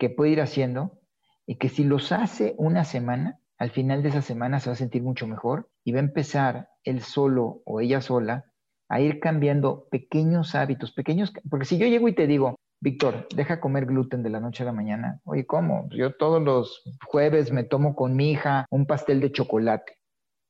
que 0.00 0.08
puede 0.08 0.32
ir 0.32 0.40
haciendo 0.40 0.98
y 1.46 1.56
que 1.56 1.68
si 1.68 1.84
los 1.84 2.10
hace 2.10 2.54
una 2.56 2.84
semana, 2.84 3.38
al 3.58 3.70
final 3.70 4.02
de 4.02 4.08
esa 4.08 4.22
semana 4.22 4.58
se 4.58 4.70
va 4.70 4.72
a 4.72 4.76
sentir 4.76 5.02
mucho 5.02 5.26
mejor 5.26 5.68
y 5.84 5.92
va 5.92 5.98
a 5.98 6.02
empezar 6.02 6.70
él 6.84 7.02
solo 7.02 7.60
o 7.66 7.80
ella 7.80 8.00
sola 8.00 8.46
a 8.88 9.00
ir 9.00 9.20
cambiando 9.20 9.86
pequeños 9.90 10.54
hábitos, 10.54 10.92
pequeños, 10.92 11.32
porque 11.48 11.66
si 11.66 11.76
yo 11.76 11.86
llego 11.86 12.08
y 12.08 12.14
te 12.14 12.26
digo, 12.26 12.56
Víctor, 12.80 13.28
deja 13.36 13.60
comer 13.60 13.84
gluten 13.84 14.22
de 14.22 14.30
la 14.30 14.40
noche 14.40 14.62
a 14.62 14.66
la 14.66 14.72
mañana. 14.72 15.20
Oye, 15.24 15.46
¿cómo? 15.46 15.86
Yo 15.90 16.16
todos 16.16 16.42
los 16.42 16.82
jueves 17.06 17.52
me 17.52 17.62
tomo 17.62 17.94
con 17.94 18.16
mi 18.16 18.30
hija 18.30 18.64
un 18.70 18.86
pastel 18.86 19.20
de 19.20 19.32
chocolate. 19.32 19.98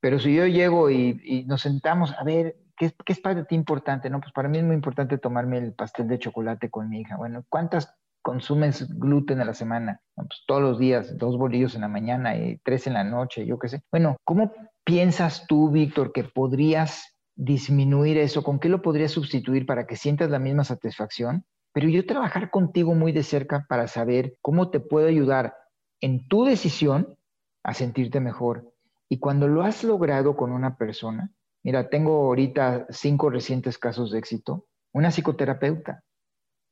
Pero 0.01 0.21
si 0.21 0.33
yo 0.33 0.47
llego 0.47 0.91
y, 0.91 1.45
nos 1.49 1.63
sentamos, 1.63 2.15
a 2.17 2.23
ver, 2.23 2.57
¿qué, 2.77 2.93
¿qué, 3.05 3.13
es 3.13 3.21
para 3.21 3.45
ti 3.45 3.57
importante? 3.57 4.09
No, 4.09 4.21
pues 4.21 4.33
para 4.33 4.49
mí 4.49 4.59
es 4.59 4.65
muy 4.65 4.77
importante 4.77 5.19
tomarme 5.19 5.59
el 5.59 5.75
pastel 5.75 6.07
de 6.07 6.21
chocolate 6.21 6.71
con 6.71 6.89
mi 6.89 7.01
hija. 7.01 7.17
Bueno, 7.17 7.45
¿cuántas 7.49 8.00
consumes 8.23 8.89
gluten 8.99 9.41
a 9.41 9.45
la 9.45 9.55
semana? 9.55 10.01
pues 10.15 10.43
todos 10.47 10.63
los 10.63 10.79
días, 10.79 11.17
dos 11.17 11.39
bolillos 11.39 11.75
en 11.75 11.81
la 11.81 11.89
mañana 11.89 12.37
y 12.37 12.59
tres 12.65 12.87
en 12.87 12.95
la 12.95 13.05
noche, 13.05 13.47
yo 13.47 13.59
qué 13.59 13.69
sé. 13.69 13.83
Bueno, 13.91 14.17
¿cómo 14.25 14.53
piensas 14.85 15.47
tú, 15.47 15.71
Víctor, 15.71 16.13
que 16.13 16.25
podrías 16.25 17.17
disminuir 17.37 18.19
eso? 18.19 18.43
¿Con 18.43 18.59
qué 18.59 18.69
lo 18.69 18.83
podrías 18.83 19.13
sustituir 19.13 19.65
para 19.65 19.87
que 19.87 19.97
sientas 19.97 20.31
la 20.31 20.39
misma 20.39 20.65
satisfacción? 20.65 21.45
pero 21.73 21.89
yo 21.89 22.05
trabajar 22.07 22.51
contigo 22.51 22.95
muy 22.95 23.13
de 23.13 23.23
cerca 23.23 23.67
para 23.69 23.87
saber 23.87 24.37
cómo 24.41 24.71
te 24.71 24.81
puedo 24.81 25.09
ayudar 25.09 25.55
en 26.01 26.27
tu 26.27 26.45
decisión 26.45 27.17
a 27.63 27.75
sentirte 27.75 28.21
mejor. 28.21 28.73
Y 29.09 29.19
cuando 29.19 29.49
lo 29.49 29.63
has 29.63 29.85
logrado 29.85 30.37
con 30.37 30.53
una 30.53 30.77
persona, 30.77 31.31
mira, 31.63 31.89
tengo 31.89 32.27
ahorita 32.27 32.87
cinco 32.91 33.31
recientes 33.31 33.79
casos 33.79 34.11
de 34.11 34.19
éxito, 34.19 34.67
una 34.93 35.11
psicoterapeuta. 35.11 36.03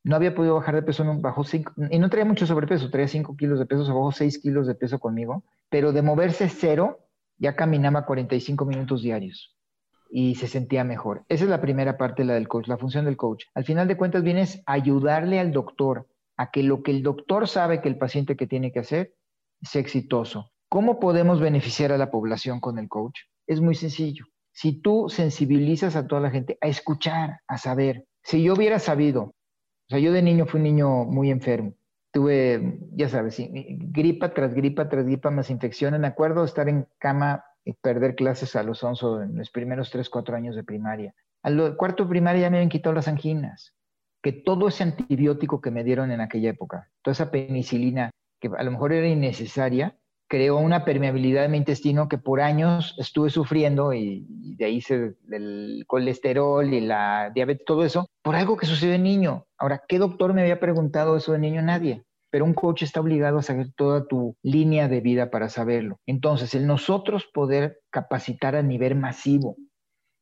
No 0.04 0.16
había 0.16 0.34
podido 0.34 0.54
bajar 0.54 0.74
de 0.74 0.82
peso, 0.82 1.04
bajó 1.20 1.44
cinco, 1.44 1.72
y 1.90 1.98
no 1.98 2.08
traía 2.08 2.24
mucho 2.24 2.46
sobrepeso, 2.46 2.90
traía 2.90 3.08
cinco 3.08 3.36
kilos 3.36 3.58
de 3.58 3.66
peso, 3.66 3.84
se 3.84 3.92
bajó 3.92 4.12
seis 4.12 4.38
kilos 4.38 4.66
de 4.66 4.74
peso 4.74 4.98
conmigo, 4.98 5.44
pero 5.68 5.92
de 5.92 6.02
moverse 6.02 6.48
cero, 6.48 7.00
ya 7.36 7.56
caminaba 7.56 8.06
45 8.06 8.64
minutos 8.64 9.02
diarios 9.02 9.54
y 10.10 10.36
se 10.36 10.46
sentía 10.48 10.84
mejor. 10.84 11.24
Esa 11.28 11.44
es 11.44 11.50
la 11.50 11.60
primera 11.60 11.96
parte 11.96 12.24
la 12.24 12.34
del 12.34 12.48
coach, 12.48 12.68
la 12.68 12.78
función 12.78 13.04
del 13.04 13.16
coach. 13.16 13.44
Al 13.54 13.64
final 13.64 13.88
de 13.88 13.96
cuentas 13.96 14.22
vienes 14.22 14.62
a 14.66 14.72
ayudarle 14.72 15.38
al 15.38 15.52
doctor 15.52 16.08
a 16.36 16.50
que 16.50 16.62
lo 16.62 16.82
que 16.82 16.92
el 16.92 17.02
doctor 17.02 17.48
sabe 17.48 17.80
que 17.80 17.88
el 17.88 17.98
paciente 17.98 18.36
que 18.36 18.46
tiene 18.46 18.72
que 18.72 18.80
hacer 18.80 19.14
sea 19.62 19.80
exitoso. 19.80 20.50
¿Cómo 20.68 21.00
podemos 21.00 21.40
beneficiar 21.40 21.92
a 21.92 21.98
la 21.98 22.10
población 22.10 22.60
con 22.60 22.78
el 22.78 22.88
coach? 22.88 23.20
Es 23.46 23.60
muy 23.60 23.74
sencillo. 23.74 24.26
Si 24.52 24.80
tú 24.80 25.08
sensibilizas 25.08 25.96
a 25.96 26.06
toda 26.06 26.20
la 26.20 26.30
gente 26.30 26.58
a 26.60 26.68
escuchar, 26.68 27.40
a 27.46 27.58
saber, 27.58 28.04
si 28.22 28.42
yo 28.42 28.54
hubiera 28.54 28.78
sabido, 28.78 29.34
o 29.88 29.90
sea, 29.90 29.98
yo 29.98 30.12
de 30.12 30.22
niño 30.22 30.46
fui 30.46 30.58
un 30.58 30.64
niño 30.64 31.04
muy 31.04 31.30
enfermo, 31.30 31.74
tuve, 32.12 32.78
ya 32.92 33.08
sabes, 33.08 33.36
gripa 33.40 34.34
tras 34.34 34.54
gripa 34.54 34.88
tras 34.88 35.06
gripa, 35.06 35.30
más 35.30 35.50
infecciones, 35.50 35.98
me 35.98 36.06
acuerdo 36.06 36.44
estar 36.44 36.68
en 36.68 36.86
cama 36.98 37.44
perder 37.82 38.14
clases 38.14 38.56
a 38.56 38.62
los 38.62 38.82
11 38.82 39.06
en 39.24 39.36
los 39.36 39.50
primeros 39.50 39.90
3, 39.90 40.08
4 40.08 40.36
años 40.36 40.56
de 40.56 40.64
primaria. 40.64 41.14
Al 41.42 41.76
cuarto 41.76 42.04
de 42.04 42.10
primaria 42.10 42.42
ya 42.42 42.50
me 42.50 42.58
habían 42.58 42.70
quitado 42.70 42.94
las 42.94 43.08
anginas, 43.08 43.74
que 44.22 44.32
todo 44.32 44.68
ese 44.68 44.82
antibiótico 44.82 45.60
que 45.60 45.70
me 45.70 45.84
dieron 45.84 46.10
en 46.10 46.20
aquella 46.20 46.50
época, 46.50 46.90
toda 47.02 47.12
esa 47.12 47.30
penicilina 47.30 48.10
que 48.40 48.50
a 48.56 48.62
lo 48.62 48.70
mejor 48.70 48.92
era 48.92 49.06
innecesaria, 49.06 49.96
creó 50.28 50.58
una 50.58 50.84
permeabilidad 50.84 51.46
en 51.46 51.52
mi 51.52 51.58
intestino 51.58 52.08
que 52.08 52.18
por 52.18 52.40
años 52.40 52.94
estuve 52.98 53.30
sufriendo 53.30 53.92
y, 53.92 54.26
de 54.28 54.64
ahí 54.64 54.80
se, 54.80 55.14
el 55.30 55.84
colesterol 55.86 56.72
y 56.72 56.80
la 56.80 57.30
diabetes, 57.34 57.64
todo 57.64 57.84
eso, 57.84 58.06
por 58.22 58.36
algo 58.36 58.56
que 58.56 58.66
sucedió 58.66 58.92
de 58.92 58.98
niño. 58.98 59.46
Ahora, 59.58 59.82
¿qué 59.88 59.98
doctor 59.98 60.34
me 60.34 60.42
había 60.42 60.60
preguntado 60.60 61.16
eso 61.16 61.32
de 61.32 61.38
niño? 61.38 61.62
Nadie 61.62 62.04
pero 62.30 62.44
un 62.44 62.52
coach 62.52 62.82
está 62.82 63.00
obligado 63.00 63.38
a 63.38 63.42
saber 63.42 63.72
toda 63.74 64.06
tu 64.06 64.36
línea 64.42 64.86
de 64.86 65.00
vida 65.00 65.30
para 65.30 65.48
saberlo. 65.48 65.98
Entonces, 66.06 66.54
el 66.54 66.66
nosotros 66.66 67.26
poder 67.32 67.80
capacitar 67.90 68.54
a 68.54 68.62
nivel 68.62 68.96
masivo 68.96 69.56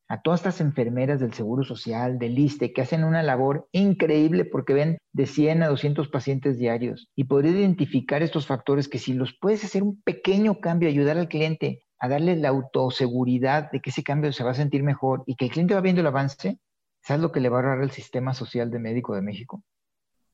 a 0.09 0.23
todas 0.23 0.41
estas 0.41 0.61
enfermeras 0.61 1.21
del 1.21 1.33
Seguro 1.33 1.65
Social, 1.65 2.19
del 2.19 2.39
ISTE, 2.39 2.73
que 2.73 2.83
hacen 2.83 3.05
una 3.05 3.23
labor 3.23 3.69
increíble 3.73 4.45
porque 4.45 4.75
ven 4.75 4.99
de 5.13 5.27
100 5.27 5.63
a 5.63 5.69
200 5.69 6.09
pacientes 6.09 6.59
diarios 6.59 7.09
y 7.17 7.25
poder 7.25 7.47
identificar 7.47 8.23
estos 8.23 8.47
factores 8.47 8.89
que 8.89 8.99
si 8.99 9.15
los 9.15 9.37
puedes 9.41 9.65
hacer 9.65 9.83
un 9.83 10.01
pequeño 10.03 10.61
cambio, 10.61 10.89
ayudar 10.89 11.19
al 11.19 11.29
cliente 11.29 11.83
a 11.99 12.09
darle 12.09 12.37
la 12.37 12.51
autoseguridad 12.51 13.71
de 13.71 13.81
que 13.81 13.91
ese 13.91 14.03
cambio 14.03 14.33
se 14.33 14.45
va 14.45 14.51
a 14.51 14.55
sentir 14.55 14.83
mejor 14.83 15.25
y 15.27 15.35
que 15.35 15.47
el 15.47 15.51
cliente 15.51 15.75
va 15.75 15.81
viendo 15.81 16.03
el 16.03 16.07
avance, 16.07 16.59
¿sabes 17.03 17.23
lo 17.23 17.33
que 17.33 17.41
le 17.41 17.49
va 17.49 17.59
a 17.59 17.61
ahorrar 17.61 17.83
el 17.83 17.91
sistema 17.91 18.35
social 18.35 18.71
de 18.71 18.79
médico 18.79 19.15
de 19.15 19.23
México? 19.23 19.63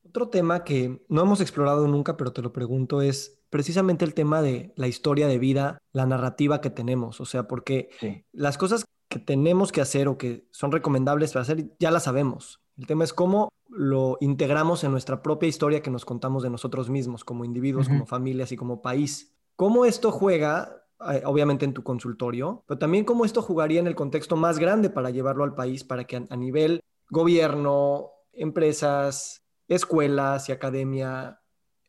Otro 0.05 0.27
tema 0.27 0.65
que 0.65 1.01
no 1.07 1.21
hemos 1.21 1.39
explorado 1.39 1.87
nunca, 1.87 2.17
pero 2.17 2.33
te 2.33 2.41
lo 2.41 2.51
pregunto, 2.51 3.01
es 3.01 3.39
precisamente 3.49 4.03
el 4.03 4.13
tema 4.13 4.41
de 4.41 4.73
la 4.75 4.87
historia 4.87 5.27
de 5.27 5.39
vida, 5.39 5.77
la 5.93 6.05
narrativa 6.05 6.59
que 6.59 6.69
tenemos. 6.69 7.21
O 7.21 7.25
sea, 7.25 7.47
porque 7.47 7.89
las 8.33 8.57
cosas 8.57 8.85
que 9.13 9.19
tenemos 9.19 9.71
que 9.71 9.79
hacer 9.79 10.07
o 10.07 10.17
que 10.17 10.47
son 10.49 10.71
recomendables 10.71 11.33
para 11.33 11.43
hacer, 11.43 11.75
ya 11.79 11.91
las 11.91 12.05
sabemos. 12.05 12.63
El 12.79 12.87
tema 12.87 13.03
es 13.03 13.13
cómo 13.13 13.49
lo 13.69 14.17
integramos 14.21 14.83
en 14.83 14.91
nuestra 14.91 15.21
propia 15.21 15.47
historia 15.47 15.83
que 15.83 15.91
nos 15.91 16.03
contamos 16.03 16.41
de 16.41 16.49
nosotros 16.49 16.89
mismos, 16.89 17.23
como 17.23 17.45
individuos, 17.45 17.87
como 17.87 18.07
familias 18.07 18.51
y 18.51 18.57
como 18.57 18.81
país. 18.81 19.35
¿Cómo 19.55 19.85
esto 19.85 20.11
juega, 20.11 20.83
eh, 21.11 21.21
obviamente 21.25 21.63
en 21.63 21.73
tu 21.73 21.83
consultorio, 21.83 22.63
pero 22.65 22.79
también 22.79 23.05
cómo 23.05 23.23
esto 23.23 23.43
jugaría 23.43 23.79
en 23.79 23.85
el 23.85 23.93
contexto 23.93 24.35
más 24.35 24.57
grande 24.57 24.89
para 24.89 25.11
llevarlo 25.11 25.43
al 25.43 25.53
país, 25.53 25.83
para 25.83 26.05
que 26.05 26.25
a 26.27 26.35
nivel 26.35 26.81
gobierno, 27.11 28.09
empresas, 28.31 29.43
escuelas 29.67 30.49
y 30.49 30.53
academia, 30.53 31.39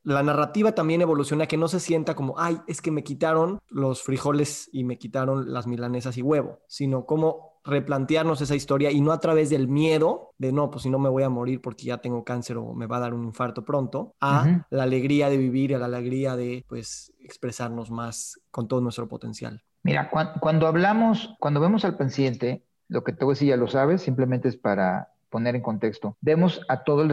la 0.04 0.22
narrativa 0.22 0.72
también 0.72 1.00
evoluciona 1.00 1.46
que 1.46 1.56
no 1.56 1.66
se 1.66 1.80
sienta 1.80 2.14
como, 2.14 2.38
ay, 2.38 2.60
es 2.66 2.80
que 2.80 2.90
me 2.90 3.02
quitaron 3.02 3.58
los 3.68 4.02
frijoles 4.02 4.68
y 4.72 4.84
me 4.84 4.98
quitaron 4.98 5.52
las 5.52 5.66
milanesas 5.66 6.16
y 6.18 6.22
huevo, 6.22 6.60
sino 6.68 7.06
como 7.06 7.54
replantearnos 7.64 8.42
esa 8.42 8.54
historia 8.54 8.90
y 8.90 9.00
no 9.00 9.12
a 9.12 9.20
través 9.20 9.48
del 9.48 9.68
miedo 9.68 10.34
de 10.36 10.52
no, 10.52 10.70
pues 10.70 10.82
si 10.82 10.90
no 10.90 10.98
me 10.98 11.08
voy 11.08 11.22
a 11.22 11.30
morir 11.30 11.62
porque 11.62 11.86
ya 11.86 11.98
tengo 11.98 12.22
cáncer 12.22 12.58
o 12.58 12.74
me 12.74 12.86
va 12.86 12.98
a 12.98 13.00
dar 13.00 13.14
un 13.14 13.24
infarto 13.24 13.64
pronto, 13.64 14.14
a 14.20 14.66
la 14.68 14.82
alegría 14.82 15.30
de 15.30 15.38
vivir, 15.38 15.74
a 15.74 15.78
la 15.78 15.86
alegría 15.86 16.36
de 16.36 16.64
pues 16.68 17.12
expresarnos 17.20 17.90
más 17.90 18.38
con 18.50 18.68
todo 18.68 18.82
nuestro 18.82 19.08
potencial. 19.08 19.62
Mira, 19.82 20.10
cuando 20.40 20.66
hablamos, 20.66 21.34
cuando 21.40 21.60
vemos 21.60 21.86
al 21.86 21.96
paciente, 21.96 22.66
lo 22.88 23.02
que 23.02 23.12
te 23.12 23.24
voy 23.24 23.32
a 23.32 23.34
decir 23.34 23.48
ya 23.48 23.56
lo 23.56 23.68
sabes, 23.68 24.02
simplemente 24.02 24.48
es 24.48 24.58
para 24.58 25.13
poner 25.34 25.56
en 25.56 25.62
contexto. 25.62 26.16
Vemos 26.20 26.60
a 26.68 26.84
todos 26.84 27.08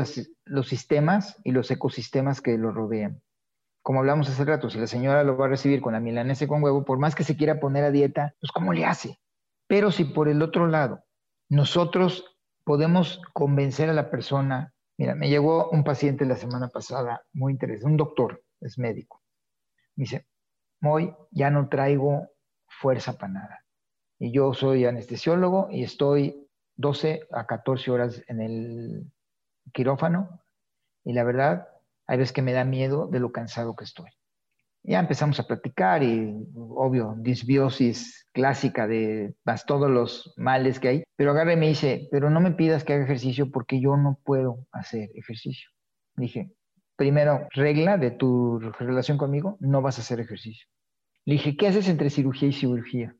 los, 0.45 0.67
sistemas 0.67 1.41
y 1.43 1.53
los 1.53 1.71
ecosistemas 1.71 2.39
que 2.39 2.55
lo 2.55 2.71
rodean. 2.71 3.19
Como 3.81 3.97
hablamos 3.97 4.29
hace 4.29 4.45
rato, 4.45 4.69
si 4.69 4.77
la 4.77 4.85
señora 4.85 5.23
lo 5.23 5.37
va 5.37 5.47
a 5.47 5.49
recibir 5.49 5.81
con 5.81 5.93
la 5.93 5.99
milanesa 5.99 6.45
con 6.45 6.61
huevo, 6.61 6.85
por 6.85 6.99
más 6.99 7.15
que 7.15 7.23
se 7.23 7.35
quiera 7.35 7.59
poner 7.59 7.83
a 7.83 7.89
dieta, 7.89 8.35
pues 8.39 8.51
¿cómo 8.51 8.73
le 8.73 8.85
hace? 8.85 9.19
Pero 9.65 9.89
si 9.89 10.03
por 10.05 10.29
el 10.29 10.43
otro 10.43 10.67
lado 10.67 11.03
nosotros 11.49 12.37
podemos 12.63 13.19
convencer 13.33 13.89
a 13.89 13.93
la 13.93 14.11
persona, 14.11 14.71
mira, 14.99 15.15
me 15.15 15.27
llegó 15.27 15.71
un 15.71 15.83
paciente 15.83 16.23
la 16.25 16.35
semana 16.35 16.67
pasada, 16.67 17.23
muy 17.33 17.53
interesante, 17.53 17.87
un 17.87 17.97
doctor, 17.97 18.43
es 18.59 18.77
médico. 18.77 19.23
Me 19.95 20.03
dice, 20.03 20.27
hoy 20.83 21.11
ya 21.31 21.49
no 21.49 21.69
traigo 21.69 22.27
fuerza 22.67 23.17
para 23.17 23.33
nada. 23.33 23.65
Y 24.19 24.31
yo 24.31 24.53
soy 24.53 24.85
anestesiólogo 24.85 25.69
y 25.71 25.81
estoy 25.81 26.40
12 26.81 27.27
a 27.31 27.45
14 27.45 27.91
horas 27.91 28.23
en 28.27 28.41
el 28.41 29.11
quirófano 29.71 30.41
y 31.03 31.13
la 31.13 31.23
verdad, 31.23 31.67
hay 32.07 32.17
veces 32.17 32.33
que 32.33 32.41
me 32.41 32.53
da 32.53 32.65
miedo 32.65 33.07
de 33.07 33.19
lo 33.19 33.31
cansado 33.31 33.75
que 33.75 33.85
estoy. 33.85 34.09
Ya 34.83 34.99
empezamos 34.99 35.39
a 35.39 35.45
platicar 35.45 36.01
y, 36.01 36.33
obvio, 36.55 37.15
disbiosis 37.17 38.27
clásica 38.33 38.87
de 38.87 39.35
más 39.45 39.65
todos 39.65 39.89
los 39.89 40.33
males 40.37 40.79
que 40.79 40.87
hay, 40.87 41.03
pero 41.15 41.31
agarre 41.31 41.53
y 41.53 41.57
me 41.57 41.67
dice, 41.67 42.07
pero 42.11 42.29
no 42.29 42.39
me 42.39 42.51
pidas 42.51 42.83
que 42.83 42.93
haga 42.93 43.03
ejercicio 43.03 43.51
porque 43.51 43.79
yo 43.79 43.95
no 43.95 44.19
puedo 44.23 44.65
hacer 44.71 45.09
ejercicio. 45.13 45.69
Dije, 46.15 46.51
primero, 46.95 47.47
regla 47.51 47.97
de 47.97 48.11
tu 48.11 48.59
relación 48.59 49.17
conmigo, 49.19 49.57
no 49.59 49.81
vas 49.81 49.99
a 49.99 50.01
hacer 50.01 50.19
ejercicio. 50.19 50.67
Le 51.25 51.33
dije, 51.33 51.55
¿qué 51.55 51.67
haces 51.67 51.87
entre 51.87 52.09
cirugía 52.09 52.49
y 52.49 52.53
cirugía? 52.53 53.15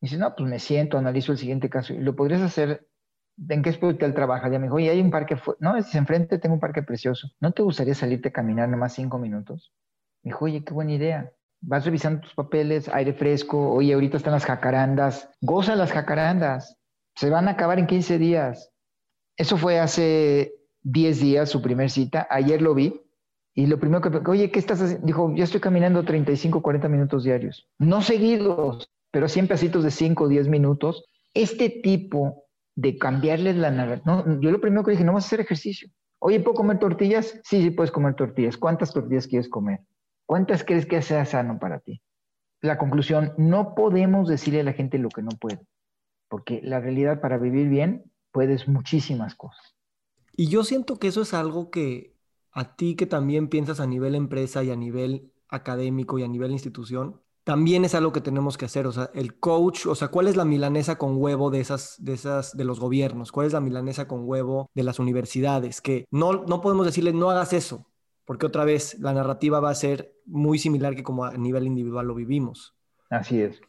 Dice, 0.00 0.16
no, 0.16 0.34
pues 0.34 0.48
me 0.48 0.58
siento, 0.58 0.96
analizo 0.96 1.32
el 1.32 1.38
siguiente 1.38 1.68
caso. 1.68 1.92
¿Y 1.92 1.98
lo 1.98 2.16
podrías 2.16 2.40
hacer 2.40 2.88
¿En 3.48 3.62
qué 3.62 3.70
hospital 3.70 4.14
trabajas? 4.14 4.52
Ya 4.52 4.58
me 4.58 4.66
dijo, 4.66 4.78
y 4.78 4.88
hay 4.88 5.00
un 5.00 5.10
parque, 5.10 5.36
no, 5.58 5.76
es 5.76 5.94
enfrente 5.94 6.38
tengo 6.38 6.54
un 6.54 6.60
parque 6.60 6.82
precioso. 6.82 7.28
¿No 7.40 7.52
te 7.52 7.62
gustaría 7.62 7.94
salirte 7.94 8.28
a 8.28 8.32
caminar 8.32 8.68
nomás 8.68 8.94
cinco 8.94 9.18
minutos? 9.18 9.72
Me 10.22 10.30
dijo, 10.30 10.44
oye, 10.44 10.64
qué 10.64 10.72
buena 10.72 10.92
idea. 10.92 11.32
Vas 11.60 11.84
revisando 11.84 12.20
tus 12.20 12.34
papeles, 12.34 12.88
aire 12.88 13.12
fresco, 13.12 13.72
oye, 13.72 13.94
ahorita 13.94 14.16
están 14.16 14.32
las 14.32 14.44
jacarandas. 14.44 15.30
Goza 15.40 15.76
las 15.76 15.92
jacarandas. 15.92 16.76
Se 17.14 17.30
van 17.30 17.48
a 17.48 17.52
acabar 17.52 17.78
en 17.78 17.86
15 17.86 18.18
días. 18.18 18.70
Eso 19.36 19.56
fue 19.56 19.78
hace 19.78 20.54
10 20.82 21.20
días 21.20 21.48
su 21.48 21.62
primer 21.62 21.90
cita. 21.90 22.26
Ayer 22.30 22.60
lo 22.60 22.74
vi 22.74 23.00
y 23.54 23.66
lo 23.66 23.78
primero 23.78 24.00
que, 24.00 24.30
oye, 24.30 24.50
¿qué 24.50 24.58
estás 24.58 24.80
haciendo? 24.80 25.06
Dijo, 25.06 25.32
yo 25.34 25.44
estoy 25.44 25.60
caminando 25.60 26.04
35, 26.04 26.62
40 26.62 26.88
minutos 26.88 27.24
diarios. 27.24 27.68
No 27.78 28.02
seguidos, 28.02 28.88
pero 29.10 29.28
siempre 29.28 29.54
pasitos 29.54 29.84
de 29.84 29.90
5 29.90 30.24
o 30.24 30.28
10 30.28 30.48
minutos. 30.48 31.04
Este 31.34 31.68
tipo 31.68 32.41
de 32.74 32.98
cambiarles 32.98 33.56
la 33.56 33.70
narrativa. 33.70 34.24
No, 34.24 34.40
yo 34.40 34.50
lo 34.50 34.60
primero 34.60 34.84
que 34.84 34.92
dije, 34.92 35.04
no 35.04 35.12
vas 35.12 35.24
a 35.24 35.26
hacer 35.28 35.40
ejercicio. 35.40 35.88
Oye, 36.18 36.40
¿puedo 36.40 36.54
comer 36.54 36.78
tortillas? 36.78 37.40
Sí, 37.44 37.62
sí, 37.62 37.70
puedes 37.70 37.90
comer 37.90 38.14
tortillas. 38.14 38.56
¿Cuántas 38.56 38.92
tortillas 38.92 39.26
quieres 39.26 39.48
comer? 39.48 39.80
¿Cuántas 40.26 40.64
crees 40.64 40.86
que 40.86 41.02
sea 41.02 41.24
sano 41.24 41.58
para 41.58 41.80
ti? 41.80 42.00
La 42.60 42.78
conclusión, 42.78 43.32
no 43.38 43.74
podemos 43.74 44.28
decirle 44.28 44.60
a 44.60 44.64
la 44.64 44.72
gente 44.72 44.98
lo 44.98 45.08
que 45.08 45.22
no 45.22 45.30
puede, 45.30 45.66
porque 46.28 46.60
la 46.62 46.80
realidad 46.80 47.20
para 47.20 47.38
vivir 47.38 47.68
bien 47.68 48.04
puedes 48.30 48.68
muchísimas 48.68 49.34
cosas. 49.34 49.74
Y 50.36 50.48
yo 50.48 50.62
siento 50.64 50.98
que 50.98 51.08
eso 51.08 51.22
es 51.22 51.34
algo 51.34 51.70
que 51.70 52.14
a 52.52 52.76
ti 52.76 52.94
que 52.94 53.06
también 53.06 53.48
piensas 53.48 53.80
a 53.80 53.86
nivel 53.86 54.14
empresa 54.14 54.62
y 54.62 54.70
a 54.70 54.76
nivel 54.76 55.32
académico 55.48 56.18
y 56.18 56.22
a 56.22 56.28
nivel 56.28 56.52
institución, 56.52 57.20
también 57.44 57.84
es 57.84 57.94
algo 57.94 58.12
que 58.12 58.20
tenemos 58.20 58.56
que 58.56 58.66
hacer. 58.66 58.86
O 58.86 58.92
sea, 58.92 59.10
el 59.14 59.38
coach, 59.38 59.86
o 59.86 59.94
sea, 59.94 60.08
¿cuál 60.08 60.28
es 60.28 60.36
la 60.36 60.44
milanesa 60.44 60.96
con 60.96 61.16
huevo 61.16 61.50
de 61.50 61.60
esas, 61.60 61.96
de 61.98 62.12
esas, 62.12 62.56
de 62.56 62.64
los 62.64 62.80
gobiernos? 62.80 63.32
¿Cuál 63.32 63.46
es 63.46 63.52
la 63.52 63.60
milanesa 63.60 64.06
con 64.06 64.28
huevo 64.28 64.70
de 64.74 64.82
las 64.82 64.98
universidades? 64.98 65.80
Que 65.80 66.06
no, 66.10 66.44
no 66.44 66.60
podemos 66.60 66.86
decirle, 66.86 67.12
no 67.12 67.30
hagas 67.30 67.52
eso, 67.52 67.86
porque 68.24 68.46
otra 68.46 68.64
vez 68.64 68.98
la 69.00 69.12
narrativa 69.12 69.60
va 69.60 69.70
a 69.70 69.74
ser 69.74 70.14
muy 70.24 70.58
similar 70.58 70.94
que 70.94 71.02
como 71.02 71.24
a 71.24 71.36
nivel 71.36 71.66
individual 71.66 72.06
lo 72.06 72.14
vivimos. 72.14 72.74
Así 73.10 73.40
es. 73.40 73.60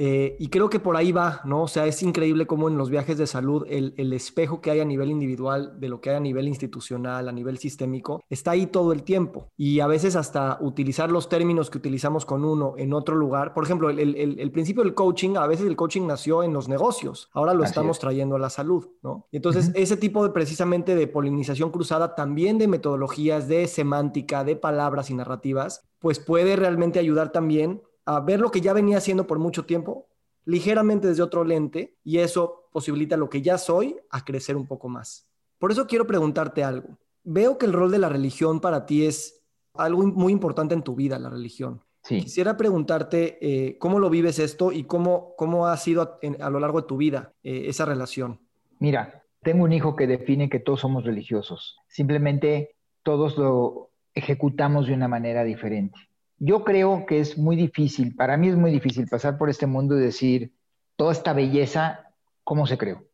Eh, 0.00 0.36
y 0.38 0.46
creo 0.46 0.70
que 0.70 0.78
por 0.78 0.96
ahí 0.96 1.10
va, 1.10 1.40
¿no? 1.44 1.64
O 1.64 1.66
sea, 1.66 1.84
es 1.86 2.04
increíble 2.04 2.46
cómo 2.46 2.68
en 2.68 2.78
los 2.78 2.88
viajes 2.88 3.18
de 3.18 3.26
salud 3.26 3.66
el, 3.68 4.12
espejo 4.12 4.60
que 4.60 4.70
hay 4.70 4.78
a 4.78 4.84
nivel 4.84 5.10
individual 5.10 5.80
de 5.80 5.88
lo 5.88 6.00
que 6.00 6.10
hay 6.10 6.16
a 6.16 6.20
nivel 6.20 6.46
institucional, 6.46 7.28
a 7.28 7.32
nivel 7.32 7.58
sistémico, 7.58 8.22
está 8.30 8.52
ahí 8.52 8.68
todo 8.68 8.92
el 8.92 9.02
tiempo. 9.02 9.48
Y 9.56 9.80
a 9.80 9.88
veces 9.88 10.14
hasta 10.14 10.58
utilizar 10.60 11.10
los 11.10 11.28
términos 11.28 11.68
que 11.68 11.78
utilizamos 11.78 12.24
con 12.24 12.44
uno 12.44 12.74
en 12.78 12.92
otro 12.92 13.16
lugar. 13.16 13.54
Por 13.54 13.64
ejemplo, 13.64 13.90
el, 13.90 14.50
principio 14.52 14.84
del 14.84 14.94
coaching, 14.94 15.36
a 15.36 15.48
veces 15.48 15.66
el 15.66 15.74
coaching 15.74 16.06
nació 16.06 16.44
en 16.44 16.52
los 16.52 16.68
negocios, 16.68 17.28
ahora 17.32 17.52
lo 17.52 17.64
estamos 17.64 17.98
trayendo 17.98 18.36
a 18.36 18.38
la 18.38 18.50
salud, 18.50 18.86
¿no? 19.02 19.26
Y 19.32 19.38
entonces 19.38 19.72
ese 19.74 19.96
tipo 19.96 20.22
de 20.22 20.30
precisamente 20.30 20.94
de 20.94 21.08
polinización 21.08 21.72
cruzada, 21.72 22.14
también 22.14 22.58
de 22.58 22.68
metodologías, 22.68 23.48
de 23.48 23.66
semántica, 23.66 24.44
de 24.44 24.54
palabras 24.54 25.10
y 25.10 25.14
narrativas, 25.14 25.88
pues 25.98 26.20
puede 26.20 26.54
realmente 26.54 27.00
ayudar 27.00 27.32
también 27.32 27.82
a 28.08 28.20
ver 28.20 28.40
lo 28.40 28.50
que 28.50 28.62
ya 28.62 28.72
venía 28.72 28.96
haciendo 28.96 29.26
por 29.26 29.38
mucho 29.38 29.66
tiempo, 29.66 30.06
ligeramente 30.46 31.08
desde 31.08 31.22
otro 31.22 31.44
lente, 31.44 31.94
y 32.02 32.20
eso 32.20 32.70
posibilita 32.72 33.18
lo 33.18 33.28
que 33.28 33.42
ya 33.42 33.58
soy 33.58 33.96
a 34.08 34.24
crecer 34.24 34.56
un 34.56 34.66
poco 34.66 34.88
más. 34.88 35.28
Por 35.58 35.72
eso 35.72 35.86
quiero 35.86 36.06
preguntarte 36.06 36.64
algo. 36.64 36.96
Veo 37.22 37.58
que 37.58 37.66
el 37.66 37.74
rol 37.74 37.90
de 37.90 37.98
la 37.98 38.08
religión 38.08 38.60
para 38.60 38.86
ti 38.86 39.04
es 39.04 39.42
algo 39.74 40.06
muy 40.06 40.32
importante 40.32 40.72
en 40.74 40.82
tu 40.82 40.94
vida, 40.94 41.18
la 41.18 41.28
religión. 41.28 41.82
Quisiera 42.02 42.56
preguntarte 42.56 43.36
eh, 43.42 43.76
cómo 43.78 43.98
lo 43.98 44.08
vives 44.08 44.38
esto 44.38 44.72
y 44.72 44.84
cómo, 44.84 45.34
cómo 45.36 45.66
ha 45.66 45.76
sido 45.76 46.18
a, 46.40 46.48
lo 46.48 46.60
largo 46.60 46.80
de 46.80 46.88
tu 46.88 46.96
vida 46.96 47.34
eh, 47.42 47.64
esa 47.66 47.84
relación. 47.84 48.40
Mira, 48.78 49.22
tengo 49.42 49.64
un 49.64 49.74
hijo 49.74 49.96
que 49.96 50.06
define 50.06 50.48
que 50.48 50.60
todos 50.60 50.80
somos 50.80 51.04
religiosos. 51.04 51.76
Simplemente 51.88 52.74
todos 53.02 53.36
lo 53.36 53.90
ejecutamos 54.14 54.86
de 54.86 54.94
una 54.94 55.08
manera 55.08 55.44
diferente 55.44 56.07
yo 56.38 56.64
creo 56.64 57.04
que 57.06 57.20
es 57.20 57.36
muy 57.36 57.56
difícil, 57.56 58.14
para 58.14 58.36
mí 58.36 58.48
es 58.48 58.56
muy 58.56 58.70
difícil 58.70 59.06
pasar 59.08 59.38
por 59.38 59.50
este 59.50 59.66
mundo 59.66 59.98
y 59.98 60.02
decir, 60.02 60.52
toda 60.96 61.12
esta 61.12 61.32
belleza, 61.32 62.12
¿cómo 62.44 62.66
se 62.66 62.78
creó? 62.78 63.04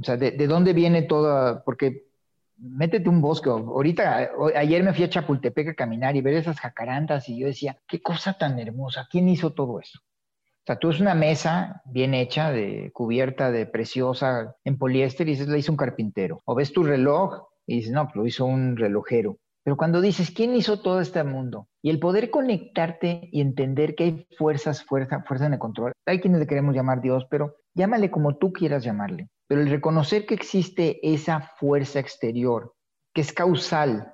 O 0.00 0.04
sea, 0.04 0.16
¿de, 0.16 0.46
dónde 0.46 0.72
viene 0.72 1.02
toda? 1.02 1.62
Porque 1.62 2.08
métete 2.56 3.08
un 3.08 3.20
bosque. 3.20 3.48
Ahorita, 3.48 4.30
ayer 4.56 4.82
me 4.82 4.92
fui 4.92 5.04
a 5.04 5.08
Chapultepec 5.08 5.68
a 5.68 5.74
caminar 5.74 6.16
y 6.16 6.20
ver 6.20 6.34
esas 6.34 6.58
jacarandas 6.58 7.28
y 7.28 7.38
yo 7.38 7.46
decía, 7.46 7.78
qué 7.86 8.02
cosa 8.02 8.34
tan 8.34 8.58
hermosa, 8.58 9.06
¿quién 9.10 9.28
hizo 9.28 9.52
todo 9.52 9.80
eso? 9.80 10.00
O 10.00 10.66
sea, 10.66 10.76
tú 10.76 10.90
es 10.90 10.98
una 10.98 11.14
mesa 11.14 11.82
bien 11.84 12.14
hecha, 12.14 12.50
de 12.50 12.90
cubierta 12.92 13.50
de 13.50 13.66
preciosa 13.66 14.56
en 14.64 14.78
poliéster 14.78 15.28
y 15.28 15.32
dices, 15.32 15.48
la 15.48 15.58
hizo 15.58 15.70
un 15.70 15.76
carpintero. 15.76 16.40
O 16.46 16.54
ves 16.54 16.72
tu 16.72 16.82
reloj 16.82 17.48
y 17.66 17.76
dices, 17.76 17.92
no, 17.92 18.04
pues 18.04 18.16
lo 18.16 18.26
hizo 18.26 18.46
un 18.46 18.76
relojero. 18.76 19.38
Pero 19.64 19.78
cuando 19.78 20.02
dices, 20.02 20.30
¿quién 20.30 20.54
hizo 20.54 20.80
todo 20.80 21.00
este 21.00 21.24
mundo? 21.24 21.68
Y 21.80 21.88
el 21.88 21.98
poder 21.98 22.30
conectarte 22.30 23.30
y 23.32 23.40
entender 23.40 23.94
que 23.94 24.04
hay 24.04 24.28
fuerzas, 24.36 24.84
fuerza, 24.84 25.22
fuerza 25.22 25.46
en 25.46 25.54
el 25.54 25.58
control. 25.58 25.92
Hay 26.04 26.20
quienes 26.20 26.40
le 26.40 26.46
queremos 26.46 26.74
llamar 26.74 27.00
Dios, 27.00 27.26
pero 27.30 27.56
llámale 27.72 28.10
como 28.10 28.36
tú 28.36 28.52
quieras 28.52 28.84
llamarle. 28.84 29.30
Pero 29.48 29.62
el 29.62 29.70
reconocer 29.70 30.26
que 30.26 30.34
existe 30.34 31.00
esa 31.02 31.40
fuerza 31.58 31.98
exterior, 31.98 32.74
que 33.14 33.22
es 33.22 33.32
causal 33.32 34.12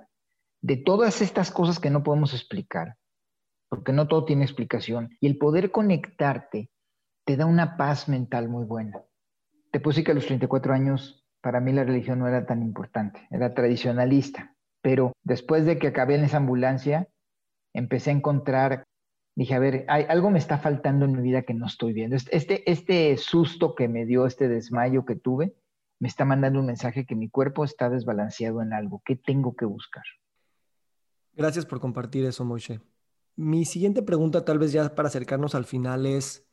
de 0.62 0.76
todas 0.76 1.20
estas 1.20 1.50
cosas 1.50 1.80
que 1.80 1.90
no 1.90 2.04
podemos 2.04 2.32
explicar, 2.32 2.94
porque 3.68 3.92
no 3.92 4.06
todo 4.06 4.24
tiene 4.24 4.44
explicación, 4.44 5.16
y 5.20 5.26
el 5.26 5.36
poder 5.36 5.72
conectarte 5.72 6.70
te 7.24 7.36
da 7.36 7.46
una 7.46 7.76
paz 7.76 8.08
mental 8.08 8.48
muy 8.48 8.66
buena. 8.66 9.02
Te 9.72 9.80
decir 9.80 10.04
que 10.04 10.12
a 10.12 10.14
los 10.14 10.26
34 10.26 10.72
años, 10.72 11.26
para 11.40 11.60
mí 11.60 11.72
la 11.72 11.84
religión 11.84 12.20
no 12.20 12.28
era 12.28 12.46
tan 12.46 12.62
importante, 12.62 13.26
era 13.30 13.52
tradicionalista 13.52 14.54
pero 14.82 15.12
después 15.22 15.66
de 15.66 15.78
que 15.78 15.88
acabé 15.88 16.14
en 16.14 16.24
esa 16.24 16.38
ambulancia, 16.38 17.08
empecé 17.72 18.10
a 18.10 18.14
encontrar, 18.14 18.84
dije, 19.36 19.54
a 19.54 19.58
ver, 19.58 19.84
hay, 19.88 20.04
algo 20.08 20.30
me 20.30 20.38
está 20.38 20.58
faltando 20.58 21.04
en 21.04 21.12
mi 21.12 21.22
vida 21.22 21.42
que 21.42 21.54
no 21.54 21.66
estoy 21.66 21.92
viendo. 21.92 22.16
Este, 22.16 22.70
este 22.70 23.16
susto 23.16 23.74
que 23.74 23.88
me 23.88 24.06
dio, 24.06 24.26
este 24.26 24.48
desmayo 24.48 25.04
que 25.04 25.16
tuve, 25.16 25.54
me 25.98 26.08
está 26.08 26.24
mandando 26.24 26.60
un 26.60 26.66
mensaje 26.66 27.04
que 27.04 27.14
mi 27.14 27.28
cuerpo 27.28 27.64
está 27.64 27.90
desbalanceado 27.90 28.62
en 28.62 28.72
algo. 28.72 29.02
¿Qué 29.04 29.16
tengo 29.16 29.54
que 29.54 29.66
buscar? 29.66 30.04
Gracias 31.34 31.66
por 31.66 31.80
compartir 31.80 32.24
eso, 32.24 32.44
Moishe. 32.44 32.80
Mi 33.36 33.64
siguiente 33.64 34.02
pregunta, 34.02 34.44
tal 34.44 34.58
vez 34.58 34.72
ya 34.72 34.94
para 34.94 35.08
acercarnos 35.08 35.54
al 35.54 35.64
final, 35.64 36.06
es, 36.06 36.46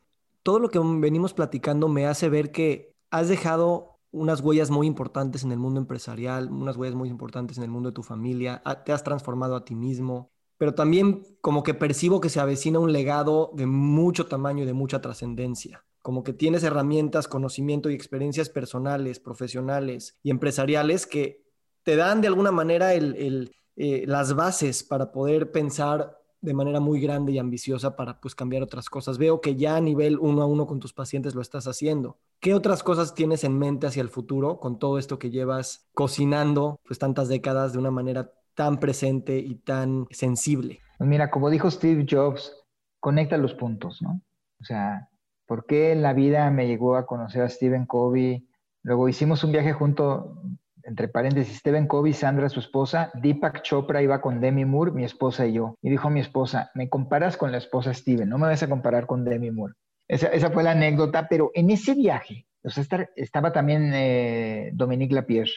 todo 0.43 0.59
lo 0.59 0.69
que 0.69 0.79
venimos 0.79 1.33
platicando 1.33 1.87
me 1.87 2.05
hace 2.05 2.29
ver 2.29 2.51
que 2.51 2.93
has 3.09 3.29
dejado 3.29 3.96
unas 4.11 4.41
huellas 4.41 4.69
muy 4.69 4.87
importantes 4.87 5.43
en 5.43 5.51
el 5.51 5.59
mundo 5.59 5.79
empresarial, 5.79 6.49
unas 6.51 6.77
huellas 6.77 6.95
muy 6.95 7.09
importantes 7.09 7.57
en 7.57 7.63
el 7.63 7.69
mundo 7.69 7.89
de 7.89 7.95
tu 7.95 8.03
familia, 8.03 8.61
te 8.85 8.91
has 8.91 9.03
transformado 9.03 9.55
a 9.55 9.65
ti 9.65 9.75
mismo, 9.75 10.31
pero 10.57 10.73
también 10.73 11.23
como 11.41 11.63
que 11.63 11.73
percibo 11.73 12.19
que 12.19 12.29
se 12.29 12.39
avecina 12.39 12.79
un 12.79 12.91
legado 12.91 13.51
de 13.53 13.65
mucho 13.65 14.27
tamaño 14.27 14.63
y 14.63 14.67
de 14.67 14.73
mucha 14.73 15.01
trascendencia, 15.01 15.85
como 16.01 16.23
que 16.23 16.33
tienes 16.33 16.63
herramientas, 16.63 17.27
conocimiento 17.27 17.89
y 17.89 17.93
experiencias 17.93 18.49
personales, 18.49 19.19
profesionales 19.19 20.17
y 20.23 20.31
empresariales 20.31 21.05
que 21.05 21.43
te 21.83 21.95
dan 21.95 22.21
de 22.21 22.27
alguna 22.27 22.51
manera 22.51 22.93
eh, 22.95 24.03
las 24.07 24.35
bases 24.35 24.83
para 24.83 25.11
poder 25.11 25.51
pensar 25.51 26.16
de 26.41 26.53
manera 26.53 26.79
muy 26.79 26.99
grande 26.99 27.31
y 27.31 27.39
ambiciosa 27.39 27.95
para 27.95 28.19
pues 28.19 28.35
cambiar 28.35 28.63
otras 28.63 28.89
cosas. 28.89 29.17
Veo 29.17 29.41
que 29.41 29.55
ya 29.55 29.75
a 29.75 29.81
nivel 29.81 30.17
uno 30.19 30.41
a 30.41 30.45
uno 30.45 30.67
con 30.67 30.79
tus 30.79 30.93
pacientes 30.93 31.35
lo 31.35 31.41
estás 31.41 31.67
haciendo. 31.67 32.17
¿Qué 32.39 32.53
otras 32.53 32.83
cosas 32.83 33.13
tienes 33.13 33.43
en 33.43 33.57
mente 33.57 33.87
hacia 33.87 34.01
el 34.01 34.09
futuro 34.09 34.59
con 34.59 34.79
todo 34.79 34.99
esto 34.99 35.19
que 35.19 35.31
llevas 35.31 35.87
cocinando 35.93 36.79
pues 36.85 36.99
tantas 36.99 37.27
décadas 37.27 37.73
de 37.73 37.79
una 37.79 37.91
manera 37.91 38.31
tan 38.53 38.79
presente 38.79 39.37
y 39.39 39.55
tan 39.55 40.07
sensible? 40.11 40.79
Pues 40.97 41.09
mira, 41.09 41.29
como 41.29 41.49
dijo 41.49 41.69
Steve 41.69 42.05
Jobs, 42.09 42.53
conecta 42.99 43.37
los 43.37 43.53
puntos, 43.53 44.01
¿no? 44.01 44.21
O 44.59 44.63
sea, 44.63 45.09
¿por 45.45 45.65
qué 45.65 45.91
en 45.91 46.01
la 46.01 46.13
vida 46.13 46.49
me 46.51 46.67
llegó 46.67 46.95
a 46.95 47.05
conocer 47.05 47.43
a 47.43 47.49
Stephen 47.49 47.85
Covey? 47.85 48.47
Luego 48.83 49.09
hicimos 49.09 49.43
un 49.43 49.51
viaje 49.51 49.73
junto 49.73 50.41
entre 50.87 51.09
paréntesis, 51.09 51.57
Stephen 51.57 51.85
Covey, 51.85 52.13
Sandra, 52.13 52.47
su 52.47 52.61
esposa, 52.61 53.11
Deepak 53.13 53.61
Chopra 53.61 54.01
iba 54.01 54.21
con 54.21 54.39
Demi 54.39 54.63
Moore, 54.63 54.93
mi 54.93 55.03
esposa 55.03 55.45
y 55.45 55.53
yo. 55.53 55.75
Y 55.81 55.89
dijo 55.89 56.09
mi 56.09 56.21
esposa, 56.21 56.71
me 56.75 56.87
comparas 56.87 57.35
con 57.35 57.51
la 57.51 57.57
esposa 57.57 57.93
Steven, 57.93 58.29
no 58.29 58.37
me 58.37 58.47
vas 58.47 58.63
a 58.63 58.69
comparar 58.69 59.05
con 59.05 59.25
Demi 59.25 59.51
Moore. 59.51 59.73
Esa, 60.07 60.49
fue 60.49 60.63
la 60.63 60.71
anécdota, 60.71 61.27
pero 61.27 61.51
en 61.53 61.69
ese 61.69 61.93
viaje, 61.93 62.47
o 62.63 62.69
sea, 62.69 62.85
estaba 63.17 63.51
también 63.51 63.91
eh, 63.93 64.71
Dominique 64.73 65.13
Lapierre, 65.13 65.51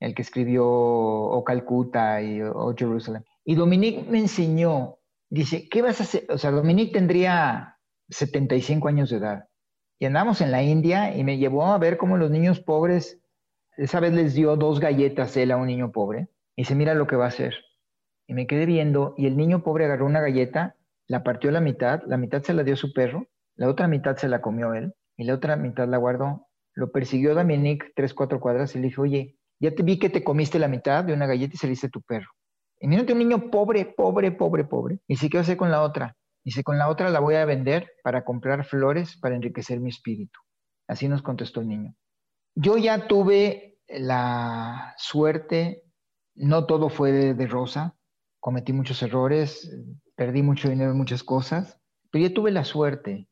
el 0.00 0.14
que 0.14 0.20
escribió 0.20 0.66
O 0.68 1.42
Calcuta 1.44 2.20
y 2.20 2.42
O 2.42 2.74
Jerusalem. 2.76 3.22
Y 3.46 3.54
Dominique 3.54 4.04
me 4.10 4.18
enseñó, 4.18 4.98
dice, 5.30 5.66
¿qué 5.70 5.80
vas 5.80 6.00
a 6.00 6.02
hacer? 6.02 6.26
O 6.28 6.36
sea, 6.36 6.50
Dominique 6.50 6.92
tendría 6.92 7.78
75 8.10 8.86
años 8.88 9.08
de 9.08 9.16
edad. 9.16 9.48
Y 9.98 10.04
andamos 10.04 10.42
en 10.42 10.50
la 10.50 10.62
India 10.62 11.16
y 11.16 11.24
me 11.24 11.38
llevó 11.38 11.64
a 11.64 11.78
ver 11.78 11.96
cómo 11.96 12.18
los 12.18 12.30
niños 12.30 12.60
pobres 12.60 13.18
esa 13.78 14.00
vez 14.00 14.12
les 14.12 14.34
dio 14.34 14.56
dos 14.56 14.80
galletas 14.80 15.36
él 15.36 15.52
a 15.52 15.56
un 15.56 15.68
niño 15.68 15.92
pobre 15.92 16.28
y 16.56 16.62
dice, 16.62 16.74
mira 16.74 16.94
lo 16.94 17.06
que 17.06 17.16
va 17.16 17.26
a 17.26 17.28
hacer. 17.28 17.54
Y 18.26 18.34
me 18.34 18.46
quedé 18.46 18.66
viendo 18.66 19.14
y 19.16 19.26
el 19.26 19.36
niño 19.36 19.62
pobre 19.62 19.84
agarró 19.84 20.04
una 20.04 20.20
galleta, 20.20 20.74
la 21.06 21.22
partió 21.22 21.50
a 21.50 21.52
la 21.52 21.60
mitad, 21.60 22.02
la 22.06 22.16
mitad 22.16 22.42
se 22.42 22.54
la 22.54 22.64
dio 22.64 22.74
a 22.74 22.76
su 22.76 22.92
perro, 22.92 23.28
la 23.56 23.68
otra 23.68 23.86
mitad 23.86 24.16
se 24.16 24.28
la 24.28 24.40
comió 24.40 24.74
él 24.74 24.94
y 25.16 25.24
la 25.24 25.34
otra 25.34 25.56
mitad 25.56 25.88
la 25.88 25.96
guardó. 25.96 26.48
Lo 26.74 26.90
persiguió 26.90 27.34
Dominique 27.34 27.92
tres, 27.94 28.14
cuatro 28.14 28.40
cuadras 28.40 28.74
y 28.74 28.80
le 28.80 28.88
dijo, 28.88 29.02
oye, 29.02 29.38
ya 29.60 29.72
te 29.74 29.82
vi 29.82 29.98
que 29.98 30.10
te 30.10 30.24
comiste 30.24 30.58
la 30.58 30.68
mitad 30.68 31.04
de 31.04 31.12
una 31.12 31.26
galleta 31.26 31.54
y 31.54 31.58
saliste 31.58 31.86
a 31.86 31.90
tu 31.90 32.02
perro. 32.02 32.28
Y 32.80 32.88
mírate 32.88 33.12
un 33.12 33.20
niño 33.20 33.50
pobre, 33.50 33.84
pobre, 33.84 34.32
pobre, 34.32 34.64
pobre. 34.64 34.96
Y 35.06 35.14
dice, 35.14 35.30
¿qué 35.30 35.38
hacer 35.38 35.56
con 35.56 35.70
la 35.70 35.82
otra? 35.82 36.16
Dice, 36.44 36.62
con 36.64 36.78
la 36.78 36.88
otra 36.88 37.10
la 37.10 37.20
voy 37.20 37.36
a 37.36 37.44
vender 37.44 37.92
para 38.02 38.24
comprar 38.24 38.64
flores 38.64 39.16
para 39.20 39.36
enriquecer 39.36 39.80
mi 39.80 39.90
espíritu. 39.90 40.38
Así 40.88 41.08
nos 41.08 41.22
contestó 41.22 41.60
el 41.60 41.68
niño. 41.68 41.94
Yo 42.60 42.76
ya 42.76 43.06
tuve 43.06 43.78
la 43.86 44.92
suerte 44.98 45.84
no 46.34 46.66
todo 46.66 46.88
fue 46.88 47.12
de, 47.12 47.46
rosa, 47.46 47.96
cometí 48.40 48.72
muchos 48.72 49.00
errores, 49.00 49.72
perdí 50.16 50.42
mucho 50.42 50.68
dinero 50.68 50.90
en 50.90 50.96
muchas 50.96 51.22
cosas, 51.22 51.80
pero 52.10 52.26
yo 52.26 52.34
tuve 52.34 52.50
la 52.50 52.64
suerte 52.64 53.28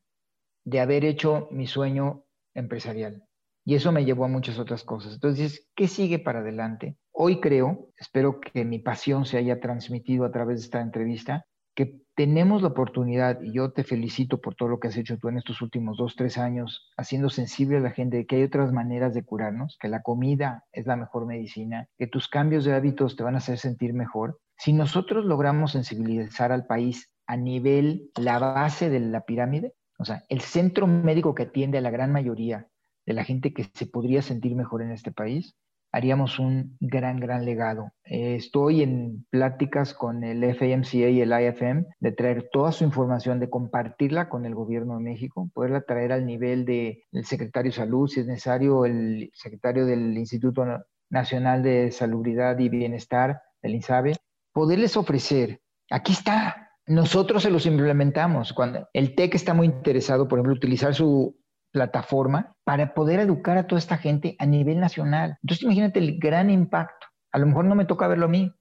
de 0.63 0.79
haber 0.79 1.03
hecho 1.03 1.49
mi 1.51 1.67
sueño 1.67 2.23
empresarial. 2.53 3.27
Y 3.65 3.75
eso 3.75 3.91
me 3.91 4.05
llevó 4.05 4.23
a 4.23 4.29
muchas 4.29 4.59
otras 4.59 4.85
cosas. 4.85 5.15
Entonces, 5.15 5.67
¿qué 5.75 5.89
sigue 5.89 6.19
para 6.19 6.39
adelante? 6.39 6.95
Hoy 7.11 7.41
creo, 7.41 7.89
espero 7.97 8.39
que 8.39 8.63
mi 8.63 8.79
pasión 8.79 9.25
se 9.25 9.37
haya 9.37 9.59
transmitido 9.59 10.23
a 10.23 10.31
través 10.31 10.59
de 10.59 10.65
esta 10.65 10.79
entrevista, 10.79 11.45
que 11.75 12.01
tenemos 12.17 12.63
la 12.63 12.69
oportunidad, 12.69 13.39
y 13.43 13.53
yo 13.53 13.71
te 13.73 13.83
felicito 13.83 14.41
por 14.41 14.55
todo 14.55 14.69
lo 14.69 14.79
que 14.79 14.87
has 14.87 14.97
hecho 14.97 15.19
tú 15.19 15.29
en 15.29 15.37
estos 15.37 15.61
últimos 15.61 15.97
dos, 15.97 16.15
tres 16.15 16.39
años, 16.39 16.91
haciendo 16.97 17.29
sensible 17.29 17.77
a 17.77 17.79
la 17.79 17.91
gente 17.91 18.17
de 18.17 18.25
que 18.25 18.37
hay 18.37 18.43
otras 18.43 18.73
maneras 18.73 19.13
de 19.13 19.23
curarnos, 19.23 19.77
que 19.79 19.87
la 19.87 20.01
comida 20.01 20.65
es 20.71 20.87
la 20.87 20.95
mejor 20.95 21.27
medicina, 21.27 21.87
que 21.95 22.07
tus 22.07 22.27
cambios 22.27 22.65
de 22.65 22.73
hábitos 22.73 23.15
te 23.15 23.21
van 23.21 23.35
a 23.35 23.37
hacer 23.37 23.59
sentir 23.59 23.93
mejor. 23.93 24.39
Si 24.57 24.73
nosotros 24.73 25.25
logramos 25.25 25.73
sensibilizar 25.73 26.51
al 26.51 26.65
país 26.65 27.11
a 27.27 27.37
nivel, 27.37 28.09
la 28.15 28.39
base 28.39 28.89
de 28.89 28.99
la 28.99 29.21
pirámide, 29.21 29.75
o 29.99 30.03
sea, 30.03 30.23
el 30.29 30.41
centro 30.41 30.87
médico 30.87 31.35
que 31.35 31.43
atiende 31.43 31.77
a 31.77 31.81
la 31.81 31.91
gran 31.91 32.11
mayoría 32.11 32.67
de 33.05 33.13
la 33.13 33.25
gente 33.25 33.53
que 33.53 33.69
se 33.75 33.85
podría 33.85 34.23
sentir 34.23 34.55
mejor 34.55 34.81
en 34.81 34.91
este 34.91 35.11
país, 35.11 35.55
haríamos 35.97 36.37
un 36.37 36.77
gran, 36.79 37.19
gran 37.19 37.43
legado. 37.43 37.91
Eh, 38.05 38.35
estoy 38.35 38.83
en 38.83 39.25
pláticas 39.31 39.95
con 39.95 40.23
el 40.23 40.43
FMCA 40.43 41.09
y 41.09 41.21
el 41.21 41.31
IFM 41.31 41.85
de 41.99 42.11
traer 42.11 42.49
toda 42.51 42.71
su 42.71 42.83
información, 42.83 43.39
de 43.39 43.49
compartirla 43.49 44.29
con 44.29 44.45
el 44.45 44.53
gobierno 44.53 44.97
de 44.97 45.03
México, 45.03 45.49
poderla 45.53 45.81
traer 45.81 46.11
al 46.11 46.25
nivel 46.25 46.65
del 46.65 47.25
secretario 47.25 47.71
de 47.71 47.77
salud, 47.77 48.07
si 48.07 48.19
es 48.19 48.27
necesario, 48.27 48.85
el 48.85 49.31
secretario 49.33 49.85
del 49.85 50.15
Instituto 50.17 50.65
Nacional 51.09 51.63
de 51.63 51.91
Salubridad 51.91 52.59
y 52.59 52.69
Bienestar, 52.69 53.41
del 53.63 53.75
INSABE, 53.75 54.17
poderles 54.53 54.97
ofrecer, 54.97 55.61
aquí 55.89 56.11
está, 56.11 56.73
nosotros 56.85 57.41
se 57.41 57.49
los 57.49 57.65
implementamos. 57.65 58.53
Cuando 58.53 58.87
el 58.93 59.15
TEC 59.15 59.33
está 59.33 59.55
muy 59.55 59.65
interesado, 59.65 60.27
por 60.27 60.37
ejemplo, 60.37 60.53
utilizar 60.53 60.93
su 60.93 61.35
plataforma 61.77 62.55
para 62.63 62.95
poder 62.95 63.19
educar 63.19 63.55
a 63.57 63.67
toda 63.67 63.77
esta 63.77 63.97
gente 63.97 64.35
a 64.39 64.47
nivel 64.47 64.79
nacional. 64.79 65.37
Entonces 65.43 65.63
imagínate 65.63 65.99
el 65.99 66.17
gran 66.17 66.49
impacto. 66.49 67.05
A 67.31 67.37
lo 67.37 67.45
mejor 67.45 67.65
no 67.65 67.75
me 67.75 67.85
toca 67.85 68.07
verlo 68.07 68.25
a 68.25 68.29
mí, 68.29 68.51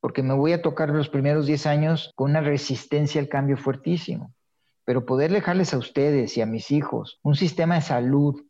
porque 0.00 0.22
me 0.22 0.32
voy 0.32 0.52
a 0.52 0.62
tocar 0.62 0.90
los 0.90 1.08
primeros 1.08 1.46
10 1.46 1.66
años 1.66 2.12
con 2.14 2.30
una 2.30 2.40
resistencia 2.40 3.20
al 3.20 3.28
cambio 3.28 3.56
fuertísimo. 3.56 4.32
Pero 4.84 5.06
poder 5.06 5.32
dejarles 5.32 5.74
a 5.74 5.78
ustedes 5.78 6.36
y 6.36 6.40
a 6.40 6.46
mis 6.46 6.70
hijos 6.70 7.18
un 7.22 7.34
sistema 7.34 7.74
de 7.74 7.80
salud 7.82 8.40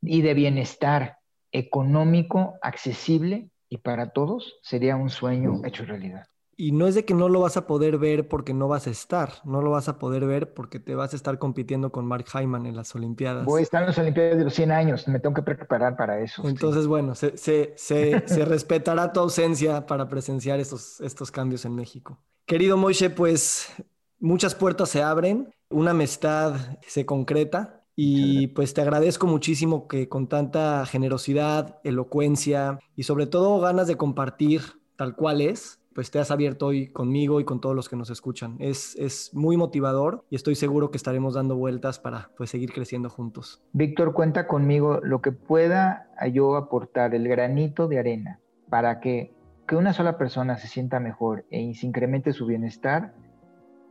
y 0.00 0.22
de 0.22 0.34
bienestar 0.34 1.18
económico, 1.52 2.54
accesible 2.60 3.50
y 3.68 3.78
para 3.78 4.10
todos 4.10 4.58
sería 4.62 4.96
un 4.96 5.10
sueño 5.10 5.60
hecho 5.64 5.84
realidad. 5.84 6.26
Y 6.56 6.72
no 6.72 6.86
es 6.86 6.94
de 6.94 7.04
que 7.04 7.14
no 7.14 7.28
lo 7.28 7.40
vas 7.40 7.56
a 7.56 7.66
poder 7.66 7.98
ver 7.98 8.28
porque 8.28 8.52
no 8.52 8.68
vas 8.68 8.86
a 8.86 8.90
estar, 8.90 9.32
no 9.44 9.62
lo 9.62 9.70
vas 9.70 9.88
a 9.88 9.98
poder 9.98 10.26
ver 10.26 10.52
porque 10.52 10.78
te 10.78 10.94
vas 10.94 11.12
a 11.12 11.16
estar 11.16 11.38
compitiendo 11.38 11.90
con 11.90 12.04
Mark 12.04 12.26
Hyman 12.32 12.66
en 12.66 12.76
las 12.76 12.94
Olimpiadas. 12.94 13.44
Voy 13.46 13.60
a 13.60 13.62
estar 13.62 13.82
en 13.82 13.88
las 13.88 13.98
Olimpiadas 13.98 14.38
de 14.38 14.44
los 14.44 14.54
100 14.54 14.70
años, 14.70 15.08
me 15.08 15.18
tengo 15.18 15.34
que 15.34 15.42
preparar 15.42 15.96
para 15.96 16.20
eso. 16.20 16.46
Entonces, 16.46 16.86
bueno, 16.86 17.14
se, 17.14 17.36
se, 17.38 17.72
se, 17.76 18.22
se, 18.26 18.44
respetará 18.44 19.12
tu 19.12 19.20
ausencia 19.20 19.86
para 19.86 20.08
presenciar 20.08 20.60
estos, 20.60 21.00
estos 21.00 21.30
cambios 21.30 21.64
en 21.64 21.74
México. 21.74 22.18
Querido 22.44 22.76
Moishe, 22.76 23.08
pues 23.08 23.72
muchas 24.20 24.54
puertas 24.54 24.90
se 24.90 25.02
abren, 25.02 25.54
una 25.70 25.92
amistad 25.92 26.54
se 26.86 27.06
concreta. 27.06 27.78
Y 27.94 28.46
pues 28.48 28.72
te 28.72 28.80
agradezco 28.80 29.26
muchísimo 29.26 29.86
que 29.86 30.08
con 30.08 30.26
tanta 30.26 30.86
generosidad, 30.86 31.78
elocuencia 31.84 32.78
y 32.96 33.02
sobre 33.02 33.26
todo 33.26 33.60
ganas 33.60 33.86
de 33.86 33.98
compartir 33.98 34.62
tal 34.96 35.14
cual 35.14 35.42
es, 35.42 35.81
pues 35.94 36.10
te 36.10 36.18
has 36.18 36.30
abierto 36.30 36.66
hoy 36.66 36.88
conmigo 36.88 37.40
y 37.40 37.44
con 37.44 37.60
todos 37.60 37.74
los 37.74 37.88
que 37.88 37.96
nos 37.96 38.10
escuchan. 38.10 38.56
Es, 38.58 38.96
es 38.96 39.30
muy 39.34 39.56
motivador 39.56 40.24
y 40.30 40.36
estoy 40.36 40.54
seguro 40.54 40.90
que 40.90 40.96
estaremos 40.96 41.34
dando 41.34 41.56
vueltas 41.56 41.98
para 41.98 42.30
pues, 42.36 42.50
seguir 42.50 42.72
creciendo 42.72 43.10
juntos. 43.10 43.62
Víctor, 43.72 44.12
cuenta 44.12 44.46
conmigo 44.46 45.00
lo 45.02 45.20
que 45.20 45.32
pueda 45.32 46.08
yo 46.32 46.56
aportar, 46.56 47.14
el 47.14 47.28
granito 47.28 47.88
de 47.88 47.98
arena, 47.98 48.40
para 48.68 49.00
que, 49.00 49.32
que 49.66 49.76
una 49.76 49.92
sola 49.92 50.18
persona 50.18 50.56
se 50.56 50.68
sienta 50.68 51.00
mejor 51.00 51.44
e 51.50 51.74
se 51.74 51.86
incremente 51.86 52.32
su 52.32 52.46
bienestar, 52.46 53.14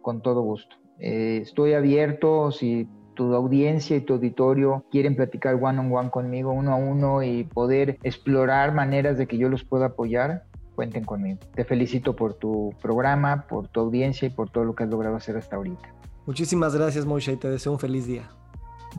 con 0.01 0.21
todo 0.21 0.41
gusto. 0.41 0.75
Eh, 0.99 1.39
estoy 1.41 1.73
abierto 1.73 2.51
si 2.51 2.87
tu 3.13 3.33
audiencia 3.35 3.97
y 3.97 4.01
tu 4.01 4.13
auditorio 4.13 4.85
quieren 4.89 5.15
platicar 5.15 5.55
one 5.55 5.79
on 5.79 5.91
one 5.91 6.09
conmigo, 6.09 6.51
uno 6.51 6.73
a 6.73 6.75
uno 6.75 7.23
y 7.23 7.43
poder 7.43 7.97
explorar 8.03 8.73
maneras 8.73 9.17
de 9.17 9.27
que 9.27 9.37
yo 9.37 9.49
los 9.49 9.63
pueda 9.63 9.87
apoyar 9.87 10.45
cuenten 10.81 11.03
conmigo. 11.03 11.37
Te 11.53 11.63
felicito 11.63 12.15
por 12.15 12.33
tu 12.33 12.73
programa, 12.81 13.45
por 13.47 13.67
tu 13.67 13.81
audiencia 13.81 14.27
y 14.27 14.31
por 14.31 14.49
todo 14.49 14.63
lo 14.63 14.73
que 14.73 14.83
has 14.83 14.89
logrado 14.89 15.15
hacer 15.15 15.37
hasta 15.37 15.55
ahorita. 15.55 15.93
Muchísimas 16.25 16.75
gracias, 16.75 17.05
Moishe, 17.05 17.33
y 17.33 17.35
te 17.35 17.51
deseo 17.51 17.73
un 17.73 17.77
feliz 17.77 18.07
día. 18.07 18.27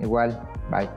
Igual, 0.00 0.40
bye. 0.70 0.88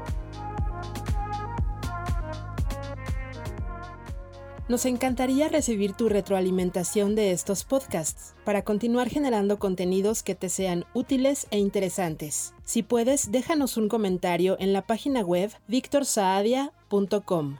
Nos 4.67 4.85
encantaría 4.85 5.49
recibir 5.49 5.93
tu 5.93 6.07
retroalimentación 6.07 7.15
de 7.15 7.31
estos 7.31 7.63
podcasts 7.63 8.35
para 8.43 8.61
continuar 8.61 9.09
generando 9.09 9.57
contenidos 9.57 10.21
que 10.21 10.35
te 10.35 10.49
sean 10.49 10.85
útiles 10.93 11.47
e 11.49 11.57
interesantes. 11.57 12.53
Si 12.63 12.83
puedes, 12.83 13.31
déjanos 13.31 13.77
un 13.77 13.89
comentario 13.89 14.55
en 14.59 14.71
la 14.71 14.83
página 14.83 15.21
web 15.21 15.51
victorsaadia.com. 15.67 17.57